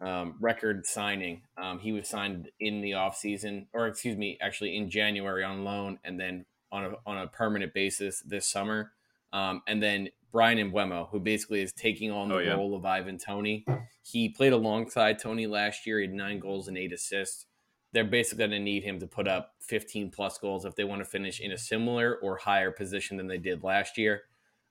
um, 0.00 0.36
record 0.40 0.86
signing. 0.86 1.42
Um, 1.56 1.78
he 1.78 1.92
was 1.92 2.08
signed 2.08 2.50
in 2.60 2.80
the 2.80 2.92
offseason, 2.92 3.66
or 3.72 3.86
excuse 3.86 4.16
me, 4.16 4.38
actually 4.40 4.76
in 4.76 4.90
January 4.90 5.44
on 5.44 5.64
loan, 5.64 5.98
and 6.04 6.18
then 6.18 6.44
on 6.72 6.84
a, 6.84 6.92
on 7.06 7.18
a 7.18 7.26
permanent 7.26 7.72
basis 7.72 8.20
this 8.20 8.46
summer. 8.46 8.92
Um, 9.32 9.62
and 9.66 9.82
then 9.82 10.08
Bryan 10.32 10.72
Mbeumo, 10.72 11.08
who 11.10 11.20
basically 11.20 11.62
is 11.62 11.72
taking 11.72 12.10
on 12.10 12.28
the 12.28 12.34
oh, 12.34 12.38
yeah. 12.38 12.54
role 12.54 12.74
of 12.74 12.84
Ivan 12.84 13.18
Toney. 13.18 13.64
He 14.02 14.28
played 14.28 14.52
alongside 14.52 15.18
Toney 15.18 15.46
last 15.46 15.86
year. 15.86 16.00
He 16.00 16.06
had 16.06 16.14
nine 16.14 16.40
goals 16.40 16.68
and 16.68 16.76
eight 16.76 16.92
assists. 16.92 17.46
They're 17.92 18.04
basically 18.04 18.38
going 18.38 18.50
to 18.50 18.58
need 18.58 18.82
him 18.82 18.98
to 18.98 19.06
put 19.06 19.28
up 19.28 19.54
15 19.60 20.10
plus 20.10 20.38
goals 20.38 20.64
if 20.64 20.74
they 20.74 20.82
want 20.82 21.00
to 21.00 21.04
finish 21.04 21.40
in 21.40 21.52
a 21.52 21.58
similar 21.58 22.16
or 22.16 22.36
higher 22.36 22.72
position 22.72 23.16
than 23.16 23.28
they 23.28 23.38
did 23.38 23.62
last 23.62 23.96
year. 23.96 24.22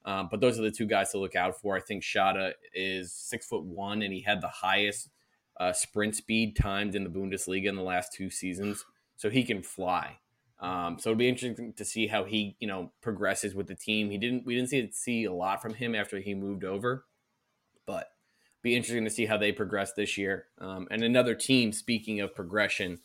Um, 0.05 0.27
but 0.29 0.41
those 0.41 0.59
are 0.59 0.63
the 0.63 0.71
two 0.71 0.85
guys 0.85 1.11
to 1.11 1.17
look 1.17 1.35
out 1.35 1.59
for. 1.59 1.75
I 1.75 1.79
think 1.79 2.03
Schade 2.03 2.53
is 2.73 3.13
six 3.13 3.47
foot 3.47 3.63
one, 3.63 4.01
and 4.01 4.13
he 4.13 4.21
had 4.21 4.41
the 4.41 4.49
highest 4.49 5.09
uh, 5.59 5.71
sprint 5.73 6.15
speed 6.15 6.55
timed 6.55 6.95
in 6.95 7.03
the 7.03 7.09
Bundesliga 7.09 7.67
in 7.67 7.75
the 7.75 7.83
last 7.83 8.13
two 8.13 8.29
seasons. 8.29 8.83
So 9.15 9.29
he 9.29 9.43
can 9.43 9.61
fly. 9.61 10.17
Um, 10.59 10.97
so 10.99 11.09
it'll 11.09 11.19
be 11.19 11.27
interesting 11.27 11.73
to 11.73 11.85
see 11.85 12.07
how 12.07 12.23
he, 12.23 12.55
you 12.59 12.67
know, 12.67 12.91
progresses 13.01 13.53
with 13.53 13.67
the 13.67 13.75
team. 13.75 14.09
He 14.09 14.17
didn't, 14.17 14.45
we 14.45 14.55
didn't 14.55 14.69
see 14.69 14.89
see 14.91 15.25
a 15.25 15.33
lot 15.33 15.61
from 15.61 15.73
him 15.73 15.93
after 15.93 16.19
he 16.19 16.33
moved 16.33 16.63
over, 16.63 17.05
but 17.85 18.07
be 18.61 18.75
interesting 18.75 19.03
to 19.03 19.09
see 19.09 19.25
how 19.25 19.37
they 19.37 19.51
progress 19.51 19.93
this 19.93 20.17
year. 20.17 20.45
Um, 20.59 20.87
and 20.89 21.03
another 21.03 21.35
team, 21.35 21.73
speaking 21.73 22.21
of 22.21 22.33
progression, 22.33 22.99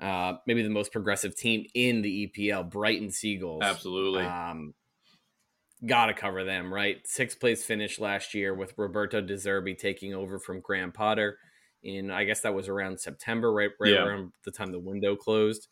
uh, 0.00 0.34
maybe 0.46 0.62
the 0.62 0.70
most 0.70 0.92
progressive 0.92 1.36
team 1.36 1.66
in 1.74 2.02
the 2.02 2.32
EPL, 2.34 2.70
Brighton 2.70 3.10
Seagulls. 3.10 3.62
Absolutely. 3.62 4.24
Um, 4.24 4.74
Got 5.86 6.06
to 6.06 6.14
cover 6.14 6.44
them, 6.44 6.72
right? 6.72 6.98
Sixth 7.06 7.38
place 7.38 7.64
finish 7.64 7.98
last 7.98 8.34
year 8.34 8.54
with 8.54 8.74
Roberto 8.76 9.20
De 9.20 9.34
Zerbi 9.34 9.76
taking 9.76 10.14
over 10.14 10.38
from 10.38 10.60
Graham 10.60 10.92
Potter 10.92 11.38
in, 11.82 12.10
I 12.10 12.24
guess 12.24 12.40
that 12.40 12.54
was 12.54 12.68
around 12.68 13.00
September, 13.00 13.52
right, 13.52 13.70
right 13.78 13.92
yeah. 13.92 14.04
around 14.04 14.32
the 14.44 14.50
time 14.50 14.72
the 14.72 14.78
window 14.78 15.16
closed. 15.16 15.68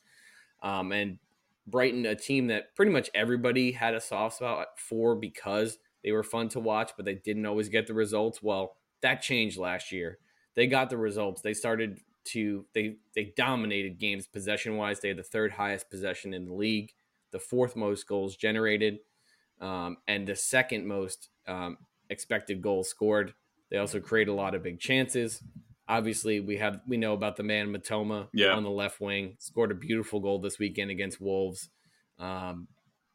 Um, 0.63 0.93
and 0.93 1.19
Brighton, 1.67 2.07
a 2.07 2.15
team 2.15 2.49
that 2.49 2.75
pretty 2.75 2.93
much 2.93 3.11
everybody 3.15 3.73
had 3.73 3.95
a 3.95 4.01
soft 4.01 4.37
spot 4.37 4.69
for 4.77 5.15
because 5.15 5.79
they 6.03 6.13
were 6.13 6.23
fun 6.23 6.49
to 6.51 6.61
watch, 6.61 6.93
but 6.97 7.07
they 7.07 7.15
didn't 7.15 7.47
always 7.47 7.69
get 7.69 7.87
the 7.87 7.95
results. 7.95 8.43
Well, 8.43 8.77
that 9.01 9.23
changed 9.23 9.59
last 9.59 9.93
year. 9.93 10.19
They 10.55 10.67
got 10.67 10.91
the 10.91 10.99
results. 10.99 11.43
They 11.43 11.55
started 11.55 12.01
to 12.25 12.65
they 12.75 12.97
they 13.15 13.33
dominated 13.37 13.99
games 13.99 14.27
possession 14.27 14.77
wise. 14.77 15.01
They 15.01 15.09
had 15.09 15.17
the 15.17 15.23
third 15.23 15.53
highest 15.53 15.91
possession 15.91 16.35
in 16.35 16.47
the 16.47 16.55
league, 16.55 16.93
the 17.31 17.39
fourth 17.39 17.75
most 17.75 18.07
goals 18.07 18.37
generated, 18.37 18.99
um, 19.63 19.97
and 20.07 20.27
the 20.27 20.37
second 20.37 20.87
most 20.87 21.31
um, 21.49 21.79
expected 22.11 22.61
goals 22.61 22.91
scored. 22.91 23.33
They 23.71 23.79
also 23.79 24.01
create 24.01 24.29
a 24.29 24.35
lot 24.35 24.55
of 24.55 24.63
big 24.63 24.81
chances 24.81 25.43
obviously 25.89 26.41
we 26.41 26.57
have 26.57 26.81
we 26.87 26.97
know 26.97 27.13
about 27.13 27.37
the 27.37 27.43
man 27.43 27.73
Mitoma 27.73 28.29
yeah. 28.33 28.53
on 28.53 28.63
the 28.63 28.71
left 28.71 29.01
wing 29.01 29.37
scored 29.39 29.71
a 29.71 29.75
beautiful 29.75 30.21
goal 30.21 30.41
this 30.41 30.59
weekend 30.59 30.91
against 30.91 31.21
Wolves, 31.21 31.69
um, 32.19 32.69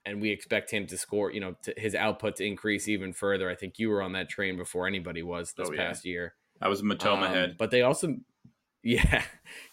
and 0.05 0.21
we 0.21 0.29
expect 0.29 0.71
him 0.71 0.87
to 0.87 0.97
score. 0.97 1.31
You 1.31 1.39
know, 1.39 1.55
to, 1.63 1.73
his 1.75 1.95
output 1.95 2.37
to 2.37 2.45
increase 2.45 2.87
even 2.87 3.13
further. 3.13 3.49
I 3.49 3.55
think 3.55 3.79
you 3.79 3.89
were 3.89 4.01
on 4.01 4.13
that 4.13 4.29
train 4.29 4.57
before 4.57 4.87
anybody 4.87 5.23
was 5.23 5.53
this 5.53 5.69
oh, 5.69 5.73
yeah. 5.73 5.87
past 5.87 6.05
year. 6.05 6.35
I 6.61 6.67
was 6.69 6.81
Mitoma 6.81 7.27
um, 7.27 7.33
head, 7.33 7.55
but 7.57 7.71
they 7.71 7.81
also, 7.81 8.15
yeah, 8.83 9.23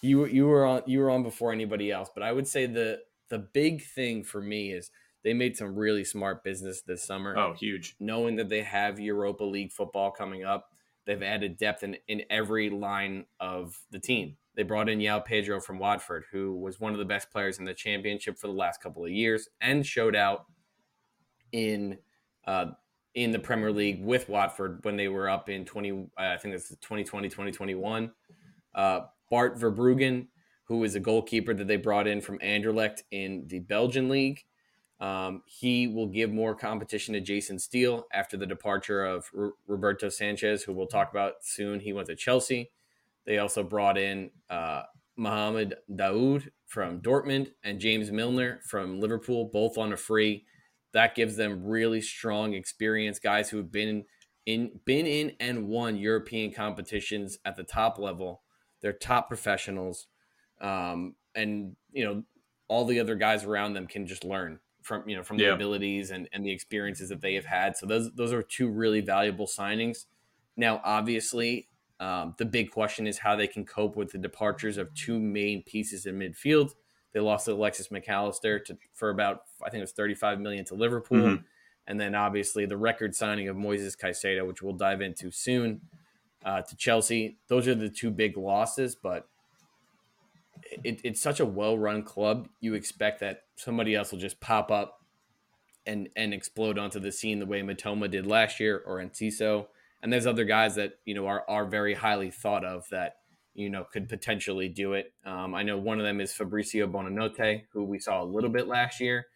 you 0.01 0.25
you 0.27 0.47
were 0.47 0.65
on 0.65 0.83
you 0.87 1.01
were 1.01 1.11
on 1.11 1.23
before 1.23 1.53
anybody 1.53 1.91
else. 1.91 2.11
But 2.13 2.23
I 2.23 2.33
would 2.33 2.49
say 2.49 2.67
the 2.67 3.01
the 3.29 3.39
big 3.39 3.85
thing 3.85 4.25
for 4.25 4.41
me 4.41 4.73
is 4.73 4.91
they 5.25 5.35
made 5.35 5.57
some 5.57 5.75
really 5.75 6.05
smart 6.05 6.45
business 6.45 6.83
this 6.83 7.03
summer. 7.03 7.37
Oh, 7.37 7.55
huge! 7.55 7.97
Knowing 7.99 8.37
that 8.37 8.49
they 8.49 8.63
have 8.63 9.01
Europa 9.01 9.45
League 9.45 9.73
football 9.73 10.11
coming 10.11 10.45
up 10.45 10.71
They've 11.07 11.23
added 11.23 11.57
depth 11.57 11.83
in, 11.83 11.97
in 12.09 12.23
every 12.31 12.71
line 12.71 13.27
of 13.39 13.79
the 13.91 13.99
team. 13.99 14.37
They 14.57 14.63
brought 14.63 14.89
in 14.89 15.01
João 15.01 15.25
Pedro 15.25 15.61
from 15.61 15.79
Watford, 15.79 16.25
who 16.31 16.57
was 16.57 16.81
one 16.81 16.93
of 16.93 16.99
the 16.99 17.05
best 17.05 17.31
players 17.31 17.59
in 17.59 17.65
the 17.65 17.75
championship 17.75 18.39
for 18.39 18.47
the 18.47 18.53
last 18.53 18.81
couple 18.81 19.05
of 19.05 19.11
years 19.11 19.49
and 19.61 19.85
showed 19.85 20.17
out 20.17 20.47
in 21.53 21.99
uh, 22.47 22.67
in 23.15 23.31
the 23.31 23.39
Premier 23.39 23.73
League 23.73 24.03
with 24.03 24.29
Watford 24.29 24.81
when 24.83 24.97
they 24.97 25.09
were 25.09 25.29
up 25.29 25.49
in 25.49 25.65
20, 25.65 26.09
I 26.19 26.37
think 26.37 26.55
it's 26.55 26.69
2020, 26.69 27.29
2021. 27.29 28.11
Uh, 28.75 29.01
Bart 29.31 29.57
Verbruggen, 29.57 30.27
who 30.65 30.83
is 30.83 30.97
a 30.97 31.01
goalkeeper 31.01 31.55
that 31.55 31.69
they 31.69 31.77
brought 31.77 32.09
in 32.09 32.21
from 32.21 32.39
Anderlecht 32.41 33.03
in 33.13 33.45
the 33.47 33.61
Belgian 33.61 34.09
league. 34.09 34.43
Um, 35.00 35.42
he 35.46 35.88
will 35.88 36.07
give 36.07 36.30
more 36.30 36.54
competition 36.54 37.14
to 37.14 37.20
Jason 37.20 37.59
Steele 37.59 38.07
after 38.12 38.37
the 38.37 38.46
departure 38.46 39.04
of 39.04 39.28
R- 39.37 39.52
Roberto 39.66 40.09
Sanchez, 40.09 40.62
who 40.62 40.72
we'll 40.72 40.87
talk 40.87 41.11
about 41.11 41.35
soon. 41.42 41.80
He 41.80 41.92
went 41.92 42.07
to 42.09 42.16
Chelsea. 42.16 42.70
They 43.26 43.38
also 43.38 43.62
brought 43.62 43.98
in 43.98 44.30
uh, 44.48 44.83
Mahmoud 45.16 45.76
Dahoud 45.90 46.48
from 46.66 47.00
Dortmund 47.00 47.52
and 47.62 47.80
James 47.80 48.11
Milner 48.11 48.61
from 48.64 49.00
Liverpool, 49.00 49.50
both 49.52 49.78
on 49.78 49.92
a 49.92 49.96
free. 49.96 50.44
That 50.92 51.14
gives 51.14 51.37
them 51.37 51.64
really 51.64 52.00
strong 52.00 52.54
experience, 52.54 53.18
guys 53.18 53.50
who 53.50 53.57
have 53.57 53.72
been 53.72 54.04
in 54.46 54.80
been 54.85 55.07
in 55.07 55.33
and 55.40 55.66
won 55.68 55.96
European 55.96 56.52
competitions 56.52 57.38
at 57.44 57.57
the 57.57 57.64
top 57.64 57.98
level. 57.98 58.42
They're 58.80 58.92
top 58.92 59.28
professionals, 59.28 60.07
um, 60.61 61.16
and 61.35 61.74
you 61.92 62.04
know 62.04 62.22
all 62.68 62.85
the 62.85 63.00
other 63.00 63.16
guys 63.16 63.44
around 63.44 63.74
them 63.74 63.87
can 63.87 64.07
just 64.07 64.24
learn 64.24 64.61
from 64.85 65.09
you 65.09 65.16
know 65.16 65.23
from 65.23 65.38
the 65.38 65.53
abilities 65.53 66.11
and, 66.11 66.29
and 66.33 66.44
the 66.44 66.53
experiences 66.53 67.09
that 67.09 67.20
they 67.20 67.35
have 67.35 67.47
had. 67.47 67.77
So 67.77 67.87
those 67.87 68.12
those 68.12 68.33
are 68.33 68.42
two 68.42 68.68
really 68.68 69.01
valuable 69.01 69.47
signings. 69.47 70.05
Now, 70.57 70.81
obviously, 70.85 71.68
um, 71.99 72.35
the 72.38 72.44
big 72.44 72.70
question 72.70 73.07
is 73.07 73.18
how 73.18 73.35
they 73.35 73.47
can 73.47 73.64
cope 73.64 73.97
with 73.97 74.12
the 74.12 74.18
departures 74.18 74.77
of 74.77 74.94
two 74.94 75.18
main 75.18 75.62
pieces 75.62 76.07
in 76.07 76.18
midfield. 76.18 76.75
They 77.12 77.20
lost 77.20 77.49
Alexis 77.49 77.90
Mac 77.90 78.09
Allister 78.09 78.59
to 78.61 78.77
for 78.92 79.09
about 79.09 79.42
I 79.64 79.70
think 79.70 79.81
it 79.81 79.85
was 79.85 79.92
35 79.92 80.38
million 80.38 80.64
to 80.66 80.75
Liverpool. 80.75 81.18
Mm-hmm. 81.18 81.42
And 81.87 82.01
then 82.01 82.14
obviously 82.14 82.66
the 82.66 82.77
record 82.77 83.14
signing 83.14 83.49
of 83.49 83.57
Moises 83.57 83.97
Caicedo, 83.99 84.47
which 84.47 84.62
we'll 84.62 84.75
dive 84.75 85.01
into 85.01 85.31
soon, 85.31 85.83
uh, 86.44 86.62
to 86.62 86.77
Chelsea. 86.77 87.38
Those 87.49 87.66
are 87.68 87.75
the 87.75 87.90
two 87.90 88.11
big 88.11 88.37
losses, 88.37 88.94
but 88.94 89.29
it, 90.85 91.00
it's 91.05 91.20
such 91.20 91.40
a 91.40 91.46
well-run 91.46 92.03
club. 92.03 92.48
You 92.61 92.74
expect 92.74 93.20
that 93.20 93.42
somebody 93.57 93.94
else 93.94 94.12
will 94.12 94.18
just 94.18 94.40
pop 94.40 94.70
up 94.70 95.00
and 95.87 96.09
and 96.16 96.33
explode 96.33 96.79
onto 96.79 96.98
the 96.98 97.12
scene 97.12 97.38
the 97.38 97.46
way 97.46 97.62
Mitoma 97.62 98.11
did 98.11 98.27
last 98.27 98.61
year 98.61 98.83
or 98.87 98.98
Enciso. 98.98 99.66
And 100.03 100.12
there's 100.12 100.27
other 100.27 100.44
guys 100.44 100.74
that 100.77 100.94
you 101.05 101.14
know 101.14 101.27
are 101.27 101.44
are 101.48 101.66
very 101.66 101.94
highly 101.94 102.31
thought 102.31 102.64
of 102.64 102.87
that 102.90 103.16
you 103.55 103.70
know 103.70 103.85
could 103.85 104.09
potentially 104.09 104.68
do 104.68 104.94
it. 104.94 105.12
Um, 105.24 105.55
I 105.55 105.62
know 105.62 105.79
one 105.79 105.98
of 105.98 106.05
them 106.05 106.20
is 106.20 106.33
Fabrizio 106.33 106.87
Buonanotte, 106.87 107.64
who 107.72 107.85
we 107.85 107.98
saw 107.98 108.22
a 108.22 108.24
little 108.24 108.50
bit 108.50 108.66
last 108.66 109.00
year. 109.00 109.27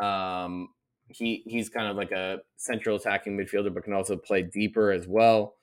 Um, 0.00 0.68
he 1.08 1.42
he's 1.46 1.68
kind 1.68 1.88
of 1.88 1.96
like 1.96 2.12
a 2.12 2.38
central 2.56 2.96
attacking 2.96 3.36
midfielder, 3.36 3.72
but 3.72 3.84
can 3.84 3.92
also 3.92 4.16
play 4.16 4.42
deeper 4.42 4.92
as 4.92 5.06
well. 5.06 5.56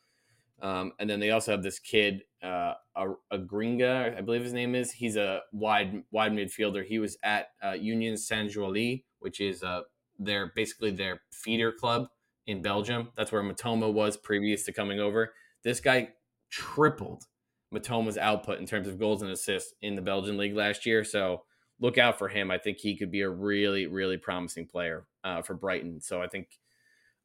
Um, 0.62 0.94
and 1.00 1.10
then 1.10 1.20
they 1.20 1.32
also 1.32 1.52
have 1.52 1.64
this 1.64 1.80
kid, 1.80 2.24
uh, 2.44 2.74
a, 2.96 3.08
Adingra, 3.34 4.18
I 4.18 4.22
believe 4.22 4.44
his 4.44 4.54
name 4.54 4.76
is. 4.76 4.92
He's 4.92 5.16
a 5.16 5.42
wide 5.52 6.04
wide 6.12 6.34
midfielder. 6.34 6.86
He 6.86 7.00
was 7.00 7.18
at 7.24 7.48
uh, 7.64 7.72
Union 7.72 8.18
Saint 8.18 8.54
Gilloise, 8.54 9.02
which 9.20 9.42
is 9.42 9.64
uh, 9.64 9.82
their 10.20 10.52
basically 10.56 10.92
their 10.92 11.22
feeder 11.32 11.72
club 11.72 12.08
in 12.46 12.62
Belgium. 12.62 13.10
That's 13.16 13.32
where 13.32 13.44
Mitoma 13.44 13.92
was 13.92 14.18
previous 14.18 14.64
to 14.66 14.74
coming 14.74 15.00
over. 15.00 15.34
This 15.64 15.80
guy 15.80 16.10
tripled 16.50 17.24
Mitoma's 17.74 18.18
output 18.18 18.60
in 18.60 18.66
terms 18.66 18.88
of 18.88 19.00
goals 19.00 19.22
and 19.22 19.32
assists 19.32 19.74
in 19.82 19.96
the 19.96 20.02
Belgian 20.02 20.38
league 20.38 20.56
last 20.56 20.86
year. 20.86 21.04
So 21.04 21.44
look 21.80 21.98
out 21.98 22.18
for 22.18 22.30
him. 22.30 22.50
I 22.50 22.58
think 22.58 22.78
he 22.80 22.96
could 22.96 23.12
be 23.12 23.22
a 23.22 23.30
really, 23.30 23.88
really 23.88 24.18
promising 24.18 24.68
player 24.68 25.06
uh, 25.24 25.42
for 25.42 25.54
Brighton. 25.54 26.00
So 26.02 26.22
I 26.22 26.28
think 26.28 26.48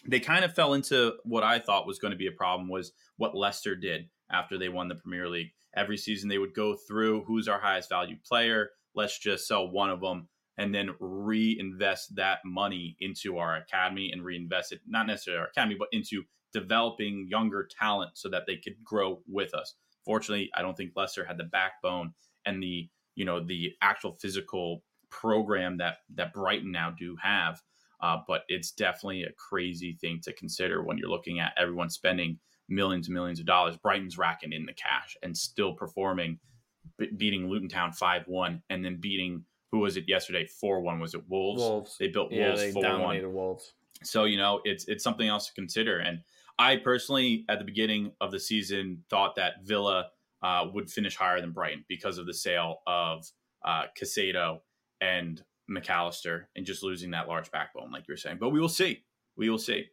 They 0.06 0.20
kind 0.20 0.44
of 0.44 0.54
fell 0.54 0.74
into 0.74 1.14
what 1.24 1.42
I 1.42 1.58
thought 1.58 1.86
was 1.86 1.98
going 1.98 2.12
to 2.12 2.18
be 2.18 2.26
a 2.26 2.32
problem 2.32 2.68
was 2.68 2.92
what 3.16 3.36
Leicester 3.36 3.74
did 3.74 4.08
after 4.30 4.58
they 4.58 4.68
won 4.68 4.88
the 4.88 4.94
Premier 4.94 5.28
League. 5.28 5.52
Every 5.76 5.96
season 5.96 6.28
they 6.28 6.38
would 6.38 6.54
go 6.54 6.76
through 6.88 7.24
who's 7.24 7.48
our 7.48 7.60
highest 7.60 7.88
value 7.88 8.16
player. 8.26 8.70
Let's 8.94 9.18
just 9.18 9.48
sell 9.48 9.70
one 9.70 9.90
of 9.90 10.00
them 10.00 10.28
and 10.56 10.74
then 10.74 10.90
reinvest 11.00 12.14
that 12.16 12.38
money 12.44 12.96
into 13.00 13.38
our 13.38 13.56
academy 13.56 14.10
and 14.12 14.24
reinvest 14.24 14.72
it 14.72 14.80
not 14.86 15.06
necessarily 15.06 15.40
our 15.40 15.48
academy 15.48 15.76
but 15.76 15.88
into 15.90 16.22
developing 16.52 17.26
younger 17.28 17.68
talent 17.78 18.12
so 18.14 18.28
that 18.28 18.44
they 18.46 18.56
could 18.56 18.74
grow 18.84 19.20
with 19.26 19.52
us. 19.52 19.74
Fortunately, 20.04 20.50
I 20.54 20.62
don't 20.62 20.76
think 20.76 20.92
Leicester 20.94 21.24
had 21.24 21.38
the 21.38 21.44
backbone 21.44 22.14
and 22.46 22.62
the 22.62 22.88
you 23.14 23.24
know 23.24 23.44
the 23.44 23.72
actual 23.82 24.12
physical 24.12 24.82
program 25.10 25.78
that 25.78 25.98
that 26.14 26.32
Brighton 26.32 26.72
now 26.72 26.94
do 26.96 27.16
have. 27.22 27.60
Uh, 28.04 28.18
but 28.28 28.42
it's 28.48 28.70
definitely 28.70 29.22
a 29.22 29.32
crazy 29.32 29.96
thing 29.98 30.20
to 30.22 30.30
consider 30.34 30.82
when 30.82 30.98
you're 30.98 31.08
looking 31.08 31.40
at 31.40 31.54
everyone 31.56 31.88
spending 31.88 32.38
millions 32.68 33.06
and 33.06 33.14
millions 33.14 33.40
of 33.40 33.46
dollars. 33.46 33.78
Brighton's 33.78 34.18
racking 34.18 34.52
in 34.52 34.66
the 34.66 34.74
cash 34.74 35.16
and 35.22 35.34
still 35.34 35.72
performing, 35.72 36.38
beating 37.16 37.48
Luton 37.48 37.66
Town 37.66 37.92
five 37.92 38.24
one, 38.26 38.62
and 38.68 38.84
then 38.84 38.98
beating 39.00 39.42
who 39.72 39.78
was 39.78 39.96
it 39.96 40.04
yesterday 40.06 40.44
four 40.44 40.82
one? 40.82 41.00
Was 41.00 41.14
it 41.14 41.22
Wolves? 41.30 41.62
Wolves. 41.62 41.96
They 41.98 42.08
built 42.08 42.30
yeah, 42.30 42.48
Wolves 42.48 42.72
four 42.74 42.98
one. 43.00 43.32
Wolves. 43.32 43.72
So 44.02 44.24
you 44.24 44.36
know 44.36 44.60
it's 44.64 44.84
it's 44.86 45.02
something 45.02 45.26
else 45.26 45.46
to 45.46 45.54
consider. 45.54 46.00
And 46.00 46.20
I 46.58 46.76
personally, 46.76 47.46
at 47.48 47.58
the 47.58 47.64
beginning 47.64 48.12
of 48.20 48.32
the 48.32 48.38
season, 48.38 49.02
thought 49.08 49.34
that 49.36 49.64
Villa 49.64 50.10
uh, 50.42 50.66
would 50.74 50.90
finish 50.90 51.16
higher 51.16 51.40
than 51.40 51.52
Brighton 51.52 51.86
because 51.88 52.18
of 52.18 52.26
the 52.26 52.34
sale 52.34 52.82
of 52.86 53.24
uh, 53.64 53.84
Caicedo 53.98 54.60
and 55.00 55.42
Mac 55.68 55.88
Allister 55.90 56.48
and 56.56 56.66
just 56.66 56.82
losing 56.82 57.10
that 57.12 57.28
large 57.28 57.50
backbone, 57.50 57.90
like 57.90 58.06
you 58.08 58.12
were 58.12 58.18
saying. 58.18 58.38
But 58.40 58.50
we 58.50 58.60
will 58.60 58.68
see. 58.68 59.04
We 59.36 59.50
will 59.50 59.58
see. 59.58 59.86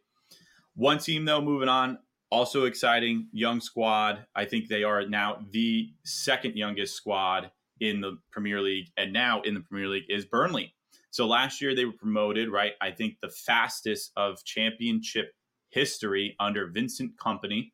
One 0.74 0.98
team, 0.98 1.24
though, 1.24 1.40
moving 1.40 1.68
on, 1.68 1.98
also 2.30 2.64
exciting, 2.64 3.28
young 3.32 3.60
squad. 3.60 4.24
I 4.34 4.44
think 4.44 4.68
they 4.68 4.84
are 4.84 5.06
now 5.06 5.38
the 5.50 5.92
second 6.04 6.56
youngest 6.56 6.94
squad 6.94 7.50
in 7.80 8.00
the 8.00 8.18
Premier 8.30 8.60
League, 8.60 8.88
and 8.96 9.12
now 9.12 9.42
in 9.42 9.54
the 9.54 9.60
Premier 9.60 9.88
League 9.88 10.06
is 10.08 10.24
Burnley. 10.24 10.74
So 11.10 11.26
last 11.26 11.60
year 11.60 11.74
they 11.74 11.84
were 11.84 11.92
promoted, 11.92 12.48
right? 12.48 12.72
I 12.80 12.90
think 12.90 13.16
the 13.20 13.28
fastest 13.28 14.12
of 14.16 14.42
championship 14.44 15.32
history 15.68 16.36
under 16.40 16.68
Vincent 16.68 17.16
Kompany, 17.18 17.72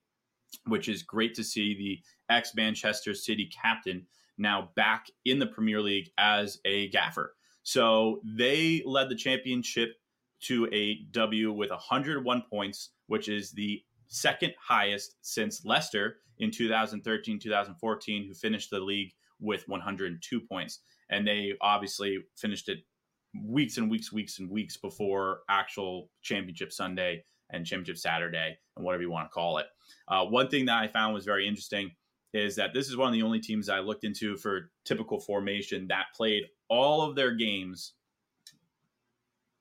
which 0.67 0.89
is 0.89 1.03
great 1.03 1.35
to 1.35 1.45
see 1.45 1.75
the 1.75 2.35
ex 2.35 2.55
Manchester 2.57 3.15
City 3.15 3.47
captain, 3.47 4.07
now 4.39 4.71
back 4.75 5.07
in 5.25 5.39
the 5.39 5.47
Premier 5.47 5.81
League 5.81 6.11
as 6.19 6.59
a 6.65 6.89
gaffer. 6.89 7.37
So 7.69 8.23
they 8.25 8.83
led 8.87 9.11
the 9.11 9.15
championship 9.15 9.91
to 10.45 10.71
a 10.73 11.01
W 11.11 11.53
with 11.53 11.69
101 11.69 12.45
points, 12.49 12.93
which 13.09 13.29
is 13.29 13.53
the 13.53 13.83
second 14.07 14.55
highest 14.59 15.17
since 15.21 15.67
Leicester 15.67 16.17
in 16.39 16.51
2013 16.51 17.39
2014, 17.39 18.27
who 18.27 18.33
finished 18.33 18.71
the 18.71 18.81
league 18.81 19.13
with 19.39 19.69
102 19.69 20.41
points. 20.51 20.79
And 21.11 21.29
they 21.29 21.53
obviously 21.61 22.17
finished 22.39 22.71
it 22.71 22.79
weeks 23.45 23.77
and 23.77 23.91
weeks, 23.91 24.11
weeks 24.11 24.39
and 24.39 24.49
weeks 24.49 24.79
before 24.79 25.41
actual 25.51 26.09
championship 26.23 26.73
Sunday 26.73 27.23
and 27.51 27.67
championship 27.67 27.99
Saturday 27.99 28.57
and 28.77 28.87
whatever 28.87 29.03
you 29.03 29.11
want 29.11 29.29
to 29.29 29.35
call 29.35 29.59
it. 29.59 29.67
Uh, 30.09 30.25
one 30.25 30.49
thing 30.49 30.65
that 30.65 30.83
I 30.83 30.89
found 30.89 31.13
was 31.13 31.27
very 31.27 31.47
interesting 31.47 31.91
is 32.33 32.57
that 32.57 32.73
this 32.73 32.89
is 32.89 32.97
one 32.97 33.09
of 33.09 33.15
the 33.15 33.23
only 33.23 33.41
teams 33.41 33.69
I 33.69 33.81
looked 33.81 34.05
into 34.05 34.39
for 34.39 34.71
typical 34.87 35.21
formation 35.21 35.89
that 35.89 36.07
played 36.17 36.45
all 36.69 37.03
of 37.03 37.17
their 37.17 37.35
games 37.35 37.93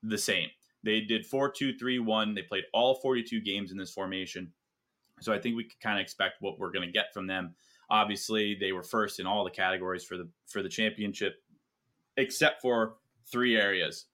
the 0.04 0.18
same. 0.18 0.50
They 0.84 1.02
did 1.02 1.26
4 1.26 1.52
2 1.52 1.78
3 1.78 2.00
1. 2.00 2.36
They 2.36 2.42
played 2.44 2.66
all 2.74 2.96
42 2.96 3.42
games 3.42 3.72
in 3.72 3.78
this 3.78 3.92
formation. 3.92 4.54
So 5.20 5.34
I 5.34 5.40
think 5.40 5.56
we 5.56 5.64
could 5.64 5.80
kind 5.80 5.98
of 5.98 6.04
expect 6.04 6.42
what 6.42 6.60
we're 6.60 6.72
going 6.72 6.88
to 6.88 6.92
get 6.92 7.14
from 7.14 7.28
them. 7.28 7.56
Obviously, 7.90 8.56
they 8.60 8.72
were 8.72 8.84
first 8.84 9.20
in 9.20 9.26
all 9.26 9.44
the 9.44 9.50
categories 9.50 10.04
for 10.04 10.18
the 10.18 10.30
for 10.48 10.62
the 10.62 10.70
championship, 10.70 11.42
except 12.16 12.62
for 12.62 12.96
three 13.26 13.58
areas. 13.58 14.06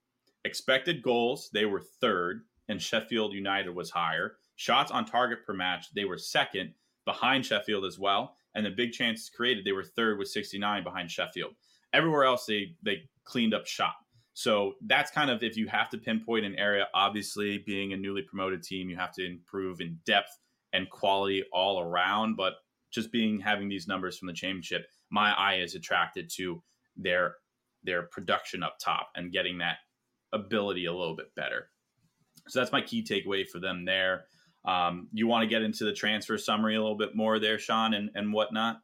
Expected 0.46 1.02
goals, 1.02 1.50
they 1.54 1.66
were 1.66 1.82
third, 1.82 2.44
and 2.68 2.82
Sheffield 2.82 3.34
United 3.34 3.74
was 3.74 3.90
higher. 3.90 4.38
Shots 4.56 4.92
on 4.92 5.06
target 5.06 5.46
per 5.46 5.54
match, 5.54 5.94
they 5.94 6.06
were 6.06 6.18
second, 6.18 6.74
behind 7.06 7.46
Sheffield 7.46 7.86
as 7.86 7.98
well 7.98 8.36
and 8.56 8.66
the 8.66 8.70
big 8.70 8.92
chances 8.92 9.30
created, 9.30 9.66
they 9.66 9.72
were 9.72 9.84
third 9.84 10.20
with 10.20 10.28
69 10.28 10.84
behind 10.84 11.10
Sheffield. 11.10 11.54
Everywhere 11.94 12.24
else, 12.24 12.46
they 12.46 12.76
they 12.84 13.04
cleaned 13.24 13.54
up 13.54 13.66
shop. 13.66 13.96
So 14.34 14.74
that's 14.88 15.12
kind 15.12 15.30
of 15.30 15.44
if 15.44 15.56
you 15.56 15.68
have 15.68 15.90
to 15.92 15.98
pinpoint 15.98 16.46
an 16.46 16.56
area, 16.56 16.88
obviously 16.94 17.60
being 17.60 17.94
a 17.94 17.98
newly 17.98 18.24
promoted 18.24 18.64
team, 18.64 18.90
you 18.90 18.96
have 18.98 19.14
to 19.14 19.26
improve 19.26 19.80
in 19.80 20.00
depth 20.06 20.40
and 20.74 20.90
quality 20.90 21.44
all 21.54 21.80
around. 21.80 22.36
But 22.36 22.54
just 22.92 23.12
being 23.12 23.40
having 23.40 23.70
these 23.70 23.88
numbers 23.88 24.18
from 24.18 24.28
the 24.28 24.34
championship, 24.34 24.88
my 25.12 25.34
eye 25.34 25.58
is 25.58 25.76
attracted 25.76 26.30
to 26.36 26.64
their 26.98 27.36
their 27.84 28.04
production 28.04 28.64
up 28.64 28.78
top 28.80 29.10
and 29.16 29.32
getting 29.32 29.60
that 29.60 29.78
ability 30.32 30.86
a 30.86 30.94
little 30.94 31.16
bit 31.16 31.34
better. 31.36 31.70
So 32.48 32.60
that's 32.60 32.72
my 32.72 32.82
key 32.82 33.04
takeaway 33.04 33.48
for 33.48 33.60
them 33.60 33.86
there. 33.86 34.26
Um, 34.66 35.10
you 35.14 35.28
want 35.28 35.44
to 35.44 35.48
get 35.48 35.62
into 35.62 35.84
the 35.86 35.94
transfer 35.94 36.38
summary 36.38 36.76
a 36.76 36.82
little 36.82 36.98
bit 36.98 37.16
more 37.16 37.40
there, 37.40 37.60
Sean, 37.60 37.94
and, 37.94 38.10
and 38.16 38.34
whatnot? 38.34 38.78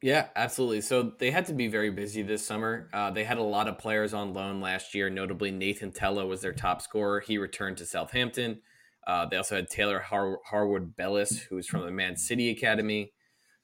Yeah, 0.00 0.28
absolutely. 0.36 0.80
So 0.82 1.12
they 1.18 1.30
had 1.30 1.46
to 1.46 1.52
be 1.52 1.66
very 1.66 1.90
busy 1.90 2.22
this 2.22 2.46
summer. 2.46 2.88
Uh, 2.92 3.10
they 3.10 3.24
had 3.24 3.38
a 3.38 3.42
lot 3.42 3.66
of 3.66 3.78
players 3.78 4.14
on 4.14 4.32
loan 4.32 4.60
last 4.60 4.94
year. 4.94 5.10
Notably, 5.10 5.50
Nathan 5.50 5.90
Tella 5.90 6.24
was 6.24 6.40
their 6.40 6.52
top 6.52 6.82
scorer. 6.82 7.20
He 7.20 7.36
returned 7.36 7.78
to 7.78 7.86
Southampton. 7.86 8.60
Uh, 9.06 9.26
they 9.26 9.36
also 9.36 9.56
had 9.56 9.68
Taylor 9.68 9.98
Har- 9.98 10.38
Harwood 10.44 10.94
Bellis, 10.94 11.40
who's 11.40 11.66
from 11.66 11.84
the 11.84 11.90
Man 11.90 12.16
City 12.16 12.50
Academy. 12.50 13.12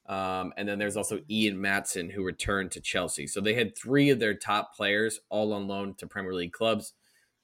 Um, 0.06 0.52
and 0.56 0.68
then 0.68 0.78
there's 0.78 0.96
also 0.96 1.20
Ian 1.30 1.56
Maatsen, 1.56 2.12
who 2.12 2.24
returned 2.24 2.72
to 2.72 2.80
Chelsea. 2.80 3.26
So 3.26 3.40
they 3.40 3.54
had 3.54 3.76
three 3.78 4.10
of 4.10 4.18
their 4.18 4.34
top 4.34 4.74
players 4.74 5.20
all 5.30 5.52
on 5.52 5.68
loan 5.68 5.94
to 5.98 6.06
Premier 6.06 6.34
League 6.34 6.52
clubs. 6.52 6.94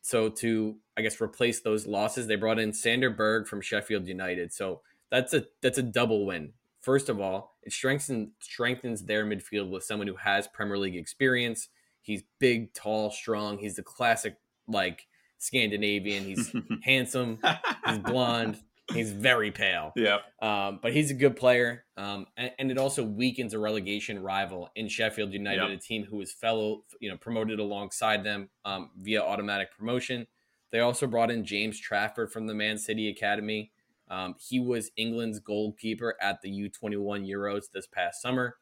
So 0.02 0.28
to 0.30 0.76
I 0.96 1.02
guess 1.02 1.20
replace 1.20 1.60
those 1.60 1.86
losses, 1.86 2.26
they 2.26 2.36
brought 2.36 2.58
in 2.58 2.72
Sander 2.72 3.10
Berge 3.10 3.46
from 3.46 3.60
Sheffield 3.60 4.08
United. 4.08 4.52
So 4.52 4.80
that's 5.10 5.32
a 5.32 5.44
that's 5.62 5.78
a 5.78 5.82
double 5.82 6.26
win. 6.26 6.54
First 6.80 7.08
of 7.08 7.20
all, 7.20 7.56
it 7.62 7.72
strengthens 7.72 8.30
strengthens 8.40 9.04
their 9.04 9.24
midfield 9.24 9.70
with 9.70 9.84
someone 9.84 10.08
who 10.08 10.16
has 10.16 10.48
Premier 10.48 10.78
League 10.78 10.96
experience. 10.96 11.68
He's 12.00 12.22
big, 12.38 12.72
tall, 12.72 13.10
strong. 13.10 13.58
He's 13.58 13.76
the 13.76 13.82
classic 13.82 14.36
like 14.66 15.06
Scandinavian. 15.38 16.24
He's 16.24 16.54
handsome. 16.82 17.38
He's 17.86 17.98
blonde. 17.98 18.58
He's 18.92 19.12
very 19.12 19.50
pale. 19.50 19.92
Yeah. 19.94 20.18
Um, 20.42 20.80
but 20.82 20.92
he's 20.92 21.10
a 21.10 21.14
good 21.14 21.36
player. 21.36 21.84
Um, 21.96 22.26
and, 22.36 22.50
and, 22.58 22.70
it 22.70 22.78
also 22.78 23.04
weakens 23.04 23.54
a 23.54 23.58
relegation 23.58 24.20
rival 24.20 24.68
in 24.74 24.88
Sheffield 24.88 25.32
United, 25.32 25.68
yep. 25.68 25.78
a 25.78 25.80
team 25.80 26.04
who 26.04 26.16
was 26.16 26.32
fellow, 26.32 26.82
you 26.98 27.08
know, 27.08 27.16
promoted 27.16 27.60
alongside 27.60 28.24
them 28.24 28.48
um, 28.64 28.90
via 28.98 29.22
automatic 29.22 29.68
promotion. 29.76 30.26
They 30.72 30.80
also 30.80 31.06
brought 31.06 31.30
in 31.30 31.44
James 31.44 31.78
Trafford 31.78 32.32
from 32.32 32.46
the 32.46 32.54
Man 32.54 32.78
City 32.78 33.08
Academy. 33.08 33.72
Um, 34.10 34.34
he 34.38 34.58
was 34.58 34.90
England's 34.96 35.38
goalkeeper 35.38 36.16
at 36.20 36.42
the 36.42 36.50
U21 36.50 37.26
Euros 37.26 37.70
this 37.72 37.86
past 37.86 38.20
summer 38.20 38.56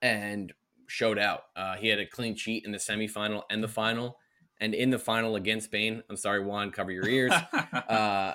and 0.00 0.52
showed 0.86 1.18
out. 1.18 1.44
Uh, 1.54 1.76
he 1.76 1.88
had 1.88 1.98
a 1.98 2.06
clean 2.06 2.34
sheet 2.34 2.64
in 2.64 2.72
the 2.72 2.78
semifinal 2.78 3.42
and 3.50 3.62
the 3.62 3.68
final. 3.68 4.18
And 4.60 4.74
in 4.74 4.90
the 4.90 4.98
final 4.98 5.36
against 5.36 5.66
Spain, 5.66 6.02
I'm 6.08 6.16
sorry, 6.16 6.42
Juan, 6.42 6.70
cover 6.70 6.90
your 6.90 7.06
ears. 7.06 7.32
uh, 7.88 8.32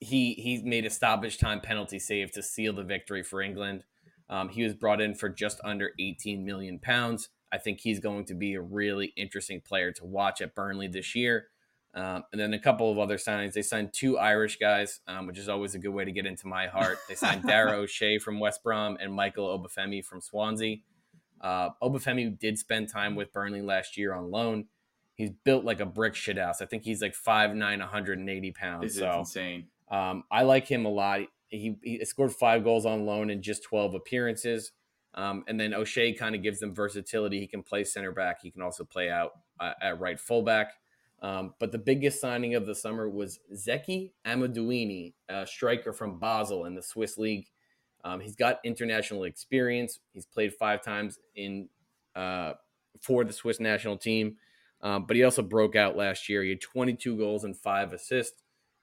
he 0.00 0.34
he 0.34 0.62
made 0.62 0.86
a 0.86 0.90
stoppage 0.90 1.38
time 1.38 1.60
penalty 1.60 1.98
save 1.98 2.30
to 2.32 2.42
seal 2.42 2.72
the 2.72 2.84
victory 2.84 3.22
for 3.22 3.42
England. 3.42 3.84
Um, 4.30 4.48
he 4.48 4.62
was 4.62 4.74
brought 4.74 5.00
in 5.00 5.14
for 5.14 5.28
just 5.28 5.60
under 5.64 5.90
18 5.98 6.44
million 6.44 6.78
pounds. 6.78 7.30
I 7.50 7.58
think 7.58 7.80
he's 7.80 7.98
going 7.98 8.26
to 8.26 8.34
be 8.34 8.54
a 8.54 8.60
really 8.60 9.12
interesting 9.16 9.60
player 9.60 9.90
to 9.92 10.04
watch 10.04 10.40
at 10.40 10.54
Burnley 10.54 10.86
this 10.86 11.14
year. 11.14 11.48
Um, 11.98 12.22
and 12.30 12.40
then 12.40 12.54
a 12.54 12.60
couple 12.60 12.92
of 12.92 12.98
other 13.00 13.16
signings. 13.16 13.54
They 13.54 13.62
signed 13.62 13.92
two 13.92 14.18
Irish 14.18 14.58
guys, 14.58 15.00
um, 15.08 15.26
which 15.26 15.36
is 15.36 15.48
always 15.48 15.74
a 15.74 15.80
good 15.80 15.90
way 15.90 16.04
to 16.04 16.12
get 16.12 16.26
into 16.26 16.46
my 16.46 16.68
heart. 16.68 16.98
They 17.08 17.16
signed 17.16 17.42
Dara 17.46 17.72
O'Shea 17.72 18.18
from 18.20 18.38
West 18.38 18.62
Brom 18.62 18.96
and 19.00 19.12
Michael 19.12 19.46
Obafemi 19.58 20.04
from 20.04 20.20
Swansea. 20.20 20.76
Uh, 21.40 21.70
Obafemi 21.82 22.38
did 22.38 22.56
spend 22.56 22.88
time 22.88 23.16
with 23.16 23.32
Burnley 23.32 23.62
last 23.62 23.96
year 23.96 24.14
on 24.14 24.30
loan. 24.30 24.66
He's 25.14 25.30
built 25.42 25.64
like 25.64 25.80
a 25.80 25.86
brick 25.86 26.14
shit 26.14 26.38
house. 26.38 26.62
I 26.62 26.66
think 26.66 26.84
he's 26.84 27.02
like 27.02 27.14
5'9", 27.16 27.58
180 27.58 28.52
pounds. 28.52 28.82
This 28.82 28.94
so, 28.94 29.18
insane. 29.18 29.66
Um, 29.90 30.22
I 30.30 30.42
like 30.42 30.68
him 30.68 30.84
a 30.84 30.90
lot. 30.90 31.22
He, 31.48 31.78
he, 31.82 32.04
scored 32.04 32.30
five 32.30 32.62
goals 32.62 32.86
on 32.86 33.06
loan 33.06 33.28
in 33.28 33.42
just 33.42 33.64
12 33.64 33.94
appearances. 33.94 34.70
Um, 35.14 35.42
and 35.48 35.58
then 35.58 35.74
O'Shea 35.74 36.12
kind 36.12 36.36
of 36.36 36.44
gives 36.44 36.60
them 36.60 36.72
versatility. 36.72 37.40
He 37.40 37.48
can 37.48 37.64
play 37.64 37.82
center 37.82 38.12
back. 38.12 38.40
He 38.40 38.52
can 38.52 38.62
also 38.62 38.84
play 38.84 39.10
out 39.10 39.32
uh, 39.58 39.72
at 39.82 39.98
right 39.98 40.20
fullback. 40.20 40.74
Um, 41.20 41.54
but 41.58 41.72
the 41.72 41.78
biggest 41.78 42.20
signing 42.20 42.54
of 42.54 42.66
the 42.66 42.74
summer 42.74 43.08
was 43.08 43.40
Zeki 43.52 44.12
Amdouni, 44.24 45.14
a 45.28 45.46
striker 45.46 45.92
from 45.92 46.18
Basel 46.18 46.64
in 46.64 46.74
the 46.74 46.82
Swiss 46.82 47.18
league. 47.18 47.46
Um, 48.04 48.20
he's 48.20 48.36
got 48.36 48.60
international 48.64 49.24
experience. 49.24 49.98
He's 50.12 50.26
played 50.26 50.54
five 50.54 50.82
times 50.82 51.18
in 51.34 51.68
uh, 52.14 52.52
for 53.00 53.24
the 53.24 53.32
Swiss 53.32 53.58
national 53.58 53.96
team, 53.96 54.36
um, 54.80 55.06
but 55.06 55.16
he 55.16 55.24
also 55.24 55.42
broke 55.42 55.74
out 55.74 55.96
last 55.96 56.28
year. 56.28 56.42
He 56.42 56.50
had 56.50 56.60
22 56.60 57.16
goals 57.16 57.44
and 57.44 57.56
five 57.56 57.92
assists 57.92 58.42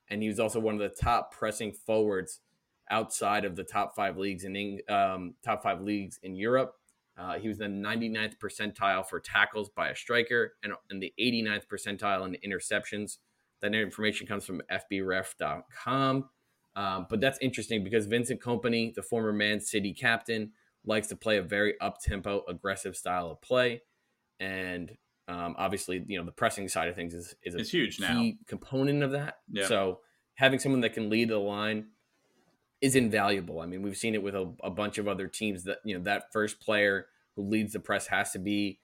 and 0.10 0.22
he 0.22 0.28
was 0.28 0.40
also 0.40 0.60
one 0.60 0.76
of 0.76 0.80
the 0.80 0.90
top 0.90 1.32
pressing 1.32 1.72
forwards 1.72 2.40
outside 2.90 3.46
of 3.46 3.56
the 3.56 3.64
top 3.64 3.96
five 3.96 4.18
leagues 4.18 4.44
in 4.44 4.80
um, 4.90 5.34
top 5.44 5.64
five 5.64 5.82
leagues 5.82 6.20
in 6.22 6.36
Europe. 6.36 6.76
Uh, 7.18 7.40
he 7.40 7.48
was 7.48 7.58
the 7.58 7.66
99th 7.66 8.38
percentile 8.38 9.06
for 9.06 9.20
tackles 9.20 9.70
by 9.70 9.90
a 9.90 9.96
striker 9.96 10.54
and, 10.64 10.74
and 10.90 11.02
the 11.02 11.14
89th 11.20 11.68
percentile 11.68 12.26
in 12.26 12.38
interceptions. 12.50 13.18
That 13.62 13.74
information 13.74 14.28
comes 14.28 14.46
from 14.46 14.62
FBref.com. 14.70 16.30
Um, 16.76 17.08
but 17.10 17.22
that's 17.22 17.40
interesting 17.40 17.84
because 17.84 18.06
Vincent 18.06 18.42
Kompany, 18.42 18.94
the 18.94 19.02
former 19.02 19.32
Man 19.32 19.62
City 19.62 19.94
captain, 19.94 20.52
likes 20.86 21.08
to 21.08 21.16
play 21.16 21.38
a 21.38 21.42
very 21.42 21.80
up 21.80 22.02
tempo, 22.02 22.44
aggressive 22.50 22.98
style 22.98 23.32
of 23.32 23.42
play. 23.42 23.82
And 24.40 24.92
um, 25.28 25.56
obviously, 25.58 26.04
you 26.08 26.20
know 26.20 26.26
the 26.26 26.32
pressing 26.32 26.68
side 26.68 26.90
of 26.90 26.96
things 26.96 27.14
is 27.14 27.34
is 27.44 27.56
a 27.56 27.60
it's 27.60 27.70
huge 27.70 27.98
key 27.98 28.04
now. 28.04 28.32
component 28.48 29.04
of 29.04 29.12
that. 29.12 29.38
Yeah. 29.50 29.68
So 29.68 30.02
having 30.36 30.60
someone 30.60 30.82
that 30.82 30.94
can 30.94 31.10
lead 31.10 31.30
the 31.30 31.38
line 31.38 31.88
is 32.86 32.96
invaluable. 32.96 33.62
I 33.62 33.66
mean, 33.66 33.82
we've 33.82 33.98
seen 33.98 34.14
it 34.14 34.22
with 34.22 34.36
a, 34.36 34.54
a, 34.64 34.70
bunch 34.70 35.00
of 35.00 35.08
other 35.08 35.28
teams 35.28 35.64
that 35.64 35.80
you 35.84 35.98
know 35.98 36.04
that 36.04 36.32
first 36.32 36.60
player 36.60 37.08
who 37.36 37.42
leads 37.42 37.74
the 37.74 37.80
press 37.80 38.06
has 38.08 38.32
to 38.34 38.40
be, 38.40 38.80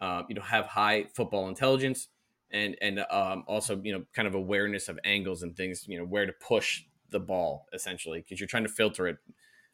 uh, 0.00 0.24
you 0.28 0.34
know, 0.34 0.42
have 0.42 0.66
high 0.66 1.06
football 1.14 1.48
intelligence 1.48 2.08
and 2.50 2.76
and 2.82 2.98
um, 3.08 3.44
also 3.46 3.80
you 3.84 3.92
know 3.92 4.04
kind 4.12 4.26
of 4.26 4.34
awareness 4.34 4.88
of 4.88 4.98
angles 5.04 5.44
and 5.44 5.56
things. 5.56 5.86
You 5.86 5.98
know 5.98 6.04
where 6.04 6.26
to 6.26 6.32
push 6.32 6.82
the 7.10 7.20
ball 7.20 7.66
essentially 7.72 8.18
because 8.18 8.40
you're 8.40 8.48
trying 8.48 8.64
to 8.64 8.68
filter 8.68 9.06
it. 9.06 9.18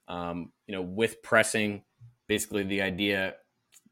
Um, 0.07 0.53
you 0.67 0.75
know, 0.75 0.83
with 0.83 1.23
pressing, 1.23 1.85
basically 2.27 2.65
the 2.65 2.83
idea 2.83 3.37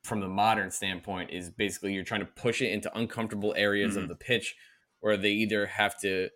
from 0.02 0.20
the 0.20 0.28
modern 0.28 0.70
standpoint 0.70 1.30
is 1.30 1.48
basically 1.48 1.94
you're 1.94 2.04
trying 2.04 2.20
to 2.20 2.26
push 2.26 2.60
it 2.60 2.70
into 2.70 2.94
uncomfortable 2.98 3.54
areas 3.56 3.92
mm-hmm. 3.92 4.02
of 4.02 4.08
the 4.08 4.14
pitch 4.14 4.56
where 5.00 5.16
they 5.16 5.30
either 5.30 5.66
have 5.66 5.98
to 6.00 6.28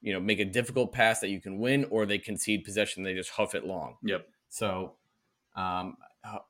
you 0.00 0.12
know 0.12 0.20
make 0.20 0.38
a 0.38 0.44
difficult 0.44 0.92
pass 0.92 1.20
that 1.20 1.28
you 1.28 1.40
can 1.40 1.58
win 1.58 1.86
or 1.90 2.06
they 2.06 2.18
concede 2.18 2.64
possession 2.64 3.02
they 3.02 3.14
just 3.14 3.30
huff 3.30 3.54
it 3.54 3.64
long 3.64 3.96
yep 4.02 4.26
so 4.48 4.94
um, 5.56 5.96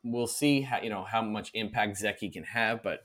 we'll 0.05 0.27
see 0.27 0.61
how 0.61 0.81
you 0.83 0.91
know 0.91 1.05
how 1.05 1.23
much 1.23 1.51
impact 1.55 2.01
Zeki 2.01 2.33
can 2.33 2.45
have 2.45 2.83
but 2.83 3.01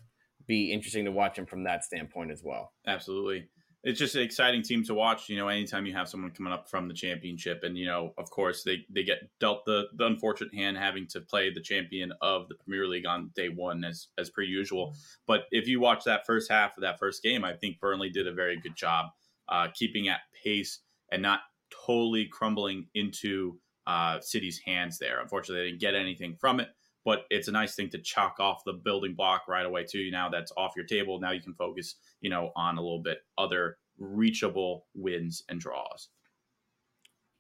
be 0.48 0.72
interesting 0.72 1.06
to 1.06 1.12
watch 1.12 1.38
him 1.38 1.46
from 1.46 1.64
that 1.64 1.84
standpoint 1.84 2.32
as 2.32 2.42
well 2.44 2.74
absolutely 2.88 3.48
it's 3.84 3.98
just 3.98 4.16
an 4.16 4.22
exciting 4.22 4.62
team 4.62 4.84
to 4.84 4.94
watch. 4.94 5.28
You 5.28 5.38
know, 5.38 5.48
anytime 5.48 5.86
you 5.86 5.94
have 5.94 6.08
someone 6.08 6.32
coming 6.32 6.54
up 6.54 6.70
from 6.70 6.88
the 6.88 6.94
championship, 6.94 7.62
and 7.64 7.78
you 7.78 7.88
know, 7.88 8.14
of 8.18 8.30
course, 8.30 8.64
they 8.64 8.86
they 8.90 9.04
get 9.04 9.30
dealt 9.40 9.66
the 9.66 9.86
the 9.96 10.06
unfortunate 10.06 10.54
hand 10.54 10.78
having 10.78 11.08
to 11.08 11.22
play 11.22 11.52
the 11.52 11.62
champion 11.62 12.14
of 12.22 12.48
the 12.48 12.56
Premier 12.56 12.88
League 12.88 13.08
on 13.08 13.32
day 13.36 13.50
one, 13.50 13.84
as 13.84 14.08
as 14.18 14.30
per 14.30 14.42
usual. 14.42 14.94
But 15.26 15.46
if 15.52 15.68
you 15.68 15.80
watch 15.80 16.04
that 16.04 16.26
first 16.28 16.52
half 16.52 16.78
of 16.78 16.82
that 16.82 17.00
first 17.00 17.24
game, 17.24 17.44
I 17.44 17.54
think 17.54 17.80
Burnley 17.80 18.10
did 18.10 18.28
a 18.28 18.34
very 18.34 18.60
good 18.60 18.76
job 18.76 19.08
uh, 19.52 19.68
keeping 19.76 20.08
at 20.08 20.22
pace 20.44 20.80
and 21.12 21.22
not 21.22 21.42
totally 21.86 22.28
crumbling 22.32 22.88
into 22.96 23.60
uh, 23.86 24.20
City's 24.22 24.60
hands. 24.66 24.98
There, 24.98 25.20
unfortunately, 25.22 25.64
they 25.64 25.70
didn't 25.70 25.82
get 25.82 25.96
anything 25.96 26.36
from 26.40 26.60
it 26.60 26.70
but 27.04 27.26
it's 27.30 27.48
a 27.48 27.52
nice 27.52 27.76
thing 27.76 27.90
to 27.90 27.98
chalk 27.98 28.40
off 28.40 28.64
the 28.66 28.74
building 28.74 29.16
block 29.16 29.48
right 29.48 29.66
away 29.66 29.86
too. 29.90 30.12
Now 30.12 30.30
that's 30.30 30.52
off 30.56 30.74
your 30.76 30.86
table. 30.86 31.20
Now 31.20 31.32
you 31.32 31.42
can 31.42 31.54
focus, 31.54 31.96
you 32.22 32.30
know, 32.30 32.52
on 32.56 32.78
a 32.78 32.82
little 32.82 33.02
bit 33.02 33.20
other 33.38 33.78
reachable 33.98 34.86
wins 34.94 35.44
and 35.50 35.60
draws. 35.60 36.10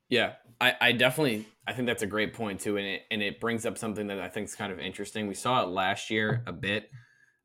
Yeah, 0.10 0.34
I, 0.60 0.76
I 0.82 0.92
definitely 0.92 1.48
I 1.66 1.74
think 1.74 1.88
that's 1.88 2.04
a 2.04 2.08
great 2.08 2.34
point 2.34 2.60
too, 2.60 2.78
and 2.78 2.86
it 2.86 3.04
and 3.12 3.22
it 3.22 3.40
brings 3.40 3.66
up 3.66 3.78
something 3.78 4.08
that 4.08 4.20
I 4.20 4.28
think 4.28 4.50
is 4.50 4.56
kind 4.56 4.72
of 4.72 4.80
interesting. 4.80 5.28
We 5.28 5.36
saw 5.36 5.64
it 5.64 5.70
last 5.70 6.10
year 6.10 6.44
a 6.46 6.52
bit 6.52 6.90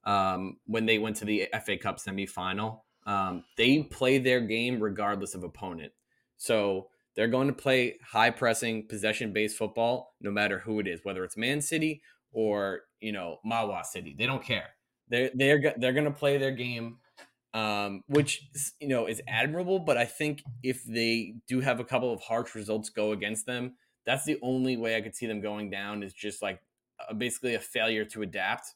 um, 0.04 0.56
when 0.66 0.86
they 0.86 0.98
went 0.98 1.16
to 1.16 1.24
the 1.24 1.48
FA 1.64 1.76
Cup 1.76 1.98
semifinal. 1.98 2.80
Um, 3.06 3.44
they 3.56 3.82
play 3.82 4.18
their 4.18 4.40
game 4.40 4.82
regardless 4.82 5.34
of 5.34 5.44
opponent. 5.44 5.92
So 6.36 6.88
they're 7.14 7.28
going 7.28 7.46
to 7.46 7.54
play 7.54 7.98
high 8.04 8.30
pressing, 8.30 8.86
possession 8.88 9.32
based 9.32 9.56
football, 9.56 10.14
no 10.20 10.30
matter 10.30 10.58
who 10.58 10.80
it 10.80 10.86
is, 10.86 11.00
whether 11.02 11.24
it's 11.24 11.36
Man 11.36 11.60
City 11.60 12.02
or 12.32 12.82
you 13.00 13.12
know 13.12 13.38
Mawa 13.44 13.84
City. 13.84 14.14
They 14.16 14.26
don't 14.26 14.44
care. 14.44 14.68
They're 15.08 15.30
they're 15.34 15.74
they're 15.78 15.92
going 15.92 16.04
to 16.04 16.10
play 16.10 16.36
their 16.36 16.50
game, 16.50 16.98
um, 17.54 18.02
which 18.08 18.48
you 18.80 18.88
know 18.88 19.06
is 19.06 19.22
admirable. 19.26 19.78
But 19.78 19.96
I 19.96 20.04
think 20.04 20.42
if 20.62 20.84
they 20.84 21.36
do 21.48 21.60
have 21.60 21.80
a 21.80 21.84
couple 21.84 22.12
of 22.12 22.20
harsh 22.20 22.54
results 22.54 22.90
go 22.90 23.12
against 23.12 23.46
them, 23.46 23.76
that's 24.04 24.24
the 24.24 24.38
only 24.42 24.76
way 24.76 24.96
I 24.96 25.00
could 25.00 25.16
see 25.16 25.26
them 25.26 25.40
going 25.40 25.70
down 25.70 26.02
is 26.02 26.12
just 26.12 26.42
like 26.42 26.60
basically 27.16 27.54
a 27.54 27.60
failure 27.60 28.04
to 28.06 28.22
adapt. 28.22 28.74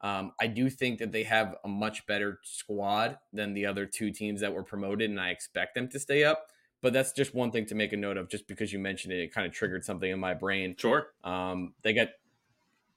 Um, 0.00 0.32
I 0.40 0.48
do 0.48 0.68
think 0.68 0.98
that 0.98 1.12
they 1.12 1.22
have 1.22 1.56
a 1.64 1.68
much 1.68 2.06
better 2.06 2.40
squad 2.42 3.18
than 3.32 3.54
the 3.54 3.66
other 3.66 3.86
two 3.86 4.10
teams 4.10 4.40
that 4.42 4.52
were 4.52 4.62
promoted, 4.62 5.10
and 5.10 5.20
I 5.20 5.30
expect 5.30 5.74
them 5.74 5.88
to 5.88 5.98
stay 5.98 6.24
up. 6.24 6.46
But 6.82 6.92
that's 6.92 7.12
just 7.12 7.34
one 7.34 7.50
thing 7.50 7.64
to 7.66 7.74
make 7.74 7.94
a 7.94 7.96
note 7.96 8.18
of. 8.18 8.28
Just 8.28 8.46
because 8.46 8.72
you 8.72 8.78
mentioned 8.78 9.14
it, 9.14 9.20
it 9.20 9.32
kind 9.32 9.46
of 9.46 9.52
triggered 9.54 9.84
something 9.84 10.10
in 10.10 10.20
my 10.20 10.34
brain. 10.34 10.74
Sure. 10.78 11.06
Um, 11.22 11.72
they 11.82 11.94
got 11.94 12.08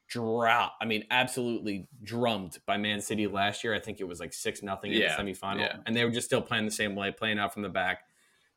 drop. 0.08 0.76
I 0.82 0.86
mean, 0.86 1.06
absolutely 1.10 1.88
drummed 2.04 2.58
by 2.66 2.78
Man 2.78 3.02
City 3.02 3.28
last 3.28 3.64
year. 3.64 3.74
I 3.74 3.80
think 3.80 4.00
it 4.00 4.08
was 4.08 4.20
like 4.20 4.34
six 4.34 4.62
nothing 4.64 4.92
in 4.92 5.02
Yeah, 5.02 5.16
the 5.16 5.24
semifinal, 5.24 5.60
yeah. 5.60 5.78
and 5.86 5.96
they 5.96 6.04
were 6.04 6.12
just 6.12 6.28
still 6.28 6.42
playing 6.42 6.66
the 6.66 6.72
same 6.72 6.96
way, 6.96 7.12
playing 7.12 7.40
out 7.40 7.54
from 7.54 7.62
the 7.62 7.70
back. 7.70 8.07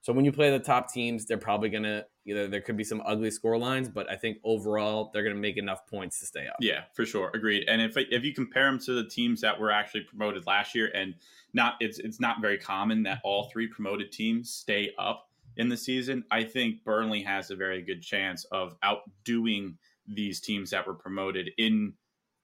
So 0.03 0.13
when 0.15 0.25
you 0.25 0.33
play 0.33 0.51
the 0.51 0.59
top 0.59 0.93
teams, 0.93 1.27
they're 1.27 1.39
probably 1.39 1.69
gonna 1.69 2.05
either 2.27 2.49
there 2.49 2.61
could 2.61 2.77
be 2.77 2.85
some 2.85 3.03
ugly 3.05 3.31
score 3.31 3.59
lines, 3.59 3.89
but 3.89 4.11
I 4.11 4.17
think 4.17 4.39
overall 4.45 5.11
they're 5.13 5.23
gonna 5.23 5.35
make 5.35 5.59
enough 5.59 5.87
points 5.87 6.21
to 6.21 6.27
stay 6.27 6.47
up. 6.47 6.57
Yeah, 6.61 6.85
for 6.95 7.05
sure, 7.05 7.31
agreed. 7.35 7.65
And 7.69 7.83
if 7.83 7.97
if 7.97 8.25
you 8.25 8.33
compare 8.33 8.65
them 8.65 8.79
to 8.81 8.95
the 8.95 9.09
teams 9.09 9.41
that 9.43 9.61
were 9.61 9.71
actually 9.71 10.03
promoted 10.03 10.47
last 10.47 10.75
year, 10.75 10.91
and 10.95 11.15
not 11.53 11.75
it's 11.81 11.99
it's 11.99 12.21
not 12.21 12.41
very 12.41 12.59
common 12.59 13.03
that 13.05 13.21
all 13.25 13.51
three 13.53 13.67
promoted 13.67 14.11
teams 14.11 14.51
stay 14.51 14.93
up 14.99 15.29
in 15.57 15.69
the 15.69 15.77
season. 15.77 16.25
I 16.31 16.45
think 16.45 16.83
Burnley 16.85 17.23
has 17.23 17.51
a 17.51 17.57
very 17.57 17.83
good 17.83 18.03
chance 18.03 18.45
of 18.45 18.77
outdoing 18.83 19.77
these 20.07 20.41
teams 20.41 20.71
that 20.71 20.87
were 20.87 20.95
promoted 20.95 21.51
in 21.59 21.93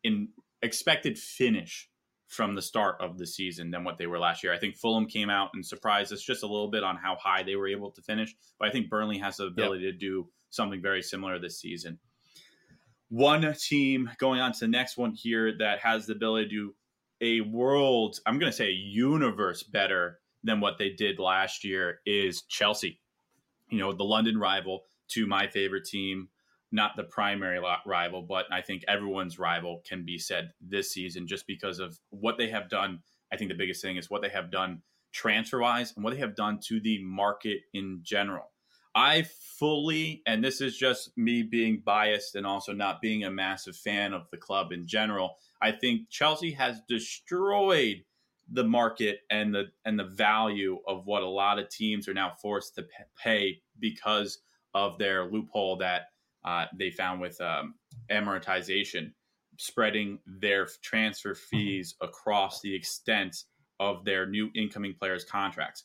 in 0.05 0.29
expected 0.63 1.19
finish 1.19 1.89
from 2.27 2.55
the 2.55 2.63
start 2.63 2.97
of 3.01 3.19
the 3.19 3.27
season 3.27 3.71
than 3.71 3.85
what 3.85 3.99
they 3.99 4.07
were 4.07 4.19
last 4.19 4.43
year. 4.43 4.53
I 4.53 4.59
think 4.59 4.77
Fulham 4.77 5.07
came 5.07 5.31
out 5.31 5.51
and 5.55 5.65
surprised 5.65 6.13
us 6.13 6.23
just 6.23 6.43
a 6.43 6.47
little 6.47 6.69
bit 6.69 6.83
on 6.83 6.97
how 6.97 7.17
high 7.17 7.43
they 7.43 7.57
were 7.57 7.69
able 7.69 7.91
to 7.93 8.03
finish, 8.03 8.35
but 8.59 8.69
I 8.69 8.73
think 8.73 8.91
Burnley 8.91 9.19
has 9.19 9.37
the 9.37 9.47
ability 9.47 9.85
to 9.85 9.93
do 9.93 10.29
something 10.51 10.83
very 10.83 11.03
similar 11.03 11.39
this 11.39 11.61
season. 11.61 11.99
One 13.09 13.55
team 13.55 14.11
going 14.19 14.41
on 14.41 14.53
to 14.53 14.61
the 14.61 14.69
next 14.69 14.97
one 14.97 15.13
here 15.13 15.57
that 15.59 15.79
has 15.81 16.07
the 16.07 16.15
ability 16.15 16.49
to 16.49 16.51
do 16.51 16.75
a 17.21 17.41
world, 17.43 18.19
I'm 18.27 18.39
going 18.39 18.51
to 18.51 18.57
say 18.57 18.67
a 18.67 18.73
universe 18.73 19.63
better 19.63 20.19
than 20.43 20.61
what 20.61 20.79
they 20.79 20.91
did 20.91 21.19
last 21.19 21.65
year 21.65 22.01
is 22.05 22.43
Chelsea. 22.43 23.01
You 23.71 23.79
know, 23.79 23.93
the 23.93 24.05
London 24.05 24.39
rival 24.39 24.85
to 25.09 25.27
my 25.27 25.47
favorite 25.47 25.85
team, 25.85 26.29
not 26.73 26.97
the 26.97 27.05
primary 27.05 27.61
rival, 27.87 28.23
but 28.23 28.47
I 28.51 28.61
think 28.61 28.85
everyone's 28.89 29.39
rival 29.39 29.83
can 29.87 30.05
be 30.05 30.19
said 30.19 30.53
this 30.61 30.93
season 30.93 31.27
just 31.27 31.47
because 31.47 31.79
of 31.79 31.99
what 32.11 32.39
they 32.39 32.49
have 32.49 32.69
done. 32.69 33.01
I 33.33 33.37
think 33.37 33.51
the 33.51 33.57
biggest 33.57 33.83
thing 33.83 33.97
is 33.97 34.11
what 34.11 34.23
they 34.23 34.29
have 34.29 34.51
done 34.51 34.83
transfer 35.13 35.61
wise 35.61 35.93
and 35.95 36.05
what 36.05 36.13
they 36.13 36.21
have 36.21 36.37
done 36.37 36.59
to 36.67 36.81
the 36.81 37.03
market 37.03 37.61
in 37.73 38.01
general. 38.03 38.51
I 38.95 39.27
fully, 39.59 40.23
and 40.27 40.43
this 40.43 40.61
is 40.61 40.77
just 40.77 41.17
me 41.19 41.43
being 41.43 41.83
biased 41.85 42.35
and 42.35 42.47
also 42.47 42.73
not 42.73 43.03
being 43.03 43.25
a 43.25 43.31
massive 43.31 43.77
fan 43.77 44.15
of 44.15 44.23
the 44.31 44.39
club 44.39 44.73
in 44.73 44.87
general. 44.87 45.37
I 45.61 45.73
think 45.73 46.09
Chelsea 46.09 46.53
has 46.53 46.81
destroyed 46.89 48.05
the 48.51 48.65
market 48.65 49.21
and 49.31 49.55
the 49.55 49.65
and 49.85 49.99
the 49.99 50.05
value 50.05 50.79
of 50.87 51.07
what 51.07 51.23
a 51.23 51.29
lot 51.29 51.59
of 51.59 51.69
teams 51.69 52.09
are 52.09 52.15
now 52.15 52.33
forced 52.41 52.75
to 52.77 52.87
pay 53.23 53.61
because 53.79 54.39
of 54.73 54.99
their 54.99 55.25
loophole 55.31 55.77
that 55.79 56.09
uh, 56.47 56.67
they 56.79 56.91
found 56.91 57.21
with 57.21 57.41
um, 57.41 57.75
amortization, 58.11 59.13
spreading 59.59 60.21
their 60.27 60.69
transfer 60.83 61.35
fees 61.35 61.95
across 62.01 62.61
the 62.61 62.75
extent 62.75 63.45
of 63.81 64.05
their 64.05 64.27
new 64.27 64.51
incoming 64.55 64.95
players' 64.95 65.25
contracts. 65.25 65.85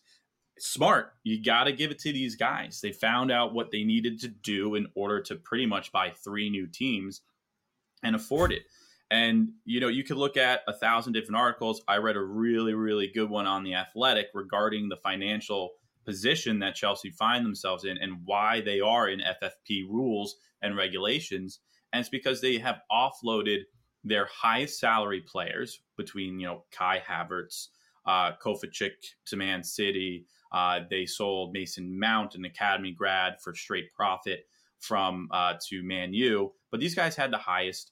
Smart. 0.60 1.14
You 1.24 1.44
got 1.44 1.64
to 1.64 1.72
give 1.72 1.90
it 1.90 2.00
to 2.00 2.14
these 2.14 2.36
guys. 2.36 2.80
They 2.82 2.92
found 2.92 3.32
out 3.32 3.54
what 3.54 3.72
they 3.72 3.84
needed 3.84 4.20
to 4.22 4.28
do 4.28 4.76
in 4.76 4.88
order 4.96 5.20
to 5.24 5.36
pretty 5.36 5.66
much 5.66 5.92
buy 5.92 6.12
three 6.12 6.50
new 6.50 6.68
teams 6.68 7.22
and 8.04 8.16
afford 8.16 8.52
it. 8.52 8.64
And 9.10 9.50
you 9.66 9.80
know, 9.80 9.88
you 9.88 10.04
could 10.04 10.18
look 10.18 10.38
at 10.38 10.62
a 10.68 10.74
thousand 10.74 11.14
different 11.14 11.38
articles. 11.38 11.82
I 11.88 11.98
read 11.98 12.16
a 12.16 12.22
really, 12.22 12.74
really 12.74 13.08
good 13.14 13.30
one 13.30 13.48
on 13.48 13.64
the 13.64 13.74
Athletic 13.74 14.28
regarding 14.34 14.90
the 14.90 14.96
financial 14.98 15.72
position 16.06 16.60
that 16.60 16.76
Chelsea 16.76 17.12
find 17.12 17.46
themselves 17.46 17.86
in 17.86 17.98
and 17.98 18.20
why 18.26 18.62
they 18.62 18.80
are 18.80 19.10
in 19.10 19.20
FFP 19.20 19.88
rules 19.90 20.36
and 20.62 20.76
regulations. 20.76 21.60
And 21.94 22.00
it's 22.00 22.10
because 22.10 22.42
they 22.42 22.58
have 22.58 22.82
offloaded 22.92 23.62
their 24.04 24.28
highest 24.32 24.80
salary 24.80 25.22
players 25.22 25.82
between 25.98 26.40
you 26.40 26.48
know 26.48 26.64
Kai 26.72 27.02
Havertz, 27.08 27.68
uh, 28.06 28.32
Kovacic 28.44 28.92
to 29.28 29.36
Man 29.36 29.64
City. 29.64 30.26
Uh, 30.52 30.82
they 30.90 31.06
sold 31.06 31.54
Mason 31.54 31.98
Mount, 32.00 32.36
an 32.36 32.46
academy 32.46 32.92
grad, 32.92 33.36
for 33.42 33.54
straight 33.54 33.94
profit 33.94 34.46
from 34.80 35.30
uh, 35.32 35.54
to 35.70 35.84
Man 35.84 36.14
U. 36.14 36.52
But 36.72 36.80
these 36.80 36.96
guys 36.96 37.16
had 37.16 37.32
the 37.32 37.38
highest 37.38 37.92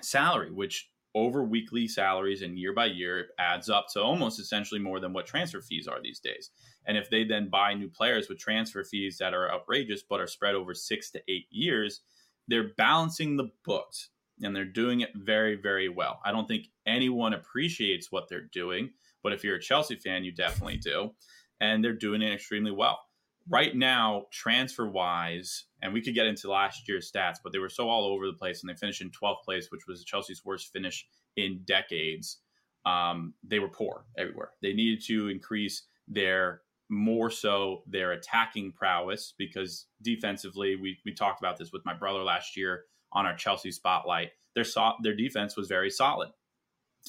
salary, 0.00 0.50
which 0.50 0.90
over 1.14 1.42
weekly 1.42 1.88
salaries 1.88 2.42
and 2.42 2.58
year 2.58 2.72
by 2.72 2.86
year 2.86 3.20
it 3.20 3.26
adds 3.38 3.68
up 3.68 3.86
to 3.92 4.00
almost 4.00 4.38
essentially 4.38 4.80
more 4.80 5.00
than 5.00 5.12
what 5.12 5.26
transfer 5.26 5.60
fees 5.60 5.88
are 5.88 6.00
these 6.02 6.20
days. 6.20 6.50
And 6.86 6.96
if 6.96 7.10
they 7.10 7.24
then 7.24 7.48
buy 7.48 7.74
new 7.74 7.88
players 7.88 8.28
with 8.28 8.38
transfer 8.38 8.84
fees 8.84 9.18
that 9.18 9.34
are 9.34 9.52
outrageous 9.52 10.02
but 10.08 10.20
are 10.20 10.26
spread 10.26 10.54
over 10.54 10.74
six 10.74 11.10
to 11.12 11.22
eight 11.28 11.46
years, 11.50 12.02
they're 12.46 12.70
balancing 12.76 13.36
the 13.36 13.50
books 13.64 14.10
and 14.42 14.54
they're 14.54 14.64
doing 14.64 15.00
it 15.00 15.10
very, 15.14 15.56
very 15.56 15.88
well. 15.88 16.20
I 16.24 16.32
don't 16.32 16.46
think 16.46 16.66
anyone 16.86 17.34
appreciates 17.34 18.12
what 18.12 18.28
they're 18.28 18.48
doing, 18.52 18.90
but 19.22 19.32
if 19.32 19.42
you're 19.42 19.56
a 19.56 19.60
Chelsea 19.60 19.96
fan, 19.96 20.24
you 20.24 20.32
definitely 20.32 20.76
do. 20.76 21.12
And 21.60 21.82
they're 21.82 21.92
doing 21.92 22.22
it 22.22 22.32
extremely 22.32 22.70
well 22.70 23.00
right 23.48 23.74
now, 23.74 24.26
transfer 24.32 24.88
wise, 24.88 25.64
and 25.82 25.92
we 25.92 26.02
could 26.02 26.14
get 26.14 26.26
into 26.26 26.50
last 26.50 26.88
year's 26.88 27.10
stats, 27.10 27.36
but 27.42 27.52
they 27.52 27.58
were 27.58 27.68
so 27.68 27.88
all 27.88 28.04
over 28.04 28.26
the 28.26 28.32
place 28.32 28.62
and 28.62 28.70
they 28.70 28.74
finished 28.74 29.00
in 29.00 29.10
12th 29.10 29.42
place, 29.44 29.68
which 29.70 29.86
was 29.86 30.04
Chelsea's 30.04 30.44
worst 30.44 30.72
finish 30.72 31.06
in 31.36 31.60
decades. 31.64 32.38
Um, 32.84 33.34
they 33.42 33.58
were 33.58 33.68
poor 33.68 34.04
everywhere. 34.16 34.50
They 34.62 34.72
needed 34.72 35.04
to 35.06 35.28
increase 35.28 35.82
their 36.06 36.62
more 36.90 37.30
so 37.30 37.82
their 37.86 38.12
attacking 38.12 38.72
prowess 38.72 39.34
because 39.36 39.86
defensively, 40.02 40.76
we, 40.76 40.98
we 41.04 41.12
talked 41.12 41.40
about 41.40 41.58
this 41.58 41.70
with 41.72 41.84
my 41.84 41.94
brother 41.94 42.22
last 42.22 42.56
year 42.56 42.84
on 43.12 43.26
our 43.26 43.36
Chelsea 43.36 43.70
spotlight. 43.70 44.30
Their 44.54 44.64
so, 44.64 44.92
their 45.02 45.14
defense 45.14 45.56
was 45.56 45.68
very 45.68 45.90
solid. 45.90 46.30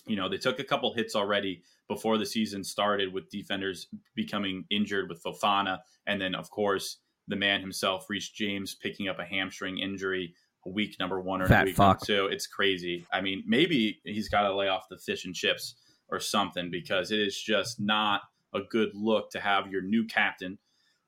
You 0.06 0.16
know, 0.16 0.30
they 0.30 0.38
took 0.38 0.60
a 0.60 0.64
couple 0.64 0.94
hits 0.94 1.16
already 1.16 1.64
before 1.90 2.18
the 2.18 2.26
season 2.26 2.64
started 2.64 3.12
with 3.12 3.30
defenders 3.30 3.88
becoming 4.16 4.64
injured 4.70 5.10
with 5.10 5.22
Fofana. 5.22 5.80
And 6.08 6.22
then, 6.22 6.36
of 6.36 6.50
course, 6.50 6.98
the 7.28 7.36
man 7.36 7.60
himself, 7.60 8.06
Reece 8.10 8.30
James, 8.30 8.76
picking 8.76 9.10
up 9.10 9.20
a 9.20 9.26
hamstring 9.26 9.80
injury 9.80 10.34
week 10.66 10.96
number 11.00 11.20
one 11.20 11.42
or 11.42 11.48
Fat 11.48 11.66
week 11.66 11.76
fuck. 11.76 12.00
number 12.02 12.06
two. 12.06 12.26
It's 12.28 12.48
crazy. 12.48 13.06
I 13.12 13.22
mean, 13.22 13.44
maybe 13.46 14.00
he's 14.04 14.30
got 14.30 14.44
to 14.44 14.56
lay 14.56 14.68
off 14.68 14.88
the 14.90 14.98
fish 14.98 15.26
and 15.26 15.34
chips 15.34 15.76
or 16.10 16.20
something 16.20 16.70
because 16.72 17.12
it 17.12 17.20
is 17.20 17.40
just 17.40 17.80
not 17.80 18.22
a 18.54 18.62
good 18.70 18.90
look 18.94 19.32
to 19.32 19.40
have 19.40 19.72
your 19.72 19.82
new 19.82 20.06
captain 20.06 20.58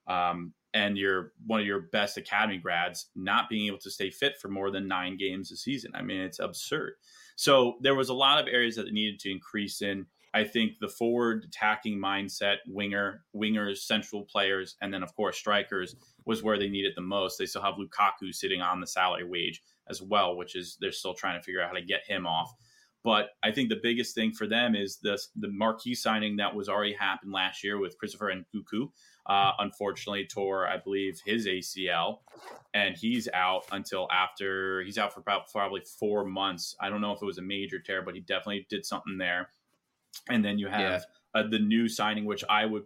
um, 0.08 0.54
and 0.74 0.98
your 0.98 1.34
one 1.46 1.60
of 1.60 1.66
your 1.66 1.82
best 1.92 2.18
academy 2.18 2.58
grads 2.58 3.10
not 3.16 3.50
being 3.50 3.68
able 3.68 3.80
to 3.80 3.92
stay 3.92 4.10
fit 4.10 4.40
for 4.40 4.48
more 4.48 4.72
than 4.72 4.88
nine 4.88 5.18
games 5.18 5.52
a 5.52 5.58
season. 5.58 5.92
I 5.94 6.02
mean, 6.02 6.22
it's 6.22 6.40
absurd. 6.40 6.94
So 7.36 7.76
there 7.82 7.96
was 7.96 8.10
a 8.10 8.14
lot 8.14 8.40
of 8.40 8.48
areas 8.48 8.76
that 8.76 8.92
needed 8.92 9.20
to 9.22 9.32
increase 9.32 9.82
in. 9.82 10.06
I 10.34 10.44
think 10.46 10.80
the 10.80 10.88
forward 10.88 11.46
attacking 11.48 12.00
mindset, 12.00 12.58
winger, 12.68 13.24
wingers, 13.36 13.80
central 13.80 14.24
players, 14.24 14.76
and 14.82 14.94
then 14.94 15.04
of 15.04 15.16
course 15.16 15.38
strikers 15.38 15.96
was 16.26 16.44
where 16.44 16.58
they 16.58 16.70
needed 16.70 16.94
the 16.96 17.02
most. 17.02 17.38
They 17.38 17.46
still 17.46 17.62
have 17.62 17.76
Lukaku 17.76 18.34
sitting 18.34 18.62
on 18.62 18.80
the 18.80 18.88
salary 18.88 19.26
wage 19.26 19.62
as 19.90 20.02
well, 20.02 20.38
which 20.38 20.56
is 20.56 20.78
they're 20.80 20.92
still 20.92 21.14
trying 21.14 21.40
to 21.40 21.44
figure 21.44 21.62
out 21.62 21.70
how 21.70 21.76
to 21.76 21.82
get 21.82 22.06
him 22.08 22.26
off. 22.26 22.54
But 23.04 23.30
I 23.42 23.52
think 23.52 23.70
the 23.70 23.80
biggest 23.82 24.14
thing 24.14 24.32
for 24.32 24.46
them 24.48 24.76
is 24.76 25.00
this 25.02 25.30
the 25.36 25.50
marquee 25.50 25.96
signing 25.96 26.38
that 26.38 26.56
was 26.56 26.70
already 26.70 26.94
happened 26.94 27.32
last 27.32 27.64
year 27.64 27.80
with 27.80 27.98
Christopher 27.98 28.32
Nkunku. 28.32 28.90
Uh, 29.26 29.52
unfortunately, 29.60 30.28
tore 30.32 30.68
I 30.68 30.78
believe 30.78 31.20
his 31.26 31.48
ACL, 31.48 32.20
and 32.74 32.96
he's 32.96 33.28
out 33.34 33.66
until 33.72 34.08
after 34.12 34.84
he's 34.84 34.98
out 34.98 35.14
for 35.14 35.20
about 35.20 35.52
probably 35.52 35.82
four 36.00 36.26
months. 36.26 36.76
I 36.80 36.90
don't 36.90 37.02
know 37.02 37.12
if 37.12 37.22
it 37.22 37.26
was 37.26 37.40
a 37.40 37.44
major 37.44 37.80
tear, 37.80 38.04
but 38.04 38.14
he 38.14 38.22
definitely 38.22 38.68
did 38.70 38.86
something 38.86 39.18
there. 39.18 39.50
And 40.30 40.44
then 40.44 40.58
you 40.58 40.68
have 40.68 41.06
uh, 41.34 41.44
the 41.50 41.60
new 41.60 41.88
signing, 41.88 42.26
which 42.26 42.44
I 42.50 42.66
would 42.66 42.84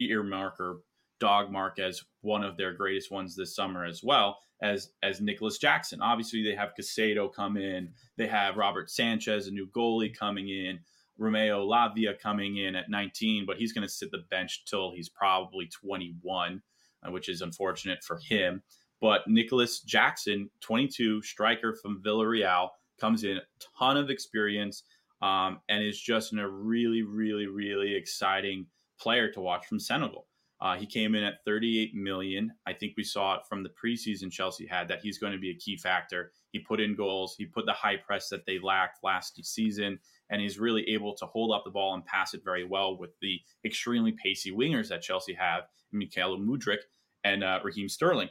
earmark 0.00 0.60
or 0.60 0.80
dog 1.18 1.50
mark 1.50 1.78
as 1.78 2.02
one 2.22 2.42
of 2.42 2.56
their 2.56 2.72
greatest 2.72 3.10
ones 3.10 3.36
this 3.36 3.54
summer 3.54 3.84
as 3.84 4.02
well 4.02 4.38
as 4.62 4.90
as 5.02 5.20
Nicolas 5.20 5.58
Jackson. 5.58 6.00
Obviously, 6.00 6.42
they 6.42 6.54
have 6.54 6.72
Caicedo 6.78 7.32
come 7.32 7.56
in. 7.56 7.90
They 8.16 8.26
have 8.26 8.56
Robert 8.56 8.90
Sanchez, 8.90 9.46
a 9.46 9.50
new 9.50 9.66
goalie, 9.68 10.16
coming 10.16 10.48
in. 10.48 10.80
Romeo 11.18 11.66
Lavia 11.66 12.18
coming 12.18 12.56
in 12.56 12.74
at 12.74 12.88
19, 12.88 13.44
but 13.44 13.58
he's 13.58 13.74
going 13.74 13.86
to 13.86 13.92
sit 13.92 14.10
the 14.10 14.24
bench 14.30 14.64
till 14.64 14.90
he's 14.90 15.10
probably 15.10 15.66
21, 15.66 16.62
uh, 17.06 17.10
which 17.10 17.28
is 17.28 17.42
unfortunate 17.42 18.02
for 18.02 18.18
him. 18.18 18.62
But 19.02 19.28
Nicolas 19.28 19.80
Jackson, 19.80 20.48
22, 20.60 21.20
striker 21.20 21.74
from 21.74 22.02
Villarreal, 22.02 22.70
comes 22.98 23.24
in, 23.24 23.36
a 23.36 23.42
ton 23.78 23.98
of 23.98 24.08
experience, 24.08 24.82
um, 25.22 25.60
and 25.68 25.84
is 25.84 26.00
just 26.00 26.32
a 26.32 26.48
really, 26.48 27.02
really, 27.02 27.46
really 27.46 27.94
exciting 27.94 28.66
player 29.00 29.30
to 29.32 29.40
watch 29.40 29.66
from 29.66 29.80
Senegal. 29.80 30.26
Uh, 30.60 30.76
he 30.76 30.84
came 30.84 31.14
in 31.14 31.24
at 31.24 31.42
38 31.46 31.94
million. 31.94 32.52
I 32.66 32.74
think 32.74 32.92
we 32.96 33.02
saw 33.02 33.36
it 33.36 33.40
from 33.48 33.62
the 33.62 33.70
preseason 33.70 34.30
Chelsea 34.30 34.66
had 34.66 34.88
that 34.88 35.00
he's 35.02 35.18
going 35.18 35.32
to 35.32 35.38
be 35.38 35.50
a 35.50 35.54
key 35.54 35.78
factor 35.78 36.32
He 36.52 36.58
put 36.58 36.80
in 36.80 36.94
goals. 36.94 37.34
He 37.38 37.46
put 37.46 37.64
the 37.64 37.72
high 37.72 37.96
press 37.96 38.28
that 38.28 38.44
they 38.44 38.58
lacked 38.58 39.02
last 39.02 39.42
season, 39.44 39.98
and 40.28 40.40
he's 40.40 40.58
really 40.58 40.86
able 40.90 41.14
to 41.16 41.26
hold 41.26 41.52
up 41.52 41.64
the 41.64 41.70
ball 41.70 41.94
and 41.94 42.04
pass 42.04 42.34
it 42.34 42.42
very 42.44 42.64
well 42.64 42.98
with 42.98 43.10
the 43.22 43.40
extremely 43.64 44.12
pacey 44.12 44.52
wingers 44.52 44.88
that 44.88 45.00
Chelsea 45.00 45.32
have, 45.34 45.64
Mykhailo 45.94 46.38
Mudryk 46.38 46.82
and 47.24 47.42
uh, 47.42 47.60
Raheem 47.64 47.88
Sterling. 47.88 48.28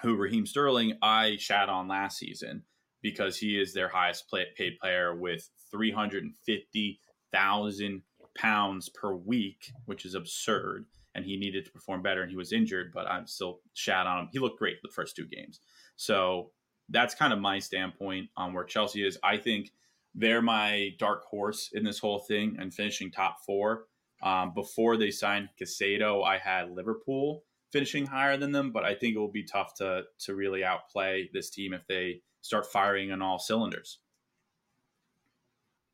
Who 0.00 0.16
Raheem 0.16 0.46
Sterling 0.46 0.94
I 1.02 1.36
shat 1.38 1.68
on 1.68 1.88
last 1.88 2.18
season 2.18 2.64
because 3.02 3.36
he 3.36 3.60
is 3.60 3.74
their 3.74 3.88
highest 3.88 4.32
paid 4.56 4.78
player 4.80 5.14
with 5.14 5.50
350,000 5.74 8.02
pounds 8.36 8.88
per 8.88 9.14
week, 9.14 9.72
which 9.86 10.04
is 10.04 10.14
absurd. 10.14 10.86
And 11.16 11.24
he 11.24 11.36
needed 11.36 11.64
to 11.64 11.70
perform 11.70 12.02
better, 12.02 12.22
and 12.22 12.30
he 12.30 12.36
was 12.36 12.52
injured, 12.52 12.92
but 12.92 13.08
I'm 13.08 13.26
still 13.26 13.60
shat 13.72 14.06
on 14.06 14.18
him. 14.18 14.28
He 14.32 14.38
looked 14.38 14.58
great 14.58 14.82
the 14.82 14.88
first 14.88 15.16
two 15.16 15.26
games. 15.26 15.60
So 15.96 16.50
that's 16.88 17.14
kind 17.14 17.32
of 17.32 17.38
my 17.38 17.60
standpoint 17.60 18.30
on 18.36 18.52
where 18.52 18.64
Chelsea 18.64 19.06
is. 19.06 19.16
I 19.22 19.36
think 19.36 19.70
they're 20.14 20.42
my 20.42 20.90
dark 20.98 21.24
horse 21.24 21.70
in 21.72 21.84
this 21.84 21.98
whole 21.98 22.20
thing 22.20 22.56
and 22.58 22.74
finishing 22.74 23.10
top 23.10 23.38
four. 23.46 23.86
Um, 24.22 24.52
before 24.54 24.96
they 24.96 25.10
signed 25.10 25.48
Caicedo, 25.60 26.24
I 26.24 26.38
had 26.38 26.70
Liverpool 26.70 27.44
finishing 27.72 28.06
higher 28.06 28.36
than 28.36 28.52
them, 28.52 28.70
but 28.70 28.84
I 28.84 28.94
think 28.94 29.16
it 29.16 29.18
will 29.18 29.30
be 29.30 29.44
tough 29.44 29.74
to 29.74 30.04
to 30.20 30.34
really 30.34 30.64
outplay 30.64 31.28
this 31.32 31.50
team 31.50 31.74
if 31.74 31.86
they 31.88 32.20
start 32.40 32.66
firing 32.66 33.10
on 33.10 33.22
all 33.22 33.38
cylinders. 33.38 33.98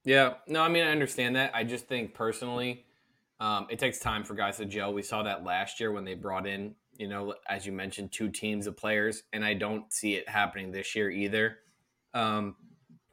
Yeah, 0.04 0.34
no, 0.46 0.62
I 0.62 0.68
mean 0.68 0.84
I 0.84 0.90
understand 0.90 1.36
that. 1.36 1.52
I 1.54 1.64
just 1.64 1.86
think 1.86 2.14
personally, 2.14 2.84
um, 3.38 3.66
it 3.70 3.78
takes 3.78 3.98
time 3.98 4.24
for 4.24 4.34
guys 4.34 4.58
to 4.58 4.64
gel. 4.64 4.92
We 4.92 5.02
saw 5.02 5.22
that 5.22 5.44
last 5.44 5.80
year 5.80 5.92
when 5.92 6.04
they 6.04 6.14
brought 6.14 6.46
in, 6.46 6.74
you 6.96 7.08
know, 7.08 7.34
as 7.48 7.66
you 7.66 7.72
mentioned, 7.72 8.12
two 8.12 8.28
teams 8.28 8.66
of 8.66 8.76
players, 8.76 9.22
and 9.32 9.44
I 9.44 9.54
don't 9.54 9.92
see 9.92 10.14
it 10.14 10.28
happening 10.28 10.70
this 10.70 10.94
year 10.94 11.10
either. 11.10 11.58
Um, 12.14 12.56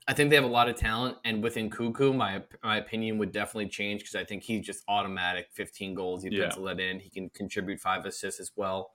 I 0.07 0.13
think 0.13 0.29
they 0.29 0.37
have 0.37 0.45
a 0.45 0.47
lot 0.47 0.69
of 0.69 0.75
talent, 0.75 1.17
and 1.25 1.43
within 1.43 1.69
Nkunku, 1.69 2.15
my 2.15 2.41
my 2.63 2.77
opinion 2.77 3.17
would 3.17 3.33
definitely 3.33 3.67
change 3.67 4.01
because 4.01 4.15
I 4.15 4.23
think 4.23 4.43
he's 4.43 4.65
just 4.65 4.83
automatic 4.87 5.47
15 5.53 5.93
goals. 5.93 6.23
He 6.23 6.29
puts 6.29 6.57
yeah. 6.57 6.71
in. 6.71 6.99
He 6.99 7.09
can 7.09 7.29
contribute 7.29 7.79
five 7.79 8.05
assists 8.05 8.39
as 8.39 8.51
well. 8.55 8.91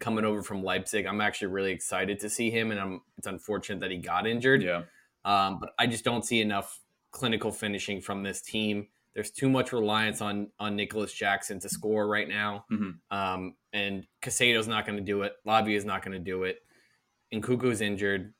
Coming 0.00 0.24
over 0.24 0.42
from 0.42 0.62
Leipzig, 0.62 1.04
I'm 1.04 1.20
actually 1.20 1.48
really 1.48 1.72
excited 1.72 2.18
to 2.20 2.30
see 2.30 2.50
him, 2.50 2.70
and 2.70 2.80
I'm 2.80 3.02
it's 3.18 3.26
unfortunate 3.26 3.80
that 3.80 3.90
he 3.90 3.98
got 3.98 4.26
injured. 4.26 4.62
Yeah, 4.62 4.84
um, 5.26 5.58
but 5.60 5.74
I 5.78 5.86
just 5.86 6.04
don't 6.04 6.24
see 6.24 6.40
enough 6.40 6.80
clinical 7.14 7.52
finishing 7.52 8.00
from 8.00 8.22
this 8.22 8.42
team. 8.42 8.88
There's 9.14 9.30
too 9.30 9.48
much 9.48 9.72
reliance 9.72 10.20
on 10.20 10.48
on 10.58 10.76
Nicolas 10.76 11.12
Jackson 11.12 11.60
to 11.60 11.68
score 11.68 12.08
right 12.08 12.28
now, 12.28 12.64
mm-hmm. 12.70 13.16
um, 13.16 13.54
and 13.72 14.04
Caicedo's 14.20 14.68
not 14.68 14.84
going 14.84 14.98
to 14.98 15.04
do 15.04 15.22
it. 15.22 15.32
Lavia 15.46 15.76
is 15.76 15.84
not 15.84 16.04
going 16.04 16.12
to 16.12 16.18
do 16.18 16.42
it. 16.42 16.58
Nkunku's 17.32 17.80
injured. 17.80 18.34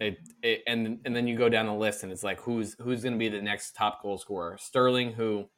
It, 0.00 0.18
it, 0.42 0.62
and 0.66 1.00
and 1.04 1.14
then 1.14 1.26
you 1.26 1.36
go 1.36 1.48
down 1.48 1.66
the 1.66 1.74
list 1.74 2.04
and 2.04 2.12
it's 2.12 2.22
like 2.22 2.40
who's 2.40 2.74
who's 2.80 3.02
going 3.02 3.12
to 3.12 3.18
be 3.18 3.28
the 3.28 3.42
next 3.42 3.72
top 3.72 4.02
goal 4.02 4.16
scorer? 4.16 4.56
Sterling, 4.58 5.12
who 5.12 5.50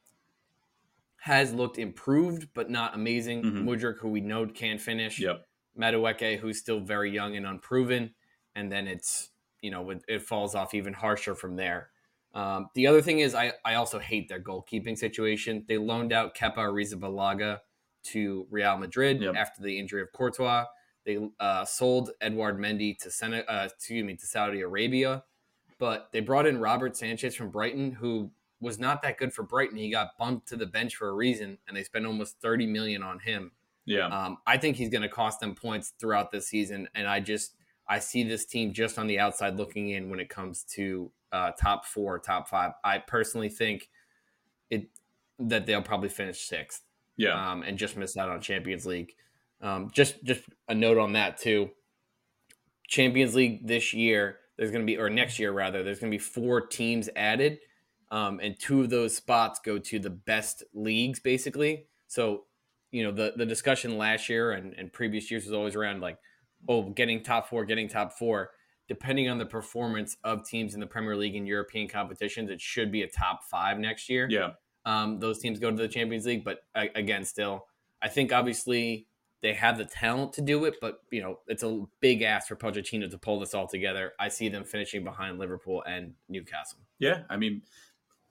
has 1.20 1.52
looked 1.52 1.78
improved 1.78 2.48
but 2.54 2.70
not 2.70 2.94
amazing. 2.94 3.42
mm 3.42 3.50
hmm 3.52 3.68
Mudryk, 3.68 3.98
who 3.98 4.08
we 4.08 4.20
know 4.20 4.46
can 4.46 4.78
finish. 4.78 5.20
Yep. 5.20 5.46
Madueke, 5.78 6.38
who's 6.38 6.58
still 6.58 6.80
very 6.80 7.10
young 7.10 7.36
and 7.36 7.46
unproven, 7.46 8.14
and 8.54 8.72
then 8.72 8.86
it's 8.86 9.30
you 9.60 9.70
know 9.70 9.90
it, 9.90 10.02
it 10.08 10.22
falls 10.22 10.54
off 10.54 10.72
even 10.72 10.94
harsher 10.94 11.34
from 11.34 11.56
there. 11.56 11.91
Um, 12.34 12.68
the 12.74 12.86
other 12.86 13.02
thing 13.02 13.20
is 13.20 13.34
I 13.34 13.52
I 13.64 13.74
also 13.74 13.98
hate 13.98 14.28
their 14.28 14.40
goalkeeping 14.40 14.96
situation. 14.96 15.64
They 15.68 15.78
loaned 15.78 16.12
out 16.12 16.34
Kepa 16.34 16.56
Arrizabalaga 16.56 17.58
to 18.04 18.46
Real 18.50 18.78
Madrid 18.78 19.20
yep. 19.20 19.34
after 19.36 19.62
the 19.62 19.78
injury 19.78 20.02
of 20.02 20.12
Courtois. 20.12 20.64
They 21.04 21.18
uh, 21.40 21.64
sold 21.64 22.10
Edouard 22.20 22.58
Mendy 22.58 22.96
to 22.98 23.10
Sen- 23.10 23.34
uh, 23.34 23.68
excuse 23.70 24.04
me 24.04 24.14
to 24.14 24.26
Saudi 24.26 24.60
Arabia, 24.60 25.24
but 25.78 26.08
they 26.12 26.20
brought 26.20 26.46
in 26.46 26.58
Robert 26.58 26.96
Sanchez 26.96 27.34
from 27.34 27.50
Brighton, 27.50 27.92
who 27.92 28.30
was 28.60 28.78
not 28.78 29.02
that 29.02 29.18
good 29.18 29.34
for 29.34 29.42
Brighton. 29.42 29.76
He 29.76 29.90
got 29.90 30.16
bumped 30.18 30.48
to 30.48 30.56
the 30.56 30.66
bench 30.66 30.94
for 30.94 31.08
a 31.08 31.12
reason, 31.12 31.58
and 31.66 31.76
they 31.76 31.82
spent 31.82 32.06
almost 32.06 32.40
thirty 32.40 32.66
million 32.66 33.02
on 33.02 33.18
him. 33.18 33.52
Yeah, 33.84 34.06
um, 34.06 34.38
I 34.46 34.56
think 34.56 34.76
he's 34.76 34.90
going 34.90 35.02
to 35.02 35.08
cost 35.08 35.40
them 35.40 35.54
points 35.54 35.92
throughout 35.98 36.30
this 36.30 36.46
season, 36.48 36.88
and 36.94 37.06
I 37.06 37.20
just 37.20 37.56
I 37.88 37.98
see 37.98 38.22
this 38.22 38.46
team 38.46 38.72
just 38.72 38.98
on 38.98 39.06
the 39.06 39.18
outside 39.18 39.56
looking 39.56 39.90
in 39.90 40.08
when 40.08 40.20
it 40.20 40.28
comes 40.28 40.64
to 40.74 41.10
uh, 41.32 41.52
top 41.52 41.86
four, 41.86 42.18
top 42.18 42.48
five. 42.48 42.72
I 42.84 42.98
personally 42.98 43.48
think 43.48 43.88
it 44.70 44.88
that 45.38 45.66
they'll 45.66 45.82
probably 45.82 46.08
finish 46.08 46.40
sixth. 46.40 46.82
Yeah, 47.16 47.50
um, 47.50 47.62
and 47.62 47.78
just 47.78 47.96
miss 47.96 48.16
out 48.16 48.28
on 48.28 48.40
Champions 48.40 48.86
League. 48.86 49.14
Um, 49.60 49.90
just 49.92 50.22
just 50.24 50.42
a 50.68 50.74
note 50.74 50.98
on 50.98 51.12
that 51.12 51.38
too. 51.38 51.70
Champions 52.88 53.34
League 53.34 53.66
this 53.66 53.94
year, 53.94 54.38
there's 54.56 54.70
going 54.70 54.86
to 54.86 54.86
be, 54.86 54.98
or 54.98 55.08
next 55.08 55.38
year 55.38 55.50
rather, 55.52 55.82
there's 55.82 55.98
going 55.98 56.10
to 56.10 56.14
be 56.14 56.22
four 56.22 56.60
teams 56.60 57.08
added, 57.16 57.58
um, 58.10 58.38
and 58.42 58.58
two 58.58 58.82
of 58.82 58.90
those 58.90 59.16
spots 59.16 59.60
go 59.64 59.78
to 59.78 59.98
the 59.98 60.10
best 60.10 60.62
leagues, 60.74 61.18
basically. 61.18 61.86
So, 62.06 62.44
you 62.90 63.02
know, 63.02 63.12
the 63.12 63.32
the 63.36 63.46
discussion 63.46 63.96
last 63.96 64.28
year 64.28 64.52
and, 64.52 64.74
and 64.74 64.92
previous 64.92 65.30
years 65.30 65.44
was 65.44 65.54
always 65.54 65.74
around 65.74 66.00
like, 66.00 66.18
oh, 66.68 66.90
getting 66.90 67.22
top 67.22 67.48
four, 67.48 67.64
getting 67.64 67.88
top 67.88 68.12
four. 68.12 68.50
Depending 68.88 69.28
on 69.28 69.38
the 69.38 69.46
performance 69.46 70.16
of 70.24 70.44
teams 70.44 70.74
in 70.74 70.80
the 70.80 70.86
Premier 70.86 71.16
League 71.16 71.36
and 71.36 71.46
European 71.46 71.88
competitions, 71.88 72.50
it 72.50 72.60
should 72.60 72.90
be 72.92 73.02
a 73.02 73.08
top 73.08 73.44
five 73.44 73.78
next 73.78 74.08
year. 74.08 74.26
Yeah, 74.28 74.50
um, 74.84 75.18
those 75.18 75.38
teams 75.38 75.58
go 75.58 75.70
to 75.70 75.76
the 75.76 75.88
Champions 75.88 76.26
League, 76.26 76.44
but 76.44 76.60
again, 76.74 77.24
still, 77.24 77.66
I 78.02 78.08
think 78.08 78.32
obviously 78.32 79.06
they 79.42 79.54
have 79.54 79.76
the 79.76 79.84
talent 79.84 80.32
to 80.34 80.42
do 80.42 80.64
it, 80.64 80.76
but 80.80 81.00
you 81.10 81.20
know 81.20 81.40
it's 81.46 81.62
a 81.62 81.84
big 82.00 82.22
ask 82.22 82.48
for 82.48 82.56
Pochettino 82.56 83.10
to 83.10 83.18
pull 83.18 83.40
this 83.40 83.54
all 83.54 83.66
together. 83.66 84.12
I 84.18 84.28
see 84.28 84.48
them 84.48 84.64
finishing 84.64 85.04
behind 85.04 85.38
Liverpool 85.38 85.82
and 85.86 86.14
Newcastle. 86.28 86.78
Yeah, 86.98 87.22
I 87.28 87.36
mean 87.36 87.62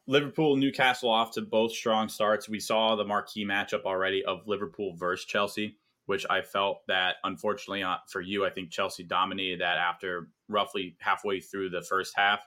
Liverpool 0.07 0.55
Newcastle 0.55 1.09
off 1.09 1.31
to 1.33 1.41
both 1.41 1.73
strong 1.73 2.09
starts. 2.09 2.49
We 2.49 2.59
saw 2.59 2.95
the 2.95 3.05
marquee 3.05 3.45
matchup 3.45 3.83
already 3.83 4.23
of 4.25 4.47
Liverpool 4.47 4.95
versus 4.95 5.25
Chelsea, 5.25 5.77
which 6.05 6.25
I 6.29 6.41
felt 6.41 6.81
that 6.87 7.15
unfortunately 7.23 7.83
uh, 7.83 7.97
for 8.09 8.21
you, 8.21 8.45
I 8.45 8.49
think 8.49 8.71
Chelsea 8.71 9.03
dominated 9.03 9.61
that 9.61 9.77
after 9.77 10.29
roughly 10.47 10.95
halfway 10.99 11.39
through 11.39 11.69
the 11.69 11.81
first 11.81 12.13
half. 12.15 12.39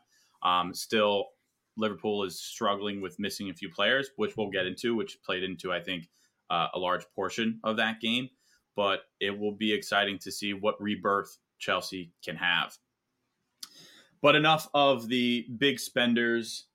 Um, 0.43 0.75
still, 0.75 1.27
Liverpool 1.77 2.25
is 2.25 2.41
struggling 2.41 3.01
with 3.01 3.19
missing 3.19 3.51
a 3.51 3.55
few 3.55 3.71
players, 3.71 4.11
which 4.17 4.37
we'll 4.37 4.51
get 4.51 4.67
into, 4.67 4.95
which 4.95 5.19
played 5.25 5.43
into 5.43 5.73
I 5.73 5.81
think 5.81 6.09
uh, 6.51 6.69
a 6.75 6.79
large 6.79 7.05
portion 7.15 7.61
of 7.65 7.79
that 7.79 8.01
game 8.01 8.29
but 8.77 9.03
it 9.21 9.39
will 9.39 9.53
be 9.53 9.73
exciting 9.73 10.19
to 10.21 10.33
see 10.33 10.53
what 10.53 10.81
rebirth 10.81 11.39
Chelsea 11.59 12.13
can 12.25 12.37
have. 12.37 12.77
But 14.21 14.35
enough 14.35 14.69
of 14.75 15.09
the 15.09 15.47
big 15.59 15.79
spenders. 15.79 16.67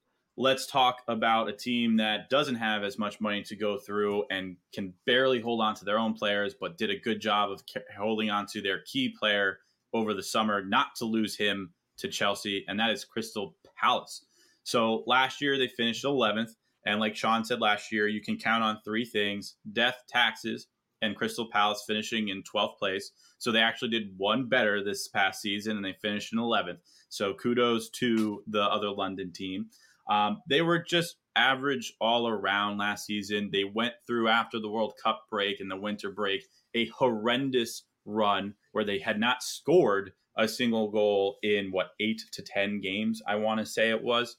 Let's 0.42 0.68
talk 0.68 1.02
about 1.10 1.50
a 1.50 1.52
team 1.52 1.98
that 1.98 2.30
doesn't 2.30 2.56
have 2.56 2.86
as 2.86 2.98
much 2.98 3.20
money 3.20 3.44
to 3.44 3.58
go 3.58 3.78
through 3.78 4.24
and 4.32 4.56
can 4.72 4.94
barely 5.06 5.42
hold 5.42 5.60
on 5.60 5.76
to 5.76 5.84
their 5.84 6.00
own 6.00 6.14
players, 6.14 6.56
but 6.58 6.78
did 6.78 6.90
a 6.90 6.98
good 6.98 7.20
job 7.20 7.52
of 7.52 7.62
holding 7.94 8.30
on 8.30 8.46
to 8.54 8.62
their 8.62 8.80
key 8.84 9.10
player 9.10 9.60
over 9.94 10.14
the 10.14 10.24
summer, 10.24 10.64
not 10.64 10.96
to 10.96 11.04
lose 11.04 11.36
him 11.36 11.74
to 11.98 12.08
Chelsea, 12.08 12.64
and 12.70 12.80
that 12.80 12.90
is 12.90 13.04
Crystal 13.04 13.58
Palace. 13.76 14.24
So 14.64 15.04
last 15.08 15.42
year 15.42 15.58
they 15.58 15.68
finished 15.68 16.06
11th. 16.06 16.52
And 16.86 17.02
like 17.02 17.18
Sean 17.18 17.44
said 17.44 17.60
last 17.60 17.92
year, 17.92 18.08
you 18.08 18.22
can 18.22 18.38
count 18.38 18.64
on 18.64 18.80
three 18.86 19.04
things 19.04 19.58
death, 19.74 20.04
taxes, 20.08 20.68
and 21.02 21.18
Crystal 21.18 21.50
Palace 21.52 21.84
finishing 21.86 22.30
in 22.30 22.44
12th 22.44 22.78
place. 22.78 23.12
So 23.40 23.52
they 23.52 23.60
actually 23.60 23.90
did 23.90 24.14
one 24.16 24.48
better 24.48 24.82
this 24.82 25.10
past 25.10 25.42
season 25.42 25.76
and 25.76 25.84
they 25.84 25.98
finished 26.02 26.32
in 26.32 26.40
11th. 26.40 26.78
So 27.10 27.34
kudos 27.34 27.90
to 27.90 28.42
the 28.48 28.64
other 28.64 28.90
London 28.90 29.34
team. 29.34 29.68
Um, 30.10 30.42
they 30.50 30.62
were 30.62 30.80
just 30.80 31.18
average 31.36 31.94
all 32.02 32.28
around 32.28 32.78
last 32.78 33.06
season. 33.06 33.50
They 33.52 33.64
went 33.64 33.94
through 34.08 34.28
after 34.28 34.60
the 34.60 34.70
World 34.70 34.94
Cup 35.02 35.24
break 35.30 35.60
and 35.60 35.70
the 35.70 35.78
winter 35.78 36.12
break 36.12 36.44
a 36.76 36.88
horrendous 36.88 37.84
run 38.06 38.56
where 38.72 38.84
they 38.84 39.00
had 39.00 39.20
not 39.20 39.44
scored 39.44 40.12
a 40.38 40.48
single 40.48 40.90
goal 40.90 41.38
in 41.44 41.72
what 41.72 41.92
eight 42.00 42.22
to 42.32 42.42
10 42.42 42.82
games, 42.82 43.22
I 43.28 43.36
want 43.36 43.60
to 43.60 43.66
say 43.66 43.90
it 43.90 44.04
was, 44.04 44.38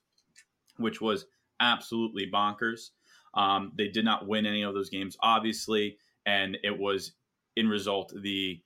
which 0.78 1.00
was 1.00 1.26
absolutely 1.60 2.30
bonkers. 2.32 2.90
Um, 3.34 3.72
they 3.76 3.88
did 3.88 4.04
not 4.04 4.26
win 4.26 4.46
any 4.46 4.62
of 4.62 4.74
those 4.74 4.90
games, 4.90 5.16
obviously 5.22 5.96
and 6.26 6.58
it 6.62 6.78
was 6.78 7.12
in 7.56 7.68
result 7.68 8.12
the 8.22 8.60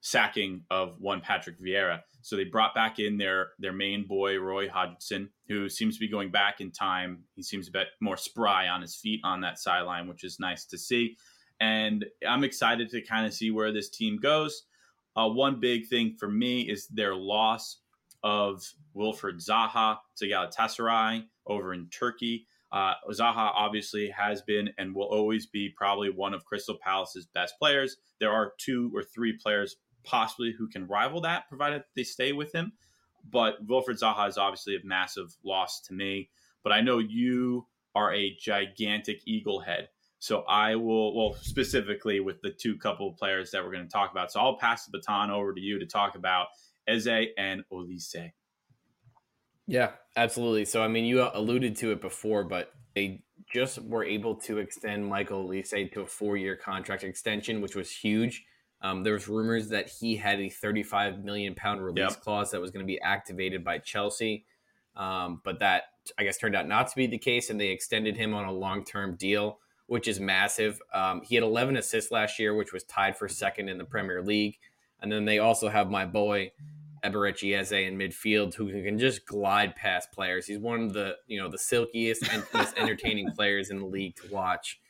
sacking 0.00 0.62
of 0.70 0.96
one 0.98 1.20
Patrick 1.20 1.60
Vieira. 1.60 2.00
So 2.22 2.36
they 2.36 2.44
brought 2.44 2.74
back 2.74 2.98
in 2.98 3.18
their 3.18 3.50
their 3.58 3.72
main 3.72 4.06
boy 4.06 4.38
Roy 4.38 4.68
Hodgson, 4.68 5.30
who 5.48 5.68
seems 5.68 5.96
to 5.96 6.00
be 6.00 6.10
going 6.10 6.30
back 6.30 6.60
in 6.60 6.70
time. 6.70 7.24
He 7.34 7.42
seems 7.42 7.68
a 7.68 7.72
bit 7.72 7.88
more 8.00 8.16
spry 8.16 8.68
on 8.68 8.82
his 8.82 8.96
feet 8.96 9.20
on 9.24 9.40
that 9.42 9.58
sideline, 9.58 10.06
which 10.08 10.24
is 10.24 10.38
nice 10.40 10.64
to 10.66 10.78
see. 10.78 11.16
And 11.60 12.06
I'm 12.26 12.44
excited 12.44 12.90
to 12.90 13.02
kind 13.02 13.26
of 13.26 13.34
see 13.34 13.50
where 13.50 13.72
this 13.72 13.90
team 13.90 14.18
goes. 14.18 14.64
Uh, 15.16 15.28
one 15.28 15.60
big 15.60 15.88
thing 15.88 16.16
for 16.18 16.28
me 16.28 16.62
is 16.62 16.86
their 16.88 17.14
loss 17.14 17.78
of 18.22 18.62
Wilfried 18.96 19.44
Zaha 19.44 19.98
to 20.16 20.26
Galatasaray 20.26 21.24
over 21.46 21.74
in 21.74 21.88
Turkey. 21.88 22.46
Uh, 22.72 22.94
Zaha 23.10 23.50
obviously 23.54 24.10
has 24.10 24.42
been 24.42 24.70
and 24.78 24.94
will 24.94 25.06
always 25.06 25.46
be 25.46 25.70
probably 25.76 26.10
one 26.10 26.32
of 26.32 26.44
Crystal 26.44 26.78
Palace's 26.80 27.26
best 27.26 27.54
players. 27.58 27.96
There 28.20 28.30
are 28.30 28.52
two 28.58 28.92
or 28.94 29.02
three 29.02 29.36
players 29.36 29.76
possibly 30.04 30.52
who 30.56 30.68
can 30.68 30.86
rival 30.86 31.20
that, 31.22 31.48
provided 31.48 31.84
they 31.94 32.04
stay 32.04 32.32
with 32.32 32.54
him. 32.54 32.72
But 33.30 33.66
Wilfried 33.66 34.00
Zaha 34.00 34.28
is 34.28 34.38
obviously 34.38 34.76
a 34.76 34.80
massive 34.84 35.36
loss 35.44 35.80
to 35.82 35.94
me. 35.94 36.30
But 36.62 36.72
I 36.72 36.80
know 36.80 36.98
you 36.98 37.66
are 37.94 38.12
a 38.14 38.36
gigantic 38.38 39.20
Eagle 39.26 39.60
head. 39.60 39.88
So 40.18 40.42
I 40.42 40.76
will, 40.76 41.16
well, 41.16 41.38
specifically 41.40 42.20
with 42.20 42.42
the 42.42 42.50
two 42.50 42.76
couple 42.76 43.08
of 43.08 43.16
players 43.16 43.50
that 43.50 43.64
we're 43.64 43.72
going 43.72 43.86
to 43.86 43.90
talk 43.90 44.10
about. 44.10 44.30
So 44.30 44.40
I'll 44.40 44.58
pass 44.58 44.84
the 44.84 44.98
baton 44.98 45.30
over 45.30 45.54
to 45.54 45.60
you 45.60 45.78
to 45.78 45.86
talk 45.86 46.14
about 46.14 46.48
Eze 46.86 47.28
and 47.38 47.64
Olise. 47.72 48.32
Yeah, 49.66 49.92
absolutely. 50.16 50.66
So, 50.66 50.82
I 50.82 50.88
mean, 50.88 51.04
you 51.04 51.22
alluded 51.22 51.76
to 51.76 51.92
it 51.92 52.00
before, 52.00 52.44
but 52.44 52.72
they 52.94 53.22
just 53.52 53.78
were 53.82 54.04
able 54.04 54.34
to 54.34 54.58
extend 54.58 55.06
Michael 55.06 55.48
Olise 55.48 55.92
to 55.92 56.00
a 56.02 56.06
four 56.06 56.36
year 56.36 56.56
contract 56.56 57.02
extension, 57.02 57.60
which 57.60 57.74
was 57.74 57.90
huge. 57.90 58.44
Um, 58.82 59.02
there 59.02 59.12
was 59.12 59.28
rumors 59.28 59.68
that 59.68 59.88
he 59.88 60.16
had 60.16 60.40
a 60.40 60.48
35 60.48 61.22
million 61.22 61.54
pound 61.54 61.82
release 61.82 62.10
yep. 62.10 62.20
clause 62.20 62.50
that 62.50 62.60
was 62.60 62.70
going 62.70 62.84
to 62.84 62.86
be 62.86 63.00
activated 63.00 63.62
by 63.62 63.78
Chelsea, 63.78 64.44
um, 64.96 65.40
but 65.44 65.58
that 65.60 65.84
I 66.18 66.24
guess 66.24 66.38
turned 66.38 66.56
out 66.56 66.66
not 66.66 66.88
to 66.88 66.96
be 66.96 67.06
the 67.06 67.18
case, 67.18 67.50
and 67.50 67.60
they 67.60 67.68
extended 67.68 68.16
him 68.16 68.32
on 68.34 68.46
a 68.46 68.52
long 68.52 68.84
term 68.84 69.16
deal, 69.16 69.58
which 69.86 70.08
is 70.08 70.18
massive. 70.18 70.80
Um, 70.94 71.20
he 71.22 71.34
had 71.34 71.44
11 71.44 71.76
assists 71.76 72.10
last 72.10 72.38
year, 72.38 72.54
which 72.54 72.72
was 72.72 72.84
tied 72.84 73.16
for 73.18 73.28
second 73.28 73.68
in 73.68 73.76
the 73.76 73.84
Premier 73.84 74.22
League, 74.22 74.58
and 75.00 75.12
then 75.12 75.26
they 75.26 75.38
also 75.38 75.68
have 75.68 75.90
my 75.90 76.06
boy 76.06 76.52
Eberechi 77.04 77.58
Eze 77.58 77.72
in 77.72 77.96
midfield, 77.96 78.54
who 78.54 78.70
can 78.82 78.98
just 78.98 79.26
glide 79.26 79.76
past 79.76 80.12
players. 80.12 80.46
He's 80.46 80.58
one 80.58 80.82
of 80.82 80.92
the 80.92 81.16
you 81.26 81.40
know 81.40 81.48
the 81.48 81.58
silkiest 81.58 82.26
and 82.32 82.44
most 82.54 82.74
entertaining 82.78 83.30
players 83.32 83.70
in 83.70 83.78
the 83.78 83.86
league 83.86 84.16
to 84.16 84.32
watch. 84.32 84.80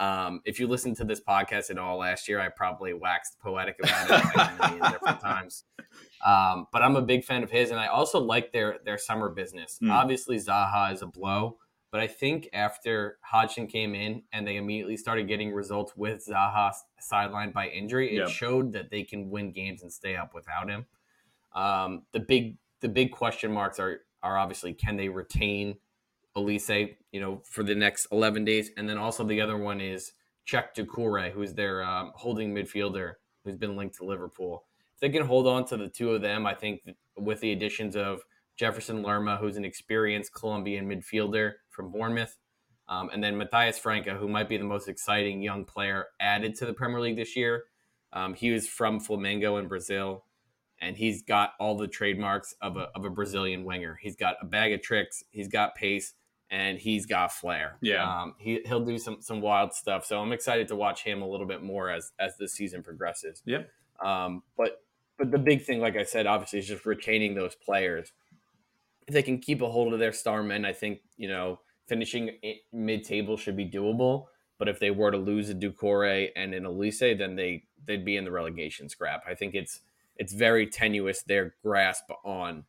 Um, 0.00 0.40
if 0.46 0.58
you 0.58 0.66
listened 0.66 0.96
to 0.96 1.04
this 1.04 1.20
podcast 1.20 1.70
at 1.70 1.76
all 1.76 1.98
last 1.98 2.26
year, 2.26 2.40
I 2.40 2.48
probably 2.48 2.94
waxed 2.94 3.38
poetic 3.38 3.76
about 3.82 4.10
it 4.10 4.80
like 4.80 4.92
different 4.92 5.20
times. 5.22 5.64
Um, 6.24 6.66
but 6.72 6.82
I'm 6.82 6.96
a 6.96 7.02
big 7.02 7.22
fan 7.22 7.42
of 7.42 7.50
his, 7.50 7.70
and 7.70 7.78
I 7.78 7.88
also 7.88 8.18
like 8.18 8.50
their 8.50 8.78
their 8.84 8.96
summer 8.96 9.28
business. 9.28 9.78
Mm. 9.82 9.90
Obviously, 9.90 10.38
Zaha 10.38 10.92
is 10.94 11.02
a 11.02 11.06
blow, 11.06 11.58
but 11.92 12.00
I 12.00 12.06
think 12.06 12.48
after 12.54 13.18
Hodgson 13.22 13.66
came 13.66 13.94
in 13.94 14.22
and 14.32 14.46
they 14.46 14.56
immediately 14.56 14.96
started 14.96 15.28
getting 15.28 15.52
results 15.52 15.92
with 15.94 16.24
Zaha 16.26 16.72
sidelined 17.12 17.52
by 17.52 17.68
injury, 17.68 18.16
it 18.16 18.20
yep. 18.20 18.28
showed 18.30 18.72
that 18.72 18.90
they 18.90 19.02
can 19.02 19.28
win 19.28 19.52
games 19.52 19.82
and 19.82 19.92
stay 19.92 20.16
up 20.16 20.32
without 20.34 20.70
him. 20.70 20.86
Um, 21.54 22.02
the 22.12 22.20
big 22.20 22.56
the 22.80 22.88
big 22.88 23.12
question 23.12 23.52
marks 23.52 23.78
are 23.78 24.00
are 24.22 24.38
obviously 24.38 24.72
can 24.72 24.96
they 24.96 25.10
retain 25.10 25.76
Olise, 26.36 26.96
you 27.12 27.20
know, 27.20 27.42
for 27.44 27.62
the 27.62 27.74
next 27.74 28.06
11 28.12 28.44
days. 28.44 28.70
And 28.76 28.88
then 28.88 28.98
also 28.98 29.24
the 29.24 29.40
other 29.40 29.56
one 29.56 29.80
is 29.80 30.12
Cheick 30.46 30.74
Doucouré, 30.76 31.32
who's 31.32 31.54
their 31.54 31.82
um, 31.82 32.12
holding 32.14 32.54
midfielder 32.54 33.14
who's 33.44 33.56
been 33.56 33.76
linked 33.76 33.96
to 33.96 34.04
Liverpool. 34.04 34.64
If 34.94 35.00
they 35.00 35.08
can 35.08 35.26
hold 35.26 35.46
on 35.46 35.64
to 35.66 35.76
the 35.76 35.88
two 35.88 36.10
of 36.10 36.22
them, 36.22 36.46
I 36.46 36.54
think 36.54 36.82
with 37.16 37.40
the 37.40 37.52
additions 37.52 37.96
of 37.96 38.20
Jefferson 38.56 39.02
Lerma, 39.02 39.38
who's 39.38 39.56
an 39.56 39.64
experienced 39.64 40.34
Colombian 40.34 40.86
midfielder 40.86 41.52
from 41.70 41.90
Bournemouth, 41.90 42.36
um, 42.88 43.08
and 43.12 43.22
then 43.22 43.36
Matheus 43.36 43.80
França, 43.80 44.18
who 44.18 44.28
might 44.28 44.48
be 44.48 44.56
the 44.56 44.64
most 44.64 44.88
exciting 44.88 45.42
young 45.42 45.64
player 45.64 46.06
added 46.20 46.54
to 46.56 46.66
the 46.66 46.74
Premier 46.74 47.00
League 47.00 47.16
this 47.16 47.36
year. 47.36 47.64
Um, 48.12 48.34
he 48.34 48.50
was 48.50 48.66
from 48.66 49.00
Flamengo 49.00 49.58
in 49.60 49.68
Brazil, 49.68 50.24
and 50.80 50.96
he's 50.96 51.22
got 51.22 51.52
all 51.60 51.76
the 51.76 51.86
trademarks 51.86 52.54
of 52.60 52.76
a, 52.76 52.88
of 52.94 53.04
a 53.04 53.10
Brazilian 53.10 53.64
winger. 53.64 53.98
He's 54.02 54.16
got 54.16 54.36
a 54.42 54.44
bag 54.44 54.72
of 54.72 54.82
tricks, 54.82 55.22
he's 55.30 55.48
got 55.48 55.76
pace, 55.76 56.14
and 56.50 56.78
he's 56.78 57.06
got 57.06 57.32
flair. 57.32 57.76
Yeah, 57.80 58.22
um, 58.22 58.34
he 58.38 58.60
he'll 58.66 58.84
do 58.84 58.98
some 58.98 59.18
some 59.20 59.40
wild 59.40 59.72
stuff. 59.72 60.04
So 60.04 60.20
I'm 60.20 60.32
excited 60.32 60.68
to 60.68 60.76
watch 60.76 61.04
him 61.04 61.22
a 61.22 61.28
little 61.28 61.46
bit 61.46 61.62
more 61.62 61.90
as 61.90 62.12
as 62.18 62.36
the 62.36 62.48
season 62.48 62.82
progresses. 62.82 63.42
Yep. 63.46 63.70
Um, 64.04 64.42
but 64.56 64.82
but 65.18 65.30
the 65.30 65.38
big 65.38 65.64
thing, 65.64 65.80
like 65.80 65.96
I 65.96 66.04
said, 66.04 66.26
obviously 66.26 66.58
is 66.58 66.68
just 66.68 66.86
retaining 66.86 67.34
those 67.34 67.54
players. 67.54 68.12
If 69.06 69.14
they 69.14 69.22
can 69.22 69.38
keep 69.38 69.62
a 69.62 69.70
hold 69.70 69.92
of 69.92 69.98
their 69.98 70.12
star 70.12 70.42
men, 70.42 70.64
I 70.64 70.72
think 70.72 71.00
you 71.16 71.28
know 71.28 71.60
finishing 71.86 72.30
mid 72.72 73.04
table 73.04 73.36
should 73.36 73.56
be 73.56 73.68
doable. 73.68 74.26
But 74.58 74.68
if 74.68 74.78
they 74.78 74.90
were 74.90 75.10
to 75.10 75.16
lose 75.16 75.48
a 75.48 75.54
Doucouré 75.54 76.28
and 76.36 76.52
an 76.52 76.64
Olise, 76.64 77.16
then 77.16 77.36
they 77.36 77.64
they'd 77.86 78.04
be 78.04 78.16
in 78.16 78.24
the 78.24 78.30
relegation 78.30 78.88
scrap. 78.88 79.22
I 79.26 79.34
think 79.34 79.54
it's 79.54 79.80
it's 80.16 80.32
very 80.32 80.66
tenuous 80.66 81.22
their 81.22 81.54
grasp 81.62 82.04
on 82.24 82.64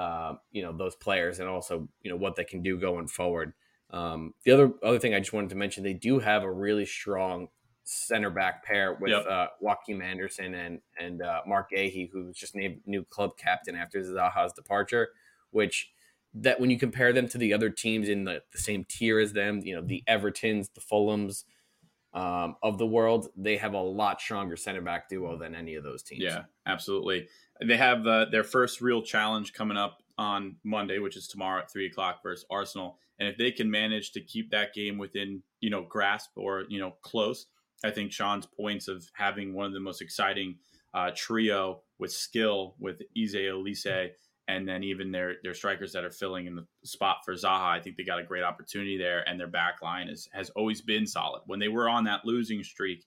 uh, 0.00 0.34
you 0.50 0.62
know 0.62 0.72
those 0.72 0.96
players 0.96 1.40
and 1.40 1.48
also 1.48 1.86
you 2.00 2.10
know 2.10 2.16
what 2.16 2.34
they 2.34 2.44
can 2.44 2.62
do 2.62 2.78
going 2.78 3.06
forward. 3.06 3.52
Um, 3.90 4.32
the 4.44 4.52
other 4.52 4.72
other 4.82 4.98
thing 4.98 5.14
I 5.14 5.18
just 5.18 5.34
wanted 5.34 5.50
to 5.50 5.56
mention, 5.56 5.84
they 5.84 5.92
do 5.92 6.20
have 6.20 6.42
a 6.42 6.50
really 6.50 6.86
strong 6.86 7.48
center 7.84 8.30
back 8.30 8.64
pair 8.64 8.96
with 8.98 9.10
yep. 9.10 9.26
uh, 9.28 9.48
Joachim 9.60 10.00
Andersen 10.00 10.54
and 10.54 10.80
and 10.98 11.20
uh, 11.20 11.42
Marc 11.46 11.72
Guéhi, 11.72 12.08
who's 12.10 12.34
just 12.34 12.54
named 12.54 12.80
new 12.86 13.04
club 13.04 13.32
captain 13.36 13.76
after 13.76 14.00
Zaha's 14.00 14.54
departure. 14.54 15.08
Which 15.50 15.92
that 16.32 16.60
when 16.60 16.70
you 16.70 16.78
compare 16.78 17.12
them 17.12 17.28
to 17.28 17.36
the 17.36 17.52
other 17.52 17.68
teams 17.68 18.08
in 18.08 18.24
the, 18.24 18.42
the 18.52 18.58
same 18.58 18.86
tier 18.88 19.18
as 19.18 19.34
them, 19.34 19.60
you 19.64 19.74
know 19.74 19.82
the 19.82 20.02
Evertons, 20.08 20.72
the 20.72 20.80
Fulhams 20.80 21.44
um, 22.14 22.56
of 22.62 22.78
the 22.78 22.86
world, 22.86 23.28
they 23.36 23.58
have 23.58 23.74
a 23.74 23.82
lot 23.82 24.18
stronger 24.18 24.56
center 24.56 24.80
back 24.80 25.10
duo 25.10 25.36
than 25.36 25.54
any 25.54 25.74
of 25.74 25.84
those 25.84 26.02
teams. 26.02 26.22
Yeah, 26.22 26.44
absolutely. 26.66 27.28
They 27.66 27.76
have 27.76 28.06
uh, 28.06 28.26
their 28.30 28.44
first 28.44 28.80
real 28.80 29.02
challenge 29.02 29.52
coming 29.52 29.76
up 29.76 30.02
on 30.18 30.56
Monday, 30.64 30.98
which 30.98 31.16
is 31.16 31.28
tomorrow 31.28 31.60
at 31.60 31.70
three 31.70 31.86
o'clock 31.86 32.22
versus 32.22 32.44
Arsenal. 32.50 32.98
And 33.18 33.28
if 33.28 33.36
they 33.36 33.50
can 33.50 33.70
manage 33.70 34.12
to 34.12 34.20
keep 34.20 34.50
that 34.50 34.74
game 34.74 34.98
within, 34.98 35.42
you 35.60 35.70
know, 35.70 35.82
grasp 35.82 36.30
or 36.36 36.64
you 36.68 36.80
know 36.80 36.92
close, 37.02 37.46
I 37.84 37.90
think 37.90 38.12
Sean's 38.12 38.46
points 38.46 38.88
of 38.88 39.08
having 39.14 39.54
one 39.54 39.66
of 39.66 39.72
the 39.72 39.80
most 39.80 40.00
exciting 40.02 40.56
uh, 40.94 41.10
trio 41.14 41.82
with 41.98 42.12
skill 42.12 42.74
with 42.78 43.02
Eze 43.16 43.34
Olise 43.34 44.10
and 44.50 44.68
then 44.68 44.82
even 44.82 45.12
their 45.12 45.36
their 45.44 45.54
strikers 45.54 45.92
that 45.92 46.04
are 46.04 46.10
filling 46.10 46.46
in 46.46 46.56
the 46.56 46.66
spot 46.82 47.18
for 47.24 47.34
Zaha, 47.34 47.70
I 47.70 47.80
think 47.80 47.96
they 47.96 48.02
got 48.02 48.18
a 48.18 48.24
great 48.24 48.42
opportunity 48.42 48.98
there, 48.98 49.26
and 49.28 49.38
their 49.38 49.46
back 49.46 49.80
line 49.80 50.08
is, 50.08 50.28
has 50.32 50.50
always 50.50 50.80
been 50.80 51.06
solid. 51.06 51.42
When 51.46 51.60
they 51.60 51.68
were 51.68 51.88
on 51.88 52.04
that 52.04 52.24
losing 52.24 52.64
streak, 52.64 53.04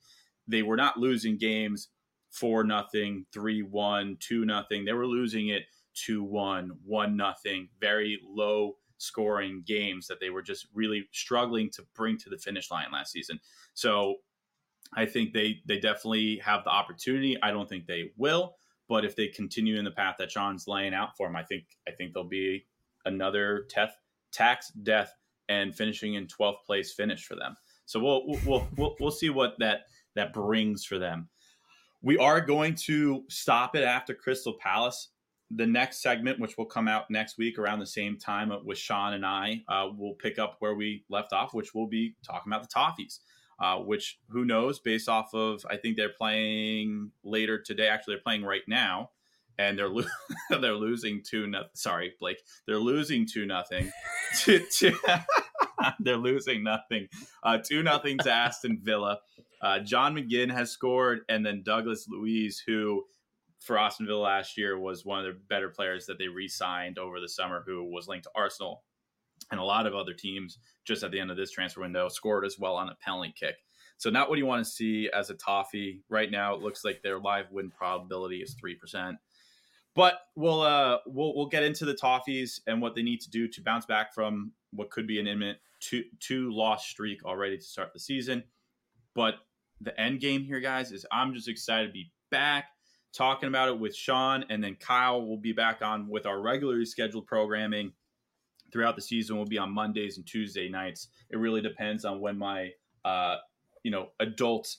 they 0.47 0.64
were 0.64 0.78
not 0.78 0.97
losing 0.97 1.38
games 1.38 1.89
four 2.34 2.63
nothing, 2.63 3.25
three 3.31 3.61
one, 3.61 4.17
two 4.19 4.43
nothing. 4.45 4.84
They 4.84 4.93
were 4.93 5.07
losing 5.07 5.49
it 5.49 5.63
two 5.93 6.23
one, 6.23 6.71
one 6.84 7.15
nothing. 7.15 7.69
Very 7.79 8.19
low 8.27 8.77
scoring 8.97 9.63
games 9.65 10.07
that 10.07 10.19
they 10.19 10.29
were 10.29 10.41
just 10.41 10.67
really 10.73 11.07
struggling 11.11 11.69
to 11.69 11.84
bring 11.95 12.17
to 12.17 12.29
the 12.29 12.38
finish 12.38 12.71
line 12.71 12.88
last 12.91 13.11
season. 13.11 13.39
So 13.73 14.15
I 14.95 15.05
think 15.05 15.34
they 15.34 15.57
they 15.67 15.79
definitely 15.79 16.41
have 16.43 16.63
the 16.63 16.71
opportunity. 16.71 17.38
I 17.41 17.51
don't 17.51 17.69
think 17.69 17.86
they 17.86 18.11
will, 18.17 18.55
but 18.89 19.05
if 19.05 19.15
they 19.15 19.27
continue 19.27 19.77
in 19.77 19.86
the 19.86 19.91
path 19.91 20.15
that 20.19 20.31
Sean's 20.31 20.67
laying 20.67 20.93
out 20.93 21.15
for 21.15 21.27
them, 21.27 21.36
I 21.36 21.43
think 21.43 21.65
I 21.88 21.91
think 21.91 22.13
there'll 22.13 22.27
be 22.27 22.65
another 23.05 23.67
tef, 23.71 23.89
tax 24.31 24.69
death 24.69 25.13
and 25.49 25.75
finishing 25.75 26.13
in 26.15 26.25
12th 26.27 26.63
place 26.65 26.93
finish 26.93 27.25
for 27.25 27.36
them. 27.36 27.55
So 27.86 27.99
we'll 27.99 28.23
we'll 28.45 28.67
we'll, 28.77 28.95
we'll 28.99 29.11
see 29.11 29.29
what 29.29 29.55
that 29.59 29.81
that 30.15 30.34
brings 30.34 30.86
for 30.86 30.97
them. 30.97 31.29
We 32.04 32.18
are 32.18 32.41
going 32.41 32.76
to 32.86 33.24
stop 33.30 33.78
it 33.78 33.84
after 33.84 34.14
Crystal 34.14 34.54
Palace. 34.60 35.10
The 35.49 35.66
next 35.66 36.01
segment, 36.01 36.39
which 36.39 36.58
will 36.58 36.66
come 36.66 36.88
out 36.88 37.10
next 37.10 37.38
week 37.38 37.58
around 37.58 37.80
the 37.80 37.86
same 37.86 38.18
time 38.18 38.51
with 38.66 38.78
Sean 38.78 39.14
and 39.14 39.26
I, 39.26 39.64
uh, 39.70 39.88
will 39.97 40.16
pick 40.16 40.38
up 40.38 40.58
where 40.60 40.76
we 40.76 41.06
left 41.10 41.32
off, 41.32 41.54
which 41.54 41.74
will 41.74 41.88
be 41.88 42.16
talking 42.26 42.51
about 42.51 42.62
the 42.62 42.68
Toffees. 42.68 43.20
Uh, 43.60 43.78
which 43.78 44.20
who 44.30 44.43
knows 44.43 44.80
based 44.80 45.08
off 45.08 45.34
of 45.34 45.64
I 45.70 45.78
think 45.78 45.95
they're 45.95 46.10
playing 46.10 47.12
later 47.24 47.62
today. 47.62 47.88
Actually, 47.88 48.16
they're 48.16 48.24
playing 48.24 48.43
right 48.43 48.64
now, 48.68 49.12
and 49.60 49.78
they're 49.78 49.88
lo- 49.88 50.04
they're 50.49 50.74
losing 50.74 51.22
two 51.24 51.45
nothing. 51.47 51.70
Sorry, 51.74 52.14
Blake, 52.20 52.39
they're 52.66 52.80
losing 52.80 53.28
two 53.28 53.45
nothing. 53.45 53.91
to, 54.41 54.60
to 54.60 54.97
they're 55.99 56.17
losing 56.17 56.63
nothing. 56.63 57.07
Uh, 57.43 57.57
two 57.57 57.84
nothing 57.84 58.17
to 58.19 58.32
Aston 58.32 58.80
Villa. 58.82 59.19
Uh, 59.61 59.80
John 59.80 60.15
McGinn 60.15 60.51
has 60.51 60.71
scored, 60.71 61.21
and 61.30 61.45
then 61.45 61.63
Douglas 61.63 62.07
Luiz, 62.09 62.61
who 62.65 63.03
for 63.59 63.78
Aston 63.78 64.05
Villa 64.05 64.19
last 64.19 64.57
year 64.57 64.78
was 64.78 65.05
one 65.05 65.19
of 65.19 65.26
their 65.26 65.38
better 65.49 65.69
players 65.69 66.05
that 66.07 66.17
they 66.17 66.28
re-signed 66.28 66.99
over 66.99 67.19
the 67.19 67.30
summer, 67.30 67.63
who 67.65 67.84
was 67.84 68.07
linked 68.07 68.26
to 68.26 68.32
Arsenal 68.36 68.84
and 69.51 69.59
a 69.59 69.63
lot 69.63 69.88
of 69.88 69.95
other 69.95 70.13
teams 70.13 70.57
just 70.86 71.03
at 71.03 71.11
the 71.11 71.19
end 71.19 71.32
of 71.32 71.38
this 71.38 71.51
transfer 71.51 71.82
window 71.82 72.09
scored 72.09 72.45
as 72.45 72.59
well 72.59 72.76
on 72.76 72.89
a 72.89 72.95
penalty 72.95 73.34
kick. 73.38 73.55
So 73.97 74.09
not 74.09 74.30
what 74.30 74.38
you 74.38 74.45
want 74.45 74.65
to 74.65 74.69
see 74.69 75.09
as 75.13 75.30
a 75.30 75.36
toffee 75.36 76.01
right 76.09 76.30
now. 76.30 76.55
It 76.55 76.61
looks 76.61 76.84
like 76.84 77.01
their 77.01 77.19
live 77.19 77.51
win 77.51 77.69
probability 77.69 78.38
is 78.38 78.55
three 78.59 78.76
percent. 78.76 79.17
But 79.95 80.15
we'll 80.36 80.61
uh 80.61 80.97
we'll 81.05 81.36
we'll 81.36 81.47
get 81.47 81.63
into 81.63 81.86
the 81.86 81.93
toffees 81.93 82.59
and 82.67 82.82
what 82.82 82.95
they 82.95 83.03
need 83.03 83.21
to 83.21 83.30
do 83.30 83.47
to 83.47 83.61
bounce 83.61 83.86
back 83.86 84.13
from 84.13 84.51
what 84.76 84.89
could 84.89 85.07
be 85.07 85.19
an 85.19 85.28
imminent 85.28 85.57
two 85.80 86.03
two 86.19 86.51
loss 86.51 86.86
streak 86.86 87.26
already 87.26 87.57
to 87.57 87.63
start 87.63 87.93
the 87.93 87.99
season. 87.99 88.43
But 89.15 89.36
the 89.82 89.99
end 89.99 90.19
game 90.19 90.43
here, 90.43 90.59
guys, 90.59 90.91
is 90.91 91.05
I'm 91.11 91.34
just 91.34 91.47
excited 91.47 91.88
to 91.88 91.93
be 91.93 92.11
back 92.32 92.65
talking 93.13 93.47
about 93.47 93.69
it 93.69 93.80
with 93.80 93.95
Sean, 93.95 94.43
and 94.49 94.63
then 94.63 94.76
Kyle 94.76 95.26
will 95.26 95.38
be 95.38 95.53
back 95.53 95.82
on 95.82 96.07
with 96.07 96.26
our 96.26 96.41
regularly 96.41 96.86
scheduled 96.86 97.28
programming 97.28 97.93
throughout 98.71 98.95
the 98.95 99.01
season. 99.01 99.38
Will 99.38 99.45
be 99.45 99.57
on 99.57 99.71
Mondays 99.71 100.17
and 100.17 100.26
Tuesday 100.26 100.69
nights. 100.69 101.09
It 101.30 101.38
really 101.38 101.61
depends 101.61 102.05
on 102.05 102.19
when 102.19 102.38
my 102.38 102.71
uh, 103.05 103.38
you 103.84 103.91
know 103.91 104.09
adult 104.19 104.76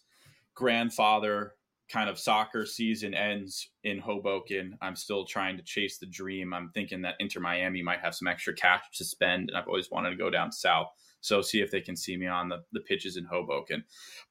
grandfather 0.54 1.54
kind 1.88 2.08
of 2.08 2.18
soccer 2.18 2.64
season 2.64 3.14
ends 3.14 3.68
in 3.84 3.98
Hoboken, 3.98 4.76
I'm 4.80 4.96
still 4.96 5.24
trying 5.24 5.56
to 5.56 5.62
chase 5.62 5.98
the 5.98 6.06
dream. 6.06 6.54
I'm 6.54 6.70
thinking 6.70 7.02
that 7.02 7.16
Inter 7.20 7.40
Miami 7.40 7.82
might 7.82 8.00
have 8.00 8.14
some 8.14 8.28
extra 8.28 8.54
cash 8.54 8.84
to 8.94 9.04
spend, 9.04 9.50
and 9.50 9.58
I've 9.58 9.68
always 9.68 9.90
wanted 9.90 10.10
to 10.10 10.16
go 10.16 10.30
down 10.30 10.50
south. 10.50 10.88
So 11.20 11.40
see 11.42 11.60
if 11.60 11.70
they 11.70 11.80
can 11.80 11.96
see 11.96 12.16
me 12.16 12.26
on 12.26 12.48
the, 12.48 12.62
the 12.72 12.80
pitches 12.80 13.16
in 13.16 13.24
Hoboken. 13.24 13.84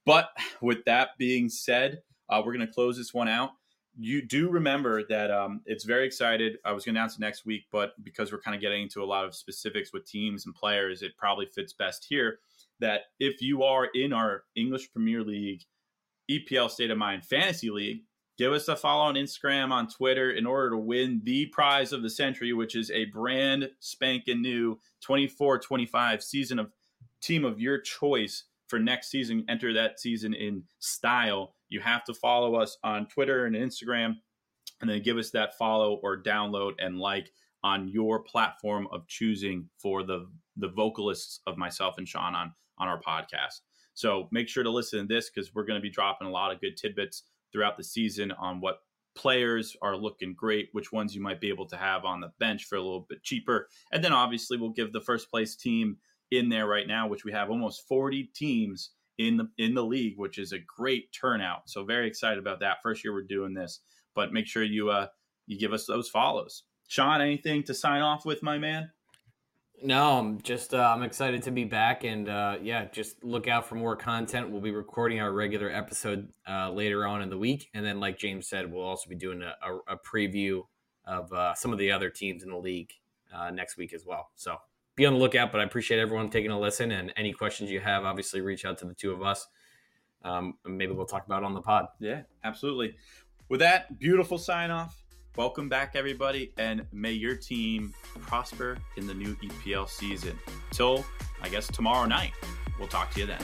But 0.05 0.29
with 0.61 0.83
that 0.85 1.09
being 1.17 1.49
said, 1.49 2.01
uh, 2.29 2.41
we're 2.43 2.53
going 2.53 2.67
to 2.67 2.73
close 2.73 2.97
this 2.97 3.13
one 3.13 3.27
out. 3.27 3.51
You 3.95 4.25
do 4.25 4.49
remember 4.49 5.03
that 5.09 5.29
um, 5.29 5.61
it's 5.65 5.83
very 5.83 6.05
excited. 6.05 6.57
I 6.65 6.71
was 6.71 6.83
going 6.83 6.95
to 6.95 6.99
announce 6.99 7.15
it 7.15 7.21
next 7.21 7.45
week, 7.45 7.65
but 7.71 7.93
because 8.03 8.31
we're 8.31 8.41
kind 8.41 8.55
of 8.55 8.61
getting 8.61 8.83
into 8.83 9.03
a 9.03 9.05
lot 9.05 9.25
of 9.25 9.35
specifics 9.35 9.93
with 9.93 10.07
teams 10.07 10.45
and 10.45 10.55
players, 10.55 11.03
it 11.03 11.15
probably 11.17 11.45
fits 11.45 11.73
best 11.73 12.05
here. 12.09 12.39
That 12.79 13.01
if 13.19 13.41
you 13.41 13.63
are 13.63 13.85
in 13.93 14.11
our 14.11 14.43
English 14.55 14.91
Premier 14.91 15.23
League 15.23 15.61
EPL 16.29 16.69
State 16.69 16.91
of 16.91 16.97
Mind 16.97 17.25
Fantasy 17.25 17.69
League. 17.69 18.03
Give 18.37 18.51
us 18.51 18.67
a 18.67 18.75
follow 18.75 19.03
on 19.03 19.15
Instagram, 19.15 19.71
on 19.71 19.87
Twitter, 19.87 20.31
in 20.31 20.47
order 20.47 20.71
to 20.71 20.77
win 20.77 21.21
the 21.23 21.45
prize 21.47 21.93
of 21.93 22.01
the 22.01 22.09
century, 22.09 22.51
which 22.51 22.75
is 22.75 22.89
a 22.89 23.05
brand 23.05 23.69
spanking 23.79 24.41
new 24.41 24.79
24 25.01 25.59
25 25.59 26.23
season 26.23 26.59
of 26.59 26.71
team 27.21 27.45
of 27.45 27.59
your 27.59 27.79
choice 27.79 28.45
for 28.67 28.79
next 28.79 29.11
season. 29.11 29.45
Enter 29.47 29.73
that 29.73 29.99
season 29.99 30.33
in 30.33 30.63
style. 30.79 31.53
You 31.69 31.79
have 31.81 32.03
to 32.05 32.13
follow 32.13 32.55
us 32.55 32.77
on 32.83 33.07
Twitter 33.07 33.45
and 33.45 33.55
Instagram, 33.55 34.15
and 34.81 34.89
then 34.89 35.03
give 35.03 35.17
us 35.17 35.29
that 35.31 35.57
follow 35.57 35.99
or 36.01 36.21
download 36.21 36.73
and 36.79 36.97
like 36.97 37.31
on 37.63 37.87
your 37.87 38.23
platform 38.23 38.87
of 38.91 39.07
choosing 39.07 39.69
for 39.77 40.03
the 40.03 40.27
the 40.57 40.69
vocalists 40.69 41.39
of 41.47 41.57
myself 41.57 41.95
and 41.97 42.07
Sean 42.07 42.33
on 42.33 42.51
on 42.79 42.87
our 42.87 42.99
podcast. 42.99 43.61
So 43.93 44.27
make 44.31 44.47
sure 44.47 44.63
to 44.63 44.69
listen 44.69 44.99
to 45.07 45.13
this 45.13 45.29
because 45.29 45.53
we're 45.53 45.65
going 45.65 45.79
to 45.79 45.83
be 45.83 45.89
dropping 45.89 46.27
a 46.27 46.31
lot 46.31 46.51
of 46.51 46.61
good 46.61 46.77
tidbits 46.77 47.23
throughout 47.51 47.77
the 47.77 47.83
season 47.83 48.31
on 48.31 48.59
what 48.59 48.79
players 49.15 49.75
are 49.81 49.95
looking 49.95 50.33
great, 50.33 50.69
which 50.71 50.91
ones 50.91 51.15
you 51.15 51.21
might 51.21 51.39
be 51.39 51.49
able 51.49 51.67
to 51.67 51.77
have 51.77 52.03
on 52.05 52.19
the 52.19 52.31
bench 52.39 52.65
for 52.65 52.75
a 52.75 52.81
little 52.81 53.05
bit 53.07 53.23
cheaper. 53.23 53.67
And 53.91 54.03
then 54.03 54.13
obviously 54.13 54.57
we'll 54.57 54.71
give 54.71 54.91
the 54.91 55.01
first 55.01 55.29
place 55.29 55.55
team 55.55 55.97
in 56.31 56.49
there 56.49 56.67
right 56.67 56.87
now, 56.87 57.07
which 57.07 57.25
we 57.25 57.31
have 57.31 57.49
almost 57.49 57.87
40 57.87 58.31
teams 58.35 58.91
in 59.19 59.37
the 59.37 59.47
in 59.57 59.75
the 59.75 59.83
league, 59.85 60.17
which 60.17 60.39
is 60.39 60.51
a 60.51 60.59
great 60.59 61.13
turnout. 61.13 61.69
So 61.69 61.83
very 61.83 62.07
excited 62.07 62.39
about 62.39 62.59
that. 62.61 62.81
First 62.81 63.03
year 63.03 63.13
we're 63.13 63.21
doing 63.21 63.53
this, 63.53 63.81
but 64.15 64.33
make 64.33 64.47
sure 64.47 64.63
you 64.63 64.89
uh 64.89 65.07
you 65.45 65.59
give 65.59 65.73
us 65.73 65.85
those 65.85 66.09
follows. 66.09 66.63
Sean, 66.87 67.21
anything 67.21 67.63
to 67.63 67.73
sign 67.73 68.01
off 68.01 68.25
with, 68.25 68.43
my 68.43 68.57
man? 68.57 68.91
No, 69.81 70.17
I'm 70.17 70.41
just 70.41 70.73
uh, 70.73 70.93
I'm 70.95 71.03
excited 71.03 71.43
to 71.43 71.51
be 71.51 71.65
back, 71.65 72.05
and 72.05 72.29
uh, 72.29 72.57
yeah, 72.61 72.85
just 72.85 73.23
look 73.23 73.47
out 73.47 73.67
for 73.67 73.75
more 73.75 73.95
content. 73.95 74.49
We'll 74.49 74.61
be 74.61 74.71
recording 74.71 75.19
our 75.19 75.31
regular 75.31 75.69
episode 75.69 76.29
uh, 76.47 76.71
later 76.71 77.05
on 77.05 77.21
in 77.21 77.29
the 77.29 77.37
week, 77.37 77.69
and 77.73 77.85
then, 77.85 77.99
like 77.99 78.17
James 78.17 78.47
said, 78.47 78.71
we'll 78.71 78.83
also 78.85 79.09
be 79.09 79.15
doing 79.15 79.41
a, 79.41 79.55
a, 79.61 79.95
a 79.95 79.97
preview 79.97 80.61
of 81.05 81.33
uh, 81.33 81.53
some 81.53 81.73
of 81.73 81.79
the 81.79 81.91
other 81.91 82.09
teams 82.09 82.43
in 82.43 82.49
the 82.49 82.57
league 82.57 82.93
uh, 83.35 83.49
next 83.51 83.75
week 83.75 83.93
as 83.93 84.05
well. 84.05 84.29
So 84.35 84.57
be 84.95 85.05
on 85.05 85.13
the 85.13 85.19
lookout. 85.19 85.51
But 85.51 85.59
I 85.59 85.65
appreciate 85.65 85.99
everyone 85.99 86.29
taking 86.29 86.51
a 86.51 86.59
listen, 86.59 86.91
and 86.91 87.11
any 87.17 87.33
questions 87.33 87.69
you 87.69 87.81
have, 87.81 88.05
obviously 88.05 88.39
reach 88.39 88.63
out 88.63 88.77
to 88.77 88.85
the 88.85 88.93
two 88.93 89.11
of 89.11 89.21
us. 89.21 89.47
Um, 90.23 90.53
maybe 90.65 90.93
we'll 90.93 91.05
talk 91.05 91.25
about 91.25 91.43
it 91.43 91.45
on 91.45 91.53
the 91.55 91.61
pod. 91.61 91.87
Yeah, 91.99 92.21
absolutely. 92.45 92.95
With 93.49 93.59
that 93.59 93.99
beautiful 93.99 94.37
sign 94.37 94.71
off. 94.71 95.02
Welcome 95.35 95.67
back, 95.67 95.95
everybody, 95.95 96.51
and 96.57 96.85
may 96.91 97.11
your 97.11 97.35
team 97.35 97.95
prosper 98.19 98.77
in 98.97 99.07
the 99.07 99.15
new 99.15 99.35
EPL 99.37 99.89
season. 99.89 100.37
Till, 100.69 101.03
I 101.41 101.49
guess, 101.49 101.65
tomorrow 101.65 102.05
night. 102.05 102.33
We'll 102.77 102.87
talk 102.87 103.11
to 103.15 103.21
you 103.21 103.25
then. 103.25 103.41